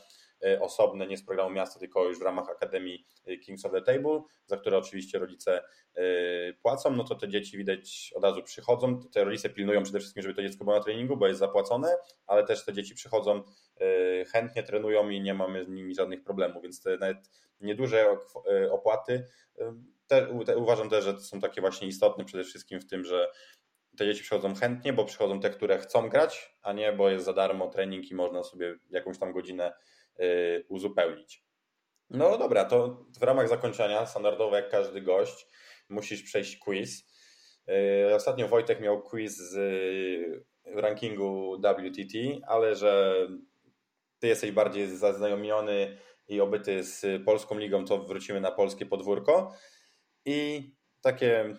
osobne, 0.61 1.07
nie 1.07 1.16
z 1.16 1.24
programu 1.24 1.51
miasta, 1.51 1.80
tylko 1.80 2.05
już 2.05 2.18
w 2.18 2.22
ramach 2.22 2.49
Akademii 2.49 3.07
y, 3.28 3.38
Kings 3.38 3.64
of 3.64 3.72
the 3.72 3.82
Table, 3.82 4.22
za 4.47 4.57
które 4.57 4.78
oczywiście 4.78 5.18
rodzice 5.18 5.62
y, 5.99 6.57
płacą, 6.62 6.97
no 6.97 7.05
to 7.05 7.14
te 7.14 7.28
dzieci 7.28 7.59
widać 7.59 8.12
od 8.14 8.24
razu 8.24 8.43
przychodzą. 8.43 9.01
Te 9.03 9.24
rodzice 9.24 9.51
pilnują 9.51 9.82
przede 9.82 9.99
wszystkim, 9.99 10.22
żeby 10.22 10.34
to 10.34 10.43
dziecko 10.43 10.64
było 10.64 10.76
na 10.76 10.82
treningu, 10.82 11.16
bo 11.16 11.26
jest 11.26 11.40
zapłacone, 11.40 11.97
ale 12.26 12.45
też 12.45 12.64
te 12.64 12.72
dzieci 12.72 12.95
przychodzą 12.95 13.43
chętnie, 14.32 14.62
trenują 14.62 15.09
i 15.09 15.20
nie 15.20 15.34
mamy 15.34 15.64
z 15.64 15.68
nimi 15.68 15.95
żadnych 15.95 16.24
problemów, 16.24 16.62
więc 16.62 16.82
te 16.82 16.97
nawet 16.97 17.30
nieduże 17.61 18.16
opłaty 18.70 19.26
te, 20.12 20.45
te, 20.47 20.57
uważam 20.57 20.90
też, 20.90 21.05
że 21.05 21.20
są 21.20 21.40
takie 21.40 21.61
właśnie 21.61 21.88
istotne 21.88 22.24
przede 22.24 22.45
wszystkim 22.45 22.80
w 22.80 22.86
tym, 22.86 23.05
że 23.05 23.32
te 23.97 24.07
dzieci 24.07 24.22
przychodzą 24.22 24.55
chętnie, 24.55 24.93
bo 24.93 25.05
przychodzą 25.05 25.40
te, 25.40 25.51
które 25.51 25.78
chcą 25.78 26.09
grać, 26.09 26.57
a 26.62 26.72
nie, 26.72 26.93
bo 26.93 27.11
jest 27.11 27.24
za 27.24 27.32
darmo 27.32 27.68
trening 27.68 28.11
i 28.11 28.14
można 28.14 28.43
sobie 28.43 28.74
jakąś 28.90 29.18
tam 29.18 29.32
godzinę 29.32 29.72
uzupełnić. 30.68 31.44
No 32.10 32.38
dobra, 32.38 32.64
to 32.64 33.06
w 33.20 33.22
ramach 33.22 33.48
zakończenia, 33.48 34.06
standardowo 34.06 34.56
jak 34.56 34.68
każdy 34.68 35.00
gość, 35.00 35.46
musisz 35.88 36.22
przejść 36.22 36.58
quiz. 36.58 37.12
Y, 38.10 38.14
ostatnio 38.14 38.48
Wojtek 38.48 38.80
miał 38.80 39.02
quiz 39.02 39.36
z 39.36 39.56
rankingu 40.64 41.60
WTT, 41.62 42.14
ale 42.46 42.76
że 42.76 43.14
ty 44.18 44.26
jesteś 44.26 44.50
bardziej 44.50 44.96
zaznajomiony 44.96 45.98
i 46.28 46.40
obyty 46.40 46.84
z 46.84 47.24
polską 47.24 47.58
ligą, 47.58 47.84
to 47.84 47.98
wrócimy 47.98 48.40
na 48.40 48.50
polskie 48.50 48.86
podwórko. 48.86 49.54
I 50.24 50.70
takie 51.00 51.54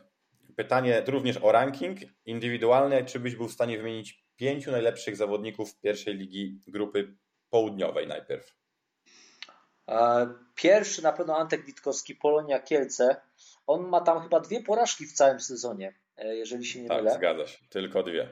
pytanie 0.55 1.03
również 1.07 1.37
o 1.37 1.51
ranking 1.51 1.99
indywidualny. 2.25 3.05
Czy 3.05 3.19
byś 3.19 3.35
był 3.35 3.47
w 3.47 3.53
stanie 3.53 3.77
wymienić 3.77 4.25
pięciu 4.35 4.71
najlepszych 4.71 5.15
zawodników 5.15 5.79
pierwszej 5.79 6.15
ligi 6.15 6.61
grupy 6.67 7.17
południowej 7.53 8.07
najpierw? 8.07 8.55
Pierwszy 10.55 11.03
na 11.03 11.11
pewno 11.11 11.37
Antek 11.37 11.65
Witkowski, 11.65 12.15
Polonia 12.15 12.59
Kielce. 12.59 13.21
On 13.67 13.87
ma 13.87 14.01
tam 14.01 14.21
chyba 14.21 14.39
dwie 14.39 14.63
porażki 14.63 15.05
w 15.05 15.13
całym 15.13 15.39
sezonie, 15.39 15.93
e, 16.17 16.35
jeżeli 16.35 16.65
się 16.65 16.81
nie 16.81 16.87
tak, 16.87 16.97
mylę. 16.97 17.11
Tak, 17.11 17.19
zgadza 17.19 17.47
się. 17.47 17.57
Tylko 17.69 18.03
dwie. 18.03 18.29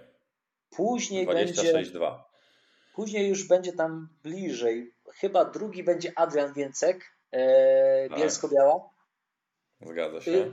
Później 0.69 1.25
26, 1.25 1.73
będzie... 1.73 1.91
2. 1.91 2.31
Później 2.93 3.29
już 3.29 3.47
będzie 3.47 3.73
tam 3.73 4.09
bliżej. 4.23 4.93
Chyba 5.13 5.45
drugi 5.45 5.83
będzie 5.83 6.11
Adrian 6.15 6.53
Więcek, 6.53 7.11
e, 7.31 8.09
tak. 8.09 8.19
Bielsko-Biała. 8.19 8.89
Zgadza 9.81 10.21
się. 10.21 10.31
Y, 10.31 10.51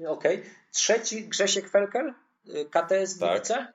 y, 0.00 0.08
okej. 0.08 0.38
Okay. 0.38 0.50
Trzeci 0.70 1.28
Grzesiek 1.28 1.70
Felkel, 1.70 2.14
y, 2.46 2.64
KTS 2.64 3.18
Gliwice. 3.18 3.72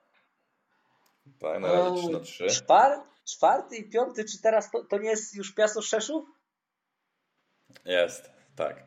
Tak, 1.40 1.60
na 1.60 1.72
razie 1.72 2.02
3 2.02 2.12
na 2.12 2.20
3. 2.20 2.46
Czwar, 2.46 3.07
czwarty 3.28 3.76
i 3.76 3.90
piąty, 3.90 4.24
czy 4.24 4.42
teraz 4.42 4.70
to, 4.70 4.84
to 4.84 4.98
nie 4.98 5.08
jest 5.08 5.34
już 5.34 5.54
Piasto 5.54 5.82
Szeszów? 5.82 6.24
Jest, 7.84 8.30
tak. 8.56 8.86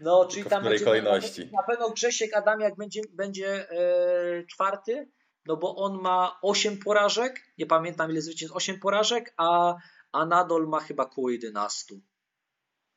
No, 0.00 0.26
czyli 0.26 0.44
tam 0.44 0.64
będzie 0.64 0.84
kolejności? 0.84 1.50
Na 1.52 1.62
pewno 1.62 1.90
Grzesiek 1.90 2.36
Adamiak 2.36 2.76
będzie, 2.76 3.00
będzie 3.10 3.70
e, 3.70 4.46
czwarty, 4.46 5.08
no 5.46 5.56
bo 5.56 5.76
on 5.76 6.00
ma 6.00 6.38
8 6.42 6.78
porażek, 6.78 7.40
nie 7.58 7.66
pamiętam 7.66 8.10
ile 8.10 8.20
zwycięstw, 8.20 8.56
8 8.56 8.80
porażek, 8.80 9.34
a, 9.36 9.74
a 10.12 10.26
Nadol 10.26 10.68
ma 10.68 10.80
chyba 10.80 11.06
koło 11.06 11.30
11. 11.30 11.94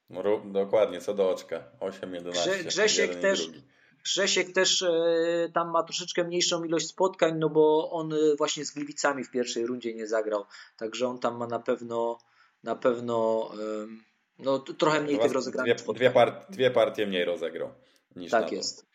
No, 0.10 0.24
dokładnie, 0.46 1.02
co 1.02 1.14
do 1.14 1.30
oczka. 1.30 1.72
8, 1.80 2.14
11. 2.14 2.50
Grze, 2.50 2.64
Grzesiek 2.64 3.16
też. 3.16 3.50
Grzesiek 4.06 4.54
też 4.54 4.82
e, 4.82 5.50
tam 5.54 5.72
ma 5.72 5.84
troszeczkę 5.84 6.24
mniejszą 6.24 6.64
ilość 6.64 6.88
spotkań, 6.88 7.38
no 7.40 7.50
bo 7.50 7.92
on 7.92 8.14
e, 8.14 8.18
właśnie 8.38 8.66
z 8.66 8.72
Gliwicami 8.72 9.24
w 9.24 9.32
pierwszej 9.32 9.66
rundzie 9.66 9.94
nie 9.94 10.08
zagrał. 10.08 10.46
Także 10.78 11.08
on 11.08 11.20
tam 11.20 11.38
ma 11.38 11.48
na 11.48 11.60
pewno 11.60 12.18
na 12.64 12.76
pewno 12.76 13.50
no, 14.40 14.60
trochę 14.60 15.02
mniej 15.02 15.20
tych 15.20 15.32
rozegranych 15.32 15.76
dwie, 15.76 15.94
dwie, 15.94 16.12
part, 16.12 16.52
dwie 16.52 16.72
partie 16.72 17.08
mniej 17.08 17.26
rozegrał 17.26 17.74
niż 18.16 18.32
Tak 18.32 18.52
jest. 18.52 18.86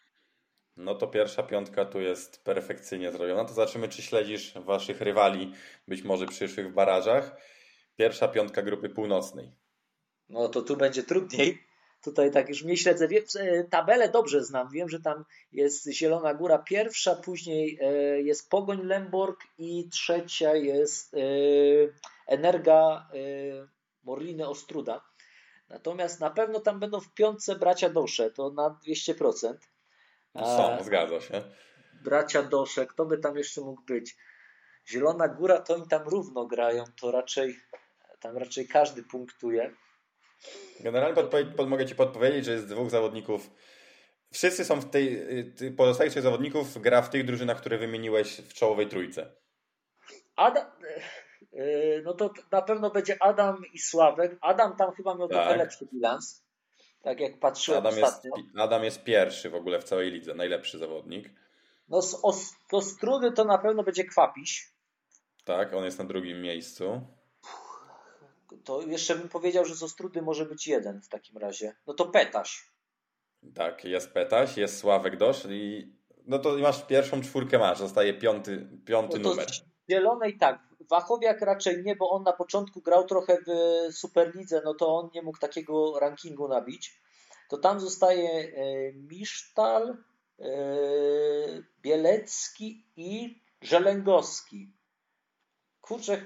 No 0.76 0.94
to 0.94 1.06
pierwsza 1.06 1.42
piątka 1.42 1.84
tu 1.84 2.00
jest 2.00 2.44
perfekcyjnie 2.44 3.12
zrobiona. 3.12 3.44
To 3.44 3.54
zobaczymy, 3.54 3.88
czy 3.88 4.02
śledzisz 4.02 4.54
waszych 4.54 5.00
rywali, 5.00 5.52
być 5.88 6.02
może 6.02 6.26
przyszłych 6.26 6.70
w 6.70 6.74
barażach. 6.74 7.36
Pierwsza 7.96 8.28
piątka 8.28 8.62
grupy 8.62 8.88
północnej. 8.88 9.52
No 10.28 10.48
to 10.48 10.62
tu 10.62 10.76
będzie 10.76 11.02
trudniej. 11.02 11.69
Tutaj 12.02 12.30
tak 12.30 12.48
już 12.48 12.64
mnie 12.64 12.76
śledzę. 12.76 13.08
E, 13.38 13.64
tabelę 13.64 14.08
dobrze 14.08 14.44
znam. 14.44 14.70
Wiem, 14.70 14.88
że 14.88 15.00
tam 15.00 15.24
jest 15.52 15.88
Zielona 15.92 16.34
Góra 16.34 16.58
pierwsza, 16.58 17.16
później 17.16 17.78
e, 17.80 17.92
jest 18.20 18.50
Pogoń 18.50 18.86
Lemborg 18.86 19.40
i 19.58 19.88
trzecia 19.88 20.54
jest 20.54 21.14
e, 21.14 21.18
Energa 22.26 23.08
Morliny 24.02 24.48
Ostruda. 24.48 25.04
Natomiast 25.68 26.20
na 26.20 26.30
pewno 26.30 26.60
tam 26.60 26.80
będą 26.80 27.00
w 27.00 27.14
piątce 27.14 27.56
bracia 27.56 27.90
Dosze, 27.90 28.30
to 28.30 28.50
na 28.50 28.80
200%. 28.88 29.54
Są, 30.36 30.84
zgadza 30.84 31.20
się. 31.20 31.42
Bracia 32.04 32.42
Dosze, 32.42 32.86
kto 32.86 33.06
by 33.06 33.18
tam 33.18 33.36
jeszcze 33.36 33.60
mógł 33.60 33.82
być? 33.82 34.16
Zielona 34.88 35.28
Góra 35.28 35.58
to 35.58 35.74
oni 35.74 35.88
tam 35.88 36.08
równo 36.08 36.46
grają, 36.46 36.84
to 37.00 37.10
raczej 37.10 37.56
tam 38.20 38.36
raczej 38.36 38.68
każdy 38.68 39.02
punktuje. 39.02 39.74
Generalnie 40.80 41.14
podpowiedź, 41.14 41.48
pod, 41.56 41.68
mogę 41.68 41.86
Ci 41.86 41.94
podpowiedzieć, 41.94 42.44
że 42.44 42.52
jest 42.52 42.68
dwóch 42.68 42.90
zawodników. 42.90 43.50
Wszyscy 44.32 44.64
są 44.64 44.80
w 44.80 44.90
tej, 44.90 45.26
pozostałych 45.76 46.12
trzech 46.12 46.22
zawodników 46.22 46.80
gra 46.80 47.02
w 47.02 47.10
tych 47.10 47.26
drużynach, 47.26 47.60
które 47.60 47.78
wymieniłeś 47.78 48.36
w 48.36 48.54
czołowej 48.54 48.88
trójce. 48.88 49.32
Adam, 50.36 50.66
e, 51.52 52.02
no 52.02 52.14
to 52.14 52.30
na 52.52 52.62
pewno 52.62 52.90
będzie 52.90 53.22
Adam 53.22 53.62
i 53.72 53.78
Sławek. 53.78 54.38
Adam 54.40 54.76
tam 54.76 54.92
chyba 54.92 55.14
miał 55.14 55.28
tak. 55.28 55.38
trochę 55.38 55.56
lepszy 55.56 55.86
bilans. 55.92 56.44
Tak 57.02 57.20
jak 57.20 57.38
patrzyłem 57.38 57.86
Adam 57.86 58.04
ostatnio. 58.04 58.30
Jest, 58.36 58.48
Adam 58.58 58.84
jest 58.84 59.04
pierwszy 59.04 59.50
w 59.50 59.54
ogóle 59.54 59.80
w 59.80 59.84
całej 59.84 60.10
lidze, 60.10 60.34
najlepszy 60.34 60.78
zawodnik. 60.78 61.30
No 61.88 62.02
z, 62.02 62.14
o, 62.22 62.34
to 62.70 62.82
z 62.82 62.96
trudy 62.96 63.32
to 63.32 63.44
na 63.44 63.58
pewno 63.58 63.82
będzie 63.82 64.04
Kwapiś. 64.04 64.72
Tak, 65.44 65.74
on 65.74 65.84
jest 65.84 65.98
na 65.98 66.04
drugim 66.04 66.42
miejscu. 66.42 67.00
To 68.64 68.82
jeszcze 68.82 69.14
bym 69.14 69.28
powiedział, 69.28 69.64
że 69.64 69.74
z 69.74 69.82
Ostrudy 69.82 70.22
może 70.22 70.46
być 70.46 70.66
jeden 70.66 71.02
w 71.02 71.08
takim 71.08 71.38
razie. 71.38 71.74
No 71.86 71.94
to 71.94 72.06
Petaś. 72.06 72.70
Tak, 73.54 73.84
jest 73.84 74.12
Petaś, 74.12 74.56
jest 74.56 74.78
Sławek 74.78 75.16
Dosz 75.16 75.46
i 75.50 75.92
no 76.26 76.38
to 76.38 76.58
masz 76.58 76.86
pierwszą 76.86 77.22
czwórkę 77.22 77.58
masz, 77.58 77.78
zostaje 77.78 78.14
piąty, 78.14 78.68
piąty 78.86 79.18
no 79.18 79.30
numer. 79.30 79.46
Zielonej 79.90 80.38
tak, 80.38 80.58
Wachowiak 80.90 81.40
raczej 81.40 81.82
nie, 81.82 81.96
bo 81.96 82.10
on 82.10 82.22
na 82.22 82.32
początku 82.32 82.80
grał 82.80 83.06
trochę 83.06 83.38
w 83.46 83.94
Superlidze, 83.94 84.62
no 84.64 84.74
to 84.74 84.96
on 84.96 85.10
nie 85.14 85.22
mógł 85.22 85.38
takiego 85.38 85.98
rankingu 86.00 86.48
nabić. 86.48 87.00
To 87.48 87.58
tam 87.58 87.80
zostaje 87.80 88.28
e, 88.30 88.92
Misztal, 88.92 89.96
e, 90.38 90.46
Bielecki 91.82 92.86
i 92.96 93.40
Żelęgowski. 93.62 94.72
Kurczę, 95.80 96.22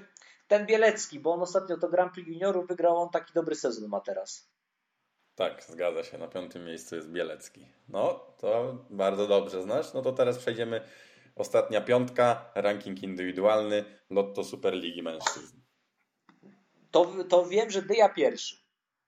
ten 0.46 0.66
Bielecki, 0.66 1.20
bo 1.20 1.32
on 1.32 1.42
ostatnio 1.42 1.78
to 1.78 1.88
Grand 1.88 2.12
Prix 2.12 2.28
Juniorów 2.28 2.68
wygrał, 2.68 2.96
on 2.96 3.10
taki 3.10 3.32
dobry 3.32 3.54
sezon 3.54 3.88
ma 3.88 4.00
teraz. 4.00 4.50
Tak, 5.34 5.64
zgadza 5.64 6.04
się. 6.04 6.18
Na 6.18 6.28
piątym 6.28 6.64
miejscu 6.64 6.96
jest 6.96 7.10
Bielecki. 7.10 7.68
No, 7.88 8.26
to 8.38 8.78
bardzo 8.90 9.26
dobrze 9.26 9.62
znasz. 9.62 9.94
No 9.94 10.02
to 10.02 10.12
teraz 10.12 10.38
przejdziemy. 10.38 10.80
Ostatnia 11.36 11.80
piątka, 11.80 12.50
ranking 12.54 13.02
indywidualny, 13.02 13.84
Lotto 14.10 14.44
Superligi 14.44 15.02
Mężczyzn. 15.02 15.60
To, 16.90 17.12
to 17.28 17.46
wiem, 17.46 17.70
że 17.70 17.82
Dyja 17.82 18.08
pierwszy. 18.08 18.56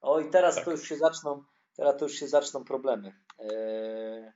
O 0.01 0.21
i 0.21 0.31
teraz 0.31 0.55
tak. 0.55 0.65
to 0.65 0.71
już 0.71 0.89
się 0.89 0.97
zaczną, 0.97 1.45
teraz 1.77 1.97
to 1.97 2.05
już 2.05 2.15
się 2.15 2.29
zaczną 2.29 2.65
problemy. 2.65 3.13
Eee, 3.39 4.33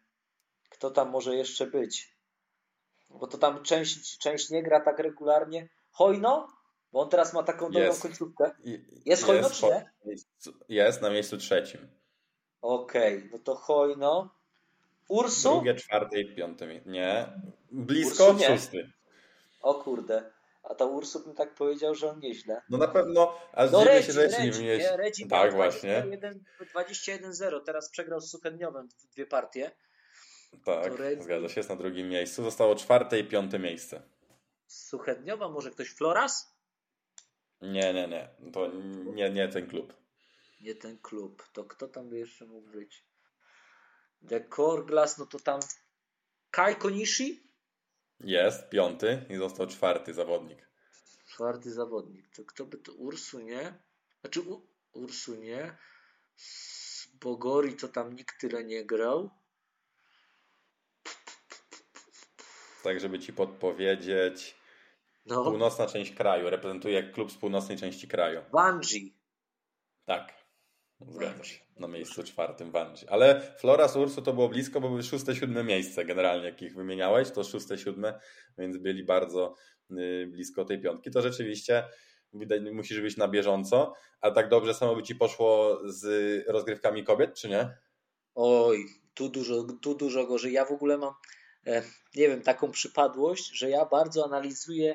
kto 0.68 0.90
tam 0.90 1.10
może 1.10 1.36
jeszcze 1.36 1.66
być? 1.66 2.16
Bo 3.10 3.26
to 3.26 3.38
tam 3.38 3.62
część, 3.62 4.18
część 4.18 4.50
nie 4.50 4.62
gra 4.62 4.80
tak 4.80 4.98
regularnie. 4.98 5.68
Hojno? 5.90 6.59
Bo 6.92 7.00
on 7.00 7.08
teraz 7.08 7.32
ma 7.32 7.42
taką 7.42 7.66
dobrą 7.66 7.80
jest. 7.80 8.02
końcówkę. 8.02 8.50
Jest 9.04 9.24
Hojno 9.24 9.48
jest, 9.48 9.60
czy 9.60 9.66
nie? 9.66 9.90
Jest 10.68 11.02
na 11.02 11.10
miejscu 11.10 11.36
trzecim. 11.36 11.88
Okej, 12.62 13.16
okay, 13.16 13.28
no 13.32 13.38
to 13.38 13.54
Hojno. 13.54 14.34
Ursu? 15.08 15.50
Drugie, 15.50 15.74
czwarte 15.74 16.20
i 16.20 16.34
piąte. 16.34 16.80
Nie. 16.86 17.32
Blisko, 17.70 18.30
Ursu 18.30 18.44
szósty. 18.44 18.92
O 19.62 19.74
kurde. 19.74 20.32
A 20.62 20.74
to 20.74 20.86
Ursu 20.88 21.24
bym 21.24 21.34
tak 21.34 21.54
powiedział, 21.54 21.94
że 21.94 22.10
on 22.10 22.18
nieźle. 22.18 22.62
No 22.70 22.78
na 22.78 22.88
pewno, 22.88 23.38
ale 23.52 23.70
no 23.70 23.84
Redzi, 23.84 24.06
się, 24.06 24.12
że 24.12 24.26
Redzi, 24.96 25.24
nie 25.24 25.30
tak, 25.30 25.54
właśnie. 25.54 26.06
21-0, 26.74 27.60
teraz 27.64 27.90
przegrał 27.90 28.20
z 28.20 28.30
Suchedniowem 28.30 28.88
dwie 29.12 29.26
partie. 29.26 29.70
Tak, 30.64 30.92
zgadza 31.22 31.48
się, 31.48 31.60
jest 31.60 31.70
na 31.70 31.76
drugim 31.76 32.08
miejscu. 32.08 32.42
Zostało 32.44 32.74
czwarte 32.74 33.18
i 33.18 33.24
piąte 33.24 33.58
miejsce. 33.58 34.02
Suchedniowa, 34.66 35.48
może 35.48 35.70
ktoś 35.70 35.88
Floras? 35.88 36.59
Nie, 37.62 37.94
nie, 37.94 38.08
nie. 38.08 38.28
To 38.52 38.70
nie, 39.14 39.30
nie 39.30 39.48
ten 39.48 39.68
klub. 39.68 39.94
Nie 40.60 40.74
ten 40.74 40.98
klub. 40.98 41.48
To 41.52 41.64
kto 41.64 41.88
tam 41.88 42.08
by 42.08 42.18
jeszcze 42.18 42.46
mógł 42.46 42.70
być? 42.70 43.04
The 44.28 44.40
Glass, 44.86 45.18
no 45.18 45.26
to 45.26 45.38
tam 45.40 45.60
Kai 46.50 46.76
Konishi? 46.76 47.50
Jest, 48.20 48.68
piąty 48.68 49.24
i 49.30 49.36
został 49.36 49.66
czwarty 49.66 50.14
zawodnik. 50.14 50.68
Czwarty 51.26 51.72
zawodnik. 51.72 52.28
To 52.36 52.44
kto 52.44 52.64
by 52.64 52.78
to? 52.78 52.92
Ursu, 52.92 53.40
nie? 53.40 53.74
Znaczy 54.20 54.40
U... 54.40 54.66
Ursu, 54.92 55.34
nie? 55.34 55.76
Z 56.36 57.06
Bogori 57.06 57.76
to 57.76 57.88
tam 57.88 58.16
nikt 58.16 58.40
tyle 58.40 58.64
nie 58.64 58.84
grał. 58.84 59.30
Tak, 62.82 63.00
żeby 63.00 63.18
ci 63.18 63.32
podpowiedzieć. 63.32 64.59
No. 65.30 65.44
Północna 65.44 65.86
część 65.86 66.14
kraju. 66.14 66.50
Reprezentuje 66.50 67.02
klub 67.02 67.32
z 67.32 67.36
północnej 67.36 67.78
części 67.78 68.08
kraju. 68.08 68.40
Wanji. 68.52 69.14
Tak. 70.04 70.40
Zgadzam 71.08 71.44
się. 71.44 71.58
Na 71.76 71.88
miejscu 71.88 72.22
czwartym 72.22 72.70
Wanzi. 72.70 73.08
Ale 73.08 73.40
Flora 73.58 73.88
z 73.88 73.96
Ursu 73.96 74.22
to 74.22 74.32
było 74.32 74.48
blisko, 74.48 74.80
bo 74.80 74.88
były 74.88 75.02
szóste, 75.02 75.36
siódme 75.36 75.64
miejsce 75.64 76.04
generalnie, 76.04 76.46
jakich 76.46 76.74
wymieniałeś. 76.74 77.30
To 77.30 77.44
szóste, 77.44 77.78
siódme, 77.78 78.20
więc 78.58 78.76
byli 78.76 79.04
bardzo 79.04 79.54
y, 79.90 80.26
blisko 80.30 80.64
tej 80.64 80.80
piątki. 80.80 81.10
To 81.10 81.22
rzeczywiście 81.22 81.84
widać, 82.32 82.62
musisz 82.72 83.00
być 83.00 83.16
na 83.16 83.28
bieżąco. 83.28 83.94
A 84.20 84.30
tak 84.30 84.48
dobrze 84.48 84.74
samo 84.74 84.96
by 84.96 85.02
ci 85.02 85.14
poszło 85.14 85.80
z 85.84 86.04
rozgrywkami 86.48 87.04
kobiet, 87.04 87.34
czy 87.34 87.48
nie? 87.48 87.76
Oj, 88.34 88.86
tu 89.14 89.28
dużo, 89.28 89.62
tu 89.82 89.94
dużo 89.94 90.26
gorzej. 90.26 90.52
Ja 90.52 90.64
w 90.64 90.72
ogóle 90.72 90.98
mam, 90.98 91.14
e, 91.66 91.82
nie 92.16 92.28
wiem, 92.28 92.42
taką 92.42 92.70
przypadłość, 92.70 93.58
że 93.58 93.70
ja 93.70 93.84
bardzo 93.84 94.24
analizuję 94.24 94.94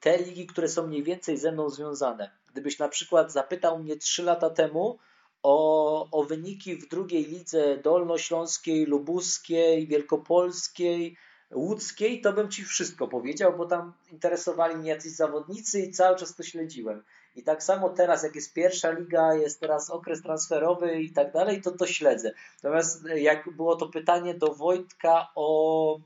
te 0.00 0.18
ligi, 0.18 0.46
które 0.46 0.68
są 0.68 0.86
mniej 0.86 1.02
więcej 1.02 1.36
ze 1.36 1.52
mną 1.52 1.70
związane. 1.70 2.30
Gdybyś 2.52 2.78
na 2.78 2.88
przykład 2.88 3.32
zapytał 3.32 3.78
mnie 3.78 3.96
3 3.96 4.22
lata 4.22 4.50
temu 4.50 4.98
o, 5.42 6.10
o 6.10 6.24
wyniki 6.24 6.76
w 6.76 6.88
drugiej 6.88 7.24
lidze 7.24 7.76
dolnośląskiej, 7.76 8.86
lubuskiej, 8.86 9.86
wielkopolskiej, 9.86 11.16
łódzkiej, 11.54 12.20
to 12.20 12.32
bym 12.32 12.50
ci 12.50 12.64
wszystko 12.64 13.08
powiedział, 13.08 13.56
bo 13.56 13.66
tam 13.66 13.92
interesowali 14.12 14.76
mnie 14.76 14.90
jacyś 14.90 15.12
zawodnicy 15.12 15.80
i 15.80 15.90
cały 15.90 16.16
czas 16.16 16.34
to 16.34 16.42
śledziłem. 16.42 17.02
I 17.36 17.42
tak 17.42 17.62
samo 17.62 17.88
teraz, 17.88 18.22
jak 18.22 18.34
jest 18.34 18.54
pierwsza 18.54 18.90
liga, 18.90 19.34
jest 19.34 19.60
teraz 19.60 19.90
okres 19.90 20.22
transferowy 20.22 21.02
i 21.02 21.12
tak 21.12 21.32
dalej, 21.32 21.62
to 21.62 21.70
to 21.70 21.86
śledzę. 21.86 22.32
Natomiast 22.62 23.04
jak 23.14 23.56
było 23.56 23.76
to 23.76 23.88
pytanie 23.88 24.34
do 24.34 24.54
Wojtka 24.54 25.28
o, 25.34 25.98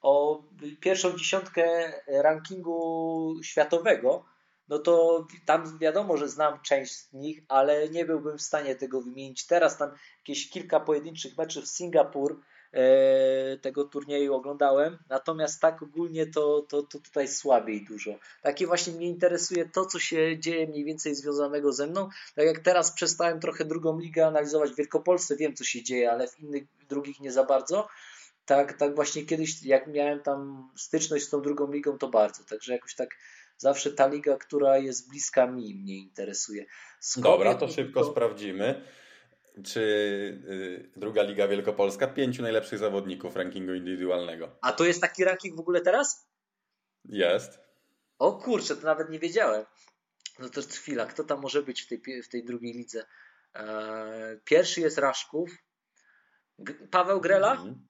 o 0.00 0.42
pierwszą 0.80 1.18
dziesiątkę 1.18 1.92
rankingu 2.06 3.34
światowego, 3.42 4.24
no 4.68 4.78
to 4.78 5.26
tam 5.46 5.78
wiadomo, 5.78 6.16
że 6.16 6.28
znam 6.28 6.60
część 6.62 6.92
z 6.92 7.12
nich, 7.12 7.42
ale 7.48 7.88
nie 7.88 8.04
byłbym 8.04 8.38
w 8.38 8.42
stanie 8.42 8.76
tego 8.76 9.00
wymienić 9.00 9.46
teraz. 9.46 9.78
Tam 9.78 9.90
jakieś 10.18 10.50
kilka 10.50 10.80
pojedynczych 10.80 11.38
meczów 11.38 11.64
w 11.64 11.68
Singapur 11.68 12.40
e, 12.72 13.56
tego 13.56 13.84
turnieju 13.84 14.34
oglądałem, 14.34 14.98
natomiast 15.08 15.60
tak 15.60 15.82
ogólnie 15.82 16.26
to, 16.26 16.62
to, 16.68 16.82
to 16.82 16.98
tutaj 16.98 17.28
słabiej 17.28 17.84
dużo. 17.84 18.10
Takie 18.42 18.66
właśnie 18.66 18.92
mnie 18.92 19.06
interesuje 19.06 19.68
to, 19.68 19.86
co 19.86 19.98
się 19.98 20.38
dzieje 20.38 20.66
mniej 20.66 20.84
więcej 20.84 21.14
związanego 21.14 21.72
ze 21.72 21.86
mną. 21.86 22.08
Tak 22.34 22.46
jak 22.46 22.58
teraz 22.58 22.92
przestałem 22.92 23.40
trochę 23.40 23.64
drugą 23.64 23.98
ligę 23.98 24.26
analizować 24.26 24.70
w 24.70 24.76
Wielkopolsce, 24.76 25.36
wiem 25.36 25.54
co 25.54 25.64
się 25.64 25.82
dzieje, 25.82 26.12
ale 26.12 26.28
w 26.28 26.40
innych 26.40 26.64
drugich 26.88 27.20
nie 27.20 27.32
za 27.32 27.44
bardzo. 27.44 27.88
Tak, 28.48 28.72
tak 28.72 28.94
właśnie 28.94 29.26
kiedyś, 29.26 29.62
jak 29.62 29.86
miałem 29.86 30.20
tam 30.20 30.70
styczność 30.76 31.24
z 31.24 31.30
tą 31.30 31.42
drugą 31.42 31.72
ligą, 31.72 31.98
to 31.98 32.08
bardzo. 32.08 32.44
Także 32.44 32.72
jakoś 32.72 32.94
tak 32.94 33.08
zawsze 33.56 33.92
ta 33.92 34.06
liga, 34.06 34.36
która 34.36 34.78
jest 34.78 35.10
bliska 35.10 35.46
mi, 35.46 35.74
mnie 35.74 35.96
interesuje. 35.96 36.66
Dobra, 37.16 37.54
to 37.54 37.68
szybko 37.68 38.00
to... 38.00 38.10
sprawdzimy. 38.10 38.86
Czy 39.64 39.80
y, 40.50 40.90
druga 40.96 41.22
liga 41.22 41.48
wielkopolska, 41.48 42.06
pięciu 42.06 42.42
najlepszych 42.42 42.78
zawodników 42.78 43.36
rankingu 43.36 43.74
indywidualnego. 43.74 44.58
A 44.62 44.72
to 44.72 44.84
jest 44.84 45.00
taki 45.00 45.24
ranking 45.24 45.56
w 45.56 45.60
ogóle 45.60 45.80
teraz? 45.80 46.28
Jest. 47.04 47.60
O 48.18 48.32
kurczę, 48.32 48.76
to 48.76 48.86
nawet 48.86 49.10
nie 49.10 49.18
wiedziałem. 49.18 49.64
No 50.38 50.48
to 50.48 50.62
chwila, 50.62 51.06
kto 51.06 51.24
tam 51.24 51.40
może 51.40 51.62
być 51.62 51.82
w 51.82 51.88
tej, 51.88 52.22
w 52.22 52.28
tej 52.28 52.44
drugiej 52.44 52.72
lidze? 52.72 53.04
Eee, 53.54 54.40
pierwszy 54.44 54.80
jest 54.80 54.98
Raszków. 54.98 55.50
G 56.58 56.74
Paweł 56.90 57.20
Grela? 57.20 57.52
Mhm. 57.52 57.88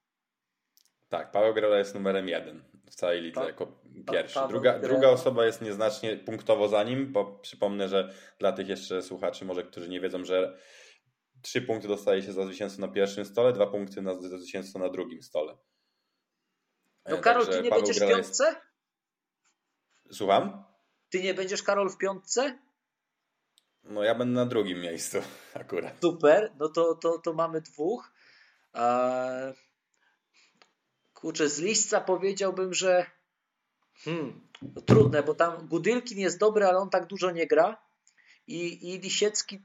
Tak, 1.09 1.31
Paweł 1.31 1.55
Grela 1.55 1.79
jest 1.79 1.95
numerem 1.95 2.29
jeden 2.29 2.63
w 2.91 2.95
całej 2.95 3.21
lidze 3.23 3.41
jako 3.41 3.81
pierwszy. 4.13 4.41
Druga, 4.49 4.79
druga 4.79 5.09
osoba 5.09 5.47
jest 5.47 5.63
nieznacznie 5.63 6.17
punktowo 6.17 6.69
za 6.69 6.83
nim, 6.83 7.13
bo 7.13 7.39
przypomnę, 7.39 7.89
że 7.89 8.15
dla 8.39 8.53
tych 8.53 8.69
jeszcze 8.69 9.03
słuchaczy, 9.03 9.45
może 9.45 9.65
którzy 9.65 9.89
nie 9.89 10.01
wiedzą, 10.01 10.25
że 10.25 10.59
trzy 11.43 11.63
punkty 11.63 11.89
dostaje 11.89 12.23
się 12.23 12.33
za 12.33 12.45
zwycięstwo 12.45 12.87
na 12.87 12.93
pierwszym 12.93 13.25
stole, 13.25 13.53
dwa 13.53 13.67
punkty 13.67 14.03
na, 14.03 14.15
za 14.15 14.39
zwycięstwo 14.39 14.79
na 14.79 14.89
drugim 14.89 15.23
stole. 15.23 15.57
No 17.07 17.19
e, 17.19 17.21
Karol, 17.21 17.43
Także 17.43 17.59
ty 17.59 17.65
nie 17.65 17.71
Paweł 17.71 17.85
będziesz 17.85 18.03
w 18.03 18.09
piątce? 18.09 18.45
Jest... 18.45 20.19
Słucham? 20.19 20.65
Ty 21.11 21.23
nie 21.23 21.35
będziesz 21.35 21.63
Karol 21.63 21.91
w 21.91 21.99
piątce? 21.99 22.59
No 23.83 24.05
ja 24.05 24.15
będę 24.15 24.35
na 24.35 24.47
drugim 24.47 24.81
miejscu 24.81 25.19
akurat. 25.55 26.01
Super, 26.01 26.53
no 26.59 26.69
to, 26.69 26.95
to, 26.95 27.19
to 27.19 27.33
mamy 27.33 27.61
dwóch. 27.61 28.13
Eee... 28.75 29.68
Kurczę, 31.21 31.49
z 31.49 31.59
liśca 31.61 32.01
powiedziałbym, 32.01 32.75
że 32.75 33.07
hmm, 33.95 34.41
trudne, 34.87 35.23
bo 35.23 35.35
tam 35.35 35.69
Gudylkin 35.69 36.19
jest 36.19 36.39
dobry, 36.39 36.66
ale 36.66 36.79
on 36.79 36.91
tak 36.91 37.07
dużo 37.07 37.31
nie 37.31 37.47
gra. 37.47 37.83
I, 38.47 38.93
i 38.93 38.99
Lisiecki, 38.99 39.62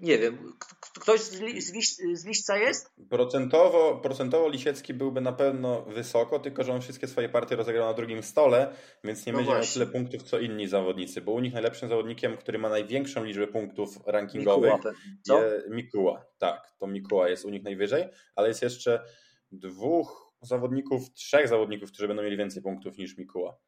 nie 0.00 0.18
wiem, 0.18 0.52
ktoś 1.00 1.20
z, 1.20 1.40
liś, 1.40 1.96
z 2.12 2.24
liśca 2.24 2.56
jest? 2.56 2.90
Procentowo, 3.10 4.00
procentowo 4.02 4.48
Lisiecki 4.48 4.94
byłby 4.94 5.20
na 5.20 5.32
pewno 5.32 5.82
wysoko, 5.82 6.38
tylko 6.38 6.64
że 6.64 6.72
on 6.72 6.80
wszystkie 6.80 7.08
swoje 7.08 7.28
partie 7.28 7.56
rozegrał 7.56 7.88
na 7.88 7.94
drugim 7.94 8.22
stole, 8.22 8.74
więc 9.04 9.26
nie 9.26 9.32
no 9.32 9.38
będzie 9.38 9.52
miał 9.52 9.62
tyle 9.72 9.86
punktów 9.86 10.22
co 10.22 10.38
inni 10.38 10.68
zawodnicy, 10.68 11.20
bo 11.20 11.32
u 11.32 11.40
nich 11.40 11.52
najlepszym 11.52 11.88
zawodnikiem, 11.88 12.36
który 12.36 12.58
ma 12.58 12.68
największą 12.68 13.24
liczbę 13.24 13.46
punktów 13.46 13.88
rankingowych 14.06 14.72
Mikuła, 14.72 15.44
jest 15.44 15.70
Mikuła. 15.70 16.24
Tak, 16.38 16.72
to 16.78 16.86
Mikuła 16.86 17.28
jest 17.28 17.44
u 17.44 17.50
nich 17.50 17.62
najwyżej, 17.62 18.08
ale 18.36 18.48
jest 18.48 18.62
jeszcze 18.62 19.04
dwóch 19.52 20.31
zawodników, 20.42 21.12
trzech 21.12 21.48
zawodników, 21.48 21.92
którzy 21.92 22.08
będą 22.08 22.22
mieli 22.22 22.36
więcej 22.36 22.62
punktów 22.62 22.98
niż 22.98 23.18
Mikuła. 23.18 23.58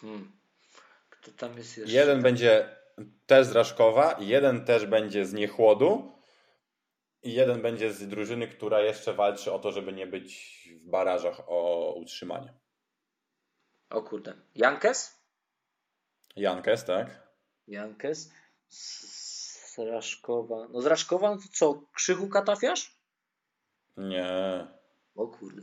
Hmm. 0.00 0.32
Kto 1.10 1.30
tam 1.32 1.58
jest 1.58 1.78
jeszcze? 1.78 1.94
Jeden 1.94 2.22
będzie 2.22 2.76
też 3.26 3.46
z 3.46 3.52
Raszkowa, 3.52 4.16
jeden 4.20 4.64
też 4.64 4.86
będzie 4.86 5.26
z 5.26 5.32
Niechłodu 5.32 6.12
i 7.22 7.32
jeden 7.32 7.62
będzie 7.62 7.92
z 7.92 8.08
drużyny, 8.08 8.48
która 8.48 8.80
jeszcze 8.80 9.14
walczy 9.14 9.52
o 9.52 9.58
to, 9.58 9.72
żeby 9.72 9.92
nie 9.92 10.06
być 10.06 10.68
w 10.80 10.90
barażach 10.90 11.40
o 11.46 11.92
utrzymanie. 11.96 12.54
O 13.90 14.02
kurde. 14.02 14.34
Jankes? 14.54 15.22
Jankes, 16.36 16.84
tak. 16.84 17.28
Jankes. 17.68 18.32
Z 18.68 19.78
Raszkowa. 19.78 20.68
No 20.68 20.82
z 20.82 20.86
Raszkowa 20.86 21.30
no 21.30 21.36
to 21.36 21.42
co? 21.52 21.82
Krzychu 21.94 22.28
Katafiasz? 22.28 22.98
Nie. 23.96 24.66
O 25.14 25.28
kurde. 25.28 25.62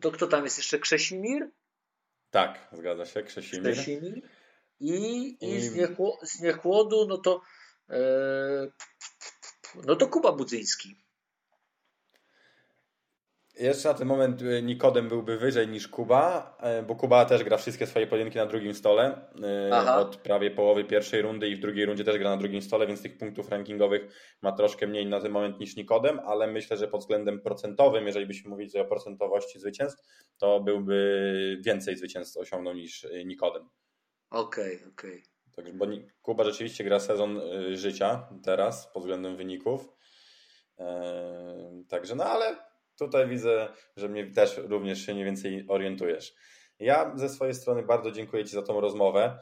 To 0.00 0.10
kto 0.10 0.26
tam 0.26 0.44
jest 0.44 0.58
jeszcze? 0.58 0.78
Krzesimir? 0.78 1.50
Tak, 2.30 2.68
zgadza 2.72 3.06
się, 3.06 3.22
Krzesimir. 3.22 3.72
Krzesimir. 3.72 4.28
I, 4.80 5.36
i, 5.40 5.60
z, 5.60 5.74
niechło, 5.74 6.18
z 6.22 6.40
niechłodu, 6.40 7.06
no 7.08 7.18
to 7.18 7.42
e, 7.90 8.00
no 9.84 9.96
to 9.96 10.08
Kuba 10.08 10.32
Budzyński. 10.32 11.03
Jeszcze 13.58 13.88
na 13.88 13.94
ten 13.94 14.08
moment 14.08 14.42
y, 14.42 14.62
Nikodem 14.62 15.08
byłby 15.08 15.38
wyżej 15.38 15.68
niż 15.68 15.88
Kuba, 15.88 16.56
e, 16.60 16.82
bo 16.82 16.96
Kuba 16.96 17.24
też 17.24 17.44
gra 17.44 17.56
wszystkie 17.56 17.86
swoje 17.86 18.06
pojedynki 18.06 18.38
na 18.38 18.46
drugim 18.46 18.74
stole. 18.74 19.28
E, 19.42 19.70
Aha. 19.72 20.00
Od 20.00 20.16
prawie 20.16 20.50
połowy 20.50 20.84
pierwszej 20.84 21.22
rundy 21.22 21.48
i 21.48 21.56
w 21.56 21.60
drugiej 21.60 21.86
rundzie 21.86 22.04
też 22.04 22.18
gra 22.18 22.30
na 22.30 22.36
drugim 22.36 22.62
stole, 22.62 22.86
więc 22.86 23.02
tych 23.02 23.18
punktów 23.18 23.48
rankingowych 23.48 24.08
ma 24.42 24.52
troszkę 24.52 24.86
mniej 24.86 25.06
na 25.06 25.20
ten 25.20 25.32
moment 25.32 25.60
niż 25.60 25.76
Nikodem, 25.76 26.20
ale 26.24 26.46
myślę, 26.46 26.76
że 26.76 26.88
pod 26.88 27.00
względem 27.00 27.40
procentowym, 27.40 28.06
jeżeli 28.06 28.26
byśmy 28.26 28.50
mówili 28.50 28.78
o 28.78 28.84
procentowości 28.84 29.60
zwycięstw, 29.60 30.02
to 30.38 30.60
byłby 30.60 31.58
więcej 31.60 31.96
zwycięstw 31.96 32.36
osiągnął 32.36 32.74
niż 32.74 33.04
y, 33.04 33.24
Nikodem. 33.24 33.68
Okej, 34.30 34.76
okay, 34.76 34.88
okej. 34.88 35.22
Okay. 35.58 35.72
bo 35.72 35.86
Kuba 36.22 36.44
rzeczywiście 36.44 36.84
gra 36.84 37.00
sezon 37.00 37.40
y, 37.40 37.76
życia 37.76 38.28
teraz 38.44 38.92
pod 38.92 39.02
względem 39.02 39.36
wyników. 39.36 39.88
Także 41.88 42.14
no 42.14 42.24
ale 42.24 42.56
tutaj 42.98 43.28
widzę, 43.28 43.68
że 43.96 44.08
mnie 44.08 44.30
też 44.30 44.56
również 44.56 45.06
się 45.06 45.12
mniej 45.12 45.24
więcej 45.24 45.64
orientujesz. 45.68 46.34
Ja 46.78 47.12
ze 47.16 47.28
swojej 47.28 47.54
strony 47.54 47.82
bardzo 47.82 48.10
dziękuję 48.10 48.44
Ci 48.44 48.50
za 48.50 48.62
tą 48.62 48.80
rozmowę. 48.80 49.38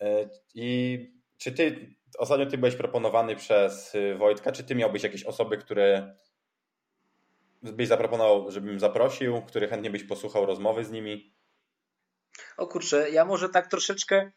E, 0.00 0.28
I 0.54 0.98
czy 1.38 1.52
Ty, 1.52 1.94
ostatnio 2.18 2.46
Ty 2.46 2.58
byłeś 2.58 2.76
proponowany 2.76 3.36
przez 3.36 3.94
y, 3.94 4.14
Wojtka, 4.14 4.52
czy 4.52 4.64
Ty 4.64 4.74
miałbyś 4.74 5.02
jakieś 5.02 5.24
osoby, 5.24 5.58
które 5.58 6.16
byś 7.62 7.88
zaproponował, 7.88 8.50
żebym 8.50 8.80
zaprosił, 8.80 9.42
które 9.42 9.68
chętnie 9.68 9.90
byś 9.90 10.04
posłuchał 10.04 10.46
rozmowy 10.46 10.84
z 10.84 10.90
nimi? 10.90 11.34
O 12.56 12.66
kurczę, 12.66 13.10
ja 13.10 13.24
może 13.24 13.48
tak 13.48 13.66
troszeczkę 13.66 14.32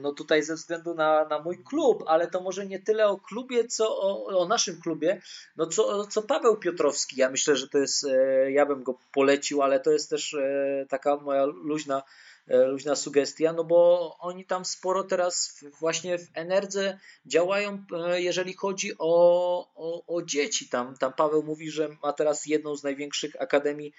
no 0.00 0.12
tutaj 0.12 0.42
ze 0.42 0.54
względu 0.54 0.94
na, 0.94 1.24
na 1.24 1.38
mój 1.38 1.64
klub, 1.64 2.04
ale 2.06 2.30
to 2.30 2.40
może 2.40 2.66
nie 2.66 2.78
tyle 2.78 3.08
o 3.08 3.18
klubie, 3.18 3.68
co 3.68 4.00
o, 4.00 4.26
o 4.26 4.48
naszym 4.48 4.80
klubie, 4.80 5.20
no 5.56 5.66
co, 5.66 6.06
co 6.06 6.22
Paweł 6.22 6.56
Piotrowski. 6.56 7.16
Ja 7.16 7.30
myślę, 7.30 7.56
że 7.56 7.68
to 7.68 7.78
jest, 7.78 8.04
e, 8.04 8.50
ja 8.52 8.66
bym 8.66 8.82
go 8.82 8.98
polecił, 9.12 9.62
ale 9.62 9.80
to 9.80 9.92
jest 9.92 10.10
też 10.10 10.34
e, 10.34 10.86
taka 10.88 11.16
moja 11.16 11.44
luźna, 11.44 12.02
luźna 12.46 12.96
sugestia, 12.96 13.52
no 13.52 13.64
bo 13.64 14.16
oni 14.18 14.44
tam 14.44 14.64
sporo 14.64 15.04
teraz 15.04 15.60
właśnie 15.80 16.18
w 16.18 16.28
Enerdze 16.34 16.98
działają, 17.26 17.84
jeżeli 18.14 18.54
chodzi 18.54 18.92
o, 18.98 19.68
o, 19.74 20.16
o 20.16 20.22
dzieci. 20.22 20.68
Tam, 20.68 20.96
tam 20.96 21.12
Paweł 21.12 21.42
mówi, 21.42 21.70
że 21.70 21.88
ma 22.02 22.12
teraz 22.12 22.46
jedną 22.46 22.76
z 22.76 22.82
największych 22.82 23.42
akademii 23.42 23.92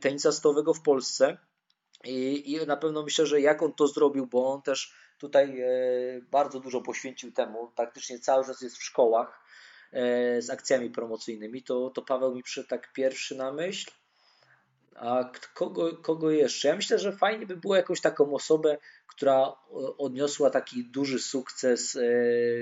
tenisa 0.00 0.32
stołowego 0.32 0.74
w 0.74 0.82
Polsce 0.82 1.38
I, 2.04 2.52
I 2.52 2.66
na 2.66 2.76
pewno 2.76 3.02
myślę, 3.02 3.26
że 3.26 3.40
jak 3.40 3.62
on 3.62 3.72
to 3.72 3.86
zrobił, 3.86 4.26
bo 4.26 4.52
on 4.52 4.62
też 4.62 4.94
tutaj 5.18 5.60
e, 5.60 5.68
bardzo 6.30 6.60
dużo 6.60 6.80
poświęcił 6.80 7.32
temu, 7.32 7.72
praktycznie 7.76 8.18
cały 8.18 8.44
czas 8.44 8.60
jest 8.60 8.76
w 8.76 8.84
szkołach 8.84 9.44
e, 9.92 10.42
z 10.42 10.50
akcjami 10.50 10.90
promocyjnymi, 10.90 11.62
to, 11.62 11.90
to 11.90 12.02
Paweł 12.02 12.34
mi 12.34 12.42
przyszedł 12.42 12.68
tak 12.68 12.92
pierwszy 12.92 13.36
na 13.36 13.52
myśl. 13.52 13.90
A 14.94 15.30
kogo, 15.54 15.96
kogo 15.96 16.30
jeszcze? 16.30 16.68
Ja 16.68 16.76
myślę, 16.76 16.98
że 16.98 17.12
fajnie 17.12 17.46
by 17.46 17.56
było 17.56 17.76
jakąś 17.76 18.00
taką 18.00 18.34
osobę, 18.34 18.78
która 19.06 19.52
odniosła 19.98 20.50
taki 20.50 20.84
duży 20.84 21.18
sukces 21.18 21.96
e, 21.96 22.02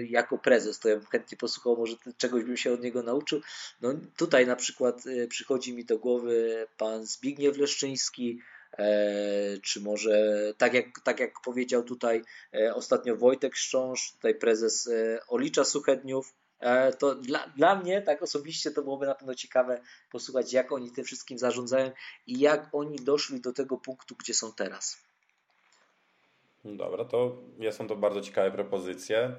jako 0.05 0.39
prezes. 0.39 0.79
To 0.79 0.89
ja 0.89 0.97
bym 0.97 1.07
chętnie 1.07 1.39
posłuchał, 1.39 1.77
może 1.77 1.97
czegoś 2.17 2.45
bym 2.45 2.57
się 2.57 2.73
od 2.73 2.83
niego 2.83 3.03
nauczył. 3.03 3.41
No 3.81 3.95
tutaj 4.17 4.47
na 4.47 4.57
przykład 4.57 5.03
przychodzi 5.29 5.75
mi 5.75 5.85
do 5.85 5.99
głowy 5.99 6.67
pan 6.77 7.07
Zbigniew 7.07 7.59
Leszczyński, 7.59 8.41
E, 8.41 8.56
czy 9.63 9.81
może 9.81 10.43
tak 10.59 10.75
jak, 10.75 11.01
tak 11.05 11.21
jak 11.21 11.41
powiedział 11.45 11.83
tutaj 11.83 12.23
e, 12.55 12.75
ostatnio 12.75 13.17
Wojtek 13.17 13.57
Szcząż, 13.57 14.13
tutaj 14.13 14.35
prezes 14.35 14.87
e, 14.87 15.21
Olicza 15.29 15.65
Suchedniów, 15.65 16.35
to 16.99 17.15
dla, 17.15 17.49
dla 17.57 17.75
mnie 17.75 18.03
tak 18.03 18.23
osobiście 18.23 18.71
to 18.71 18.83
byłoby 18.83 19.07
na 19.07 19.15
pewno 19.15 19.35
ciekawe 19.35 19.81
posłuchać, 20.13 20.53
jak 20.53 20.73
oni 20.73 20.91
tym 20.91 21.05
wszystkim 21.05 21.39
zarządzają 21.39 21.91
i 22.27 22.41
jak 22.41 22.69
oni 22.73 22.97
doszli 22.97 23.41
do 23.41 23.53
tego 23.53 23.77
punktu, 23.77 24.17
gdzie 24.17 24.35
są 24.35 24.53
teraz. 24.53 25.07
Dobra, 26.65 27.05
to 27.05 27.43
są 27.71 27.89
to 27.89 27.97
bardzo 27.97 28.21
ciekawe 28.21 28.51
propozycje. 28.51 29.37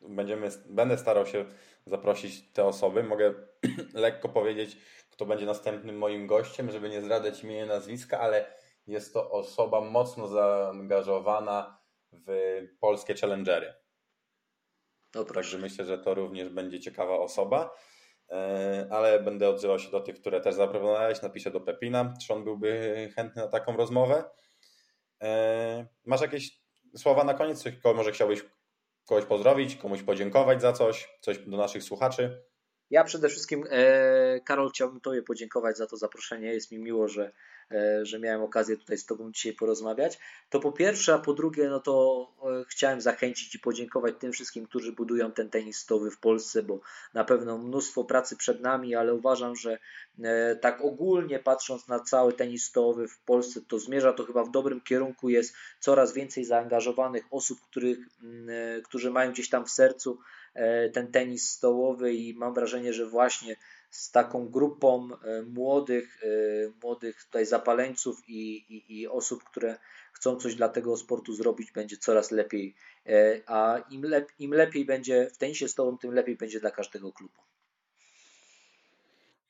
Będziemy, 0.00 0.50
będę 0.66 0.98
starał 0.98 1.26
się 1.26 1.44
zaprosić 1.86 2.42
te 2.52 2.64
osoby. 2.64 3.02
Mogę 3.02 3.34
lekko 3.94 4.28
powiedzieć, 4.28 4.76
kto 5.14 5.26
będzie 5.26 5.46
następnym 5.46 5.98
moim 5.98 6.26
gościem, 6.26 6.70
żeby 6.70 6.90
nie 6.90 7.02
zdradzać 7.02 7.44
imienia 7.44 7.66
nazwiska, 7.66 8.20
ale 8.20 8.54
jest 8.86 9.12
to 9.12 9.30
osoba 9.30 9.80
mocno 9.80 10.28
zaangażowana 10.28 11.78
w 12.12 12.28
polskie 12.80 13.14
challengery. 13.14 13.74
Dobra. 15.12 15.34
Także 15.34 15.58
myślę, 15.58 15.84
że 15.84 15.98
to 15.98 16.14
również 16.14 16.48
będzie 16.48 16.80
ciekawa 16.80 17.18
osoba. 17.18 17.70
E, 18.30 18.86
ale 18.90 19.22
będę 19.22 19.48
odzywał 19.48 19.78
się 19.78 19.90
do 19.90 20.00
tych, 20.00 20.20
które 20.20 20.40
też 20.40 20.54
zaproponowałeś. 20.54 21.22
Napiszę 21.22 21.50
do 21.50 21.60
Pepina, 21.60 22.14
czy 22.26 22.34
on 22.34 22.44
byłby 22.44 23.10
chętny 23.16 23.42
na 23.42 23.48
taką 23.48 23.76
rozmowę. 23.76 24.24
E, 25.22 25.86
masz 26.04 26.20
jakieś 26.20 26.60
słowa 26.96 27.24
na 27.24 27.34
koniec? 27.34 27.64
Może 27.94 28.12
chciałbyś 28.12 28.44
kogoś 29.06 29.24
pozdrowić, 29.24 29.76
komuś 29.76 30.02
podziękować 30.02 30.62
za 30.62 30.72
coś, 30.72 31.08
coś 31.20 31.38
do 31.38 31.56
naszych 31.56 31.82
słuchaczy? 31.82 32.44
Ja 32.90 33.04
przede 33.04 33.28
wszystkim, 33.28 33.64
e, 33.70 34.40
Karol, 34.40 34.70
chciałbym 34.70 35.00
Tobie 35.00 35.22
podziękować 35.22 35.76
za 35.76 35.86
to 35.86 35.96
zaproszenie. 35.96 36.52
Jest 36.52 36.72
mi 36.72 36.78
miło, 36.78 37.08
że, 37.08 37.32
e, 37.70 38.06
że 38.06 38.18
miałem 38.18 38.42
okazję 38.42 38.76
tutaj 38.76 38.98
z 38.98 39.06
Tobą 39.06 39.32
dzisiaj 39.32 39.52
porozmawiać. 39.52 40.18
To 40.50 40.60
po 40.60 40.72
pierwsze, 40.72 41.14
a 41.14 41.18
po 41.18 41.32
drugie, 41.32 41.68
no 41.68 41.80
to 41.80 42.26
e, 42.42 42.64
chciałem 42.68 43.00
zachęcić 43.00 43.54
i 43.54 43.58
podziękować 43.58 44.14
tym 44.18 44.32
wszystkim, 44.32 44.66
którzy 44.66 44.92
budują 44.92 45.32
ten 45.32 45.50
tenis 45.50 45.86
w 46.10 46.18
Polsce, 46.20 46.62
bo 46.62 46.80
na 47.14 47.24
pewno 47.24 47.58
mnóstwo 47.58 48.04
pracy 48.04 48.36
przed 48.36 48.60
nami, 48.60 48.94
ale 48.94 49.14
uważam, 49.14 49.56
że 49.56 49.78
tak 50.60 50.80
ogólnie 50.80 51.38
patrząc 51.38 51.88
na 51.88 52.00
cały 52.00 52.32
tenis 52.32 52.72
w 53.08 53.18
Polsce, 53.24 53.60
to 53.68 53.78
zmierza 53.78 54.12
to 54.12 54.24
chyba 54.24 54.44
w 54.44 54.50
dobrym 54.50 54.80
kierunku. 54.80 55.28
Jest 55.28 55.54
coraz 55.80 56.12
więcej 56.12 56.44
zaangażowanych 56.44 57.24
osób, 57.30 57.60
których, 57.60 57.98
którzy 58.84 59.10
mają 59.10 59.32
gdzieś 59.32 59.48
tam 59.48 59.66
w 59.66 59.70
sercu 59.70 60.18
E, 60.18 60.43
ten 60.92 61.12
tenis 61.12 61.50
stołowy 61.50 62.14
i 62.14 62.34
mam 62.34 62.54
wrażenie, 62.54 62.92
że 62.92 63.06
właśnie 63.06 63.56
z 63.90 64.10
taką 64.10 64.48
grupą 64.48 65.08
e, 65.24 65.42
młodych, 65.42 66.22
e, 66.22 66.26
młodych 66.82 67.24
tutaj 67.24 67.46
zapaleńców 67.46 68.28
i, 68.28 68.56
i, 68.56 69.00
i 69.00 69.08
osób, 69.08 69.44
które 69.44 69.76
chcą 70.12 70.36
coś 70.36 70.54
dla 70.54 70.68
tego 70.68 70.96
sportu 70.96 71.32
zrobić, 71.32 71.72
będzie 71.72 71.96
coraz 71.96 72.30
lepiej. 72.30 72.74
A 73.46 73.78
im, 73.90 74.02
lep, 74.02 74.32
im 74.38 74.54
lepiej 74.54 74.84
będzie 74.84 75.30
w 75.34 75.38
tenisie 75.38 75.68
stołowym, 75.68 75.98
tym 75.98 76.14
lepiej 76.14 76.36
będzie 76.36 76.60
dla 76.60 76.70
każdego 76.70 77.12
klubu. 77.12 77.34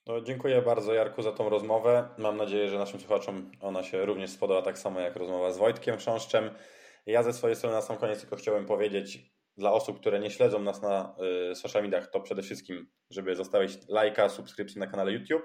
No, 0.07 0.21
dziękuję 0.21 0.63
bardzo 0.63 0.95
Jarku 0.95 1.23
za 1.23 1.33
tą 1.33 1.49
rozmowę. 1.49 2.09
Mam 2.19 2.37
nadzieję, 2.37 2.69
że 2.69 2.79
naszym 2.79 3.01
słuchaczom 3.01 3.51
ona 3.61 3.83
się 3.83 4.05
również 4.07 4.31
spodoba 4.31 4.63
tak 4.63 4.79
samo 4.79 5.01
jak 5.01 5.17
rozmowa 5.17 5.53
z 5.53 5.59
Wojtkiem 5.59 5.97
Chrząszczem. 5.97 6.51
Ja 7.07 7.23
ze 7.23 7.33
swojej 7.33 7.57
strony 7.57 7.77
na 7.77 7.83
sam 7.83 7.97
koniec 7.97 8.21
tylko 8.21 8.37
chciałem 8.37 8.67
powiedzieć, 8.67 9.34
dla 9.57 9.73
osób, 9.73 10.01
które 10.01 10.21
nie 10.21 10.31
śledzą 10.31 10.63
nas 10.63 10.83
na 10.83 11.17
y, 11.51 11.55
social 11.55 11.83
mediach, 11.83 12.11
to 12.11 12.21
przede 12.21 12.43
wszystkim, 12.43 12.91
żeby 13.11 13.37
zostawić 13.37 13.73
lajka, 13.89 14.29
subskrypcję 14.29 14.81
na 14.81 14.87
kanale 14.87 15.13
YouTube, 15.13 15.43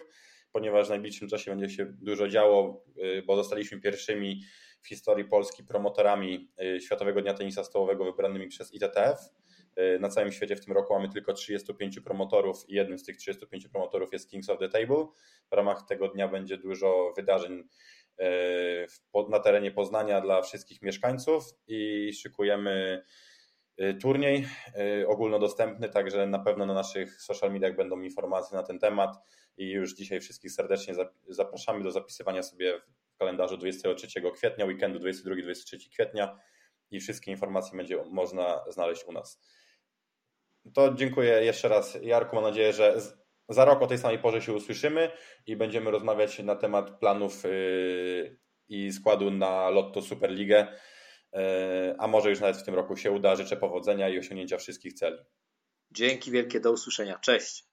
ponieważ 0.51 0.87
w 0.87 0.89
najbliższym 0.89 1.29
czasie 1.29 1.51
będzie 1.51 1.75
się 1.75 1.85
dużo 2.01 2.27
działo, 2.27 2.83
y, 2.97 3.23
bo 3.27 3.35
zostaliśmy 3.35 3.81
pierwszymi 3.81 4.41
w 4.81 4.87
historii 4.87 5.25
Polski 5.25 5.63
promotorami 5.63 6.51
y, 6.63 6.81
Światowego 6.81 7.21
Dnia 7.21 7.33
Tenisa 7.33 7.63
Stołowego 7.63 8.05
wybranymi 8.05 8.47
przez 8.47 8.73
ITTF. 8.73 9.19
Na 9.99 10.09
całym 10.09 10.31
świecie 10.31 10.55
w 10.55 10.65
tym 10.65 10.73
roku 10.73 10.93
mamy 10.93 11.09
tylko 11.09 11.33
35 11.33 11.99
promotorów 11.99 12.69
i 12.69 12.73
jednym 12.73 12.99
z 12.99 13.03
tych 13.03 13.17
35 13.17 13.67
promotorów 13.67 14.13
jest 14.13 14.29
Kings 14.29 14.49
of 14.49 14.59
the 14.59 14.69
Table. 14.69 15.07
W 15.51 15.55
ramach 15.55 15.85
tego 15.87 16.07
dnia 16.07 16.27
będzie 16.27 16.57
dużo 16.57 17.13
wydarzeń 17.15 17.63
na 19.29 19.39
terenie 19.39 19.71
Poznania 19.71 20.21
dla 20.21 20.41
wszystkich 20.41 20.81
mieszkańców 20.81 21.43
i 21.67 22.11
szykujemy 22.13 23.03
Y, 23.03 23.28
turniej 24.01 24.47
y, 25.01 25.07
ogólnodostępny, 25.07 25.89
także 25.89 26.27
na 26.27 26.39
pewno 26.39 26.65
na 26.65 26.73
naszych 26.73 27.21
social 27.21 27.53
mediach 27.53 27.75
będą 27.75 28.01
informacje 28.01 28.57
na 28.57 28.63
ten 28.63 28.79
temat 28.79 29.17
i 29.57 29.69
już 29.69 29.95
dzisiaj 29.95 30.19
wszystkich 30.19 30.51
serdecznie 30.51 30.93
zapraszamy 31.29 31.83
do 31.83 31.91
zapisywania 31.91 32.43
sobie 32.43 32.81
w 33.15 33.17
kalendarzu 33.17 33.57
23 33.57 34.07
kwietnia, 34.35 34.65
weekendu 34.65 34.99
22-23 34.99 35.89
kwietnia 35.93 36.39
i 36.91 36.99
wszystkie 36.99 37.31
informacje 37.31 37.77
będzie 37.77 38.03
można 38.11 38.63
znaleźć 38.69 39.03
u 39.05 39.11
nas. 39.11 39.41
To 40.73 40.93
dziękuję 40.93 41.43
jeszcze 41.43 41.67
raz 41.67 41.97
Jarku, 42.01 42.35
mam 42.35 42.45
nadzieję, 42.45 42.73
że 42.73 42.97
za 43.49 43.65
rok 43.65 43.81
o 43.81 43.87
tej 43.87 43.97
samej 43.97 44.19
porze 44.19 44.41
się 44.41 44.53
usłyszymy 44.53 45.11
i 45.45 45.55
będziemy 45.55 45.91
rozmawiać 45.91 46.39
na 46.39 46.55
temat 46.55 46.99
planów 46.99 47.45
y, 47.45 48.39
i 48.67 48.91
składu 48.91 49.31
na 49.31 49.69
Lotto 49.69 50.01
Superligę 50.01 50.67
E, 50.67 50.73
a 51.97 52.07
może 52.07 52.29
już 52.29 52.39
nawet 52.39 52.57
w 52.57 52.63
tym 52.63 52.75
roku 52.75 52.97
się 52.97 53.11
uda. 53.11 53.35
Życzę 53.35 53.57
powodzenia 53.57 54.09
i 54.09 54.19
osiągnięcia 54.19 54.57
wszystkich 54.57 54.93
celi. 54.93 55.17
Dzięki 55.91 56.31
wielkie, 56.31 56.59
do 56.59 56.71
usłyszenia. 56.71 57.19
Cześć. 57.19 57.68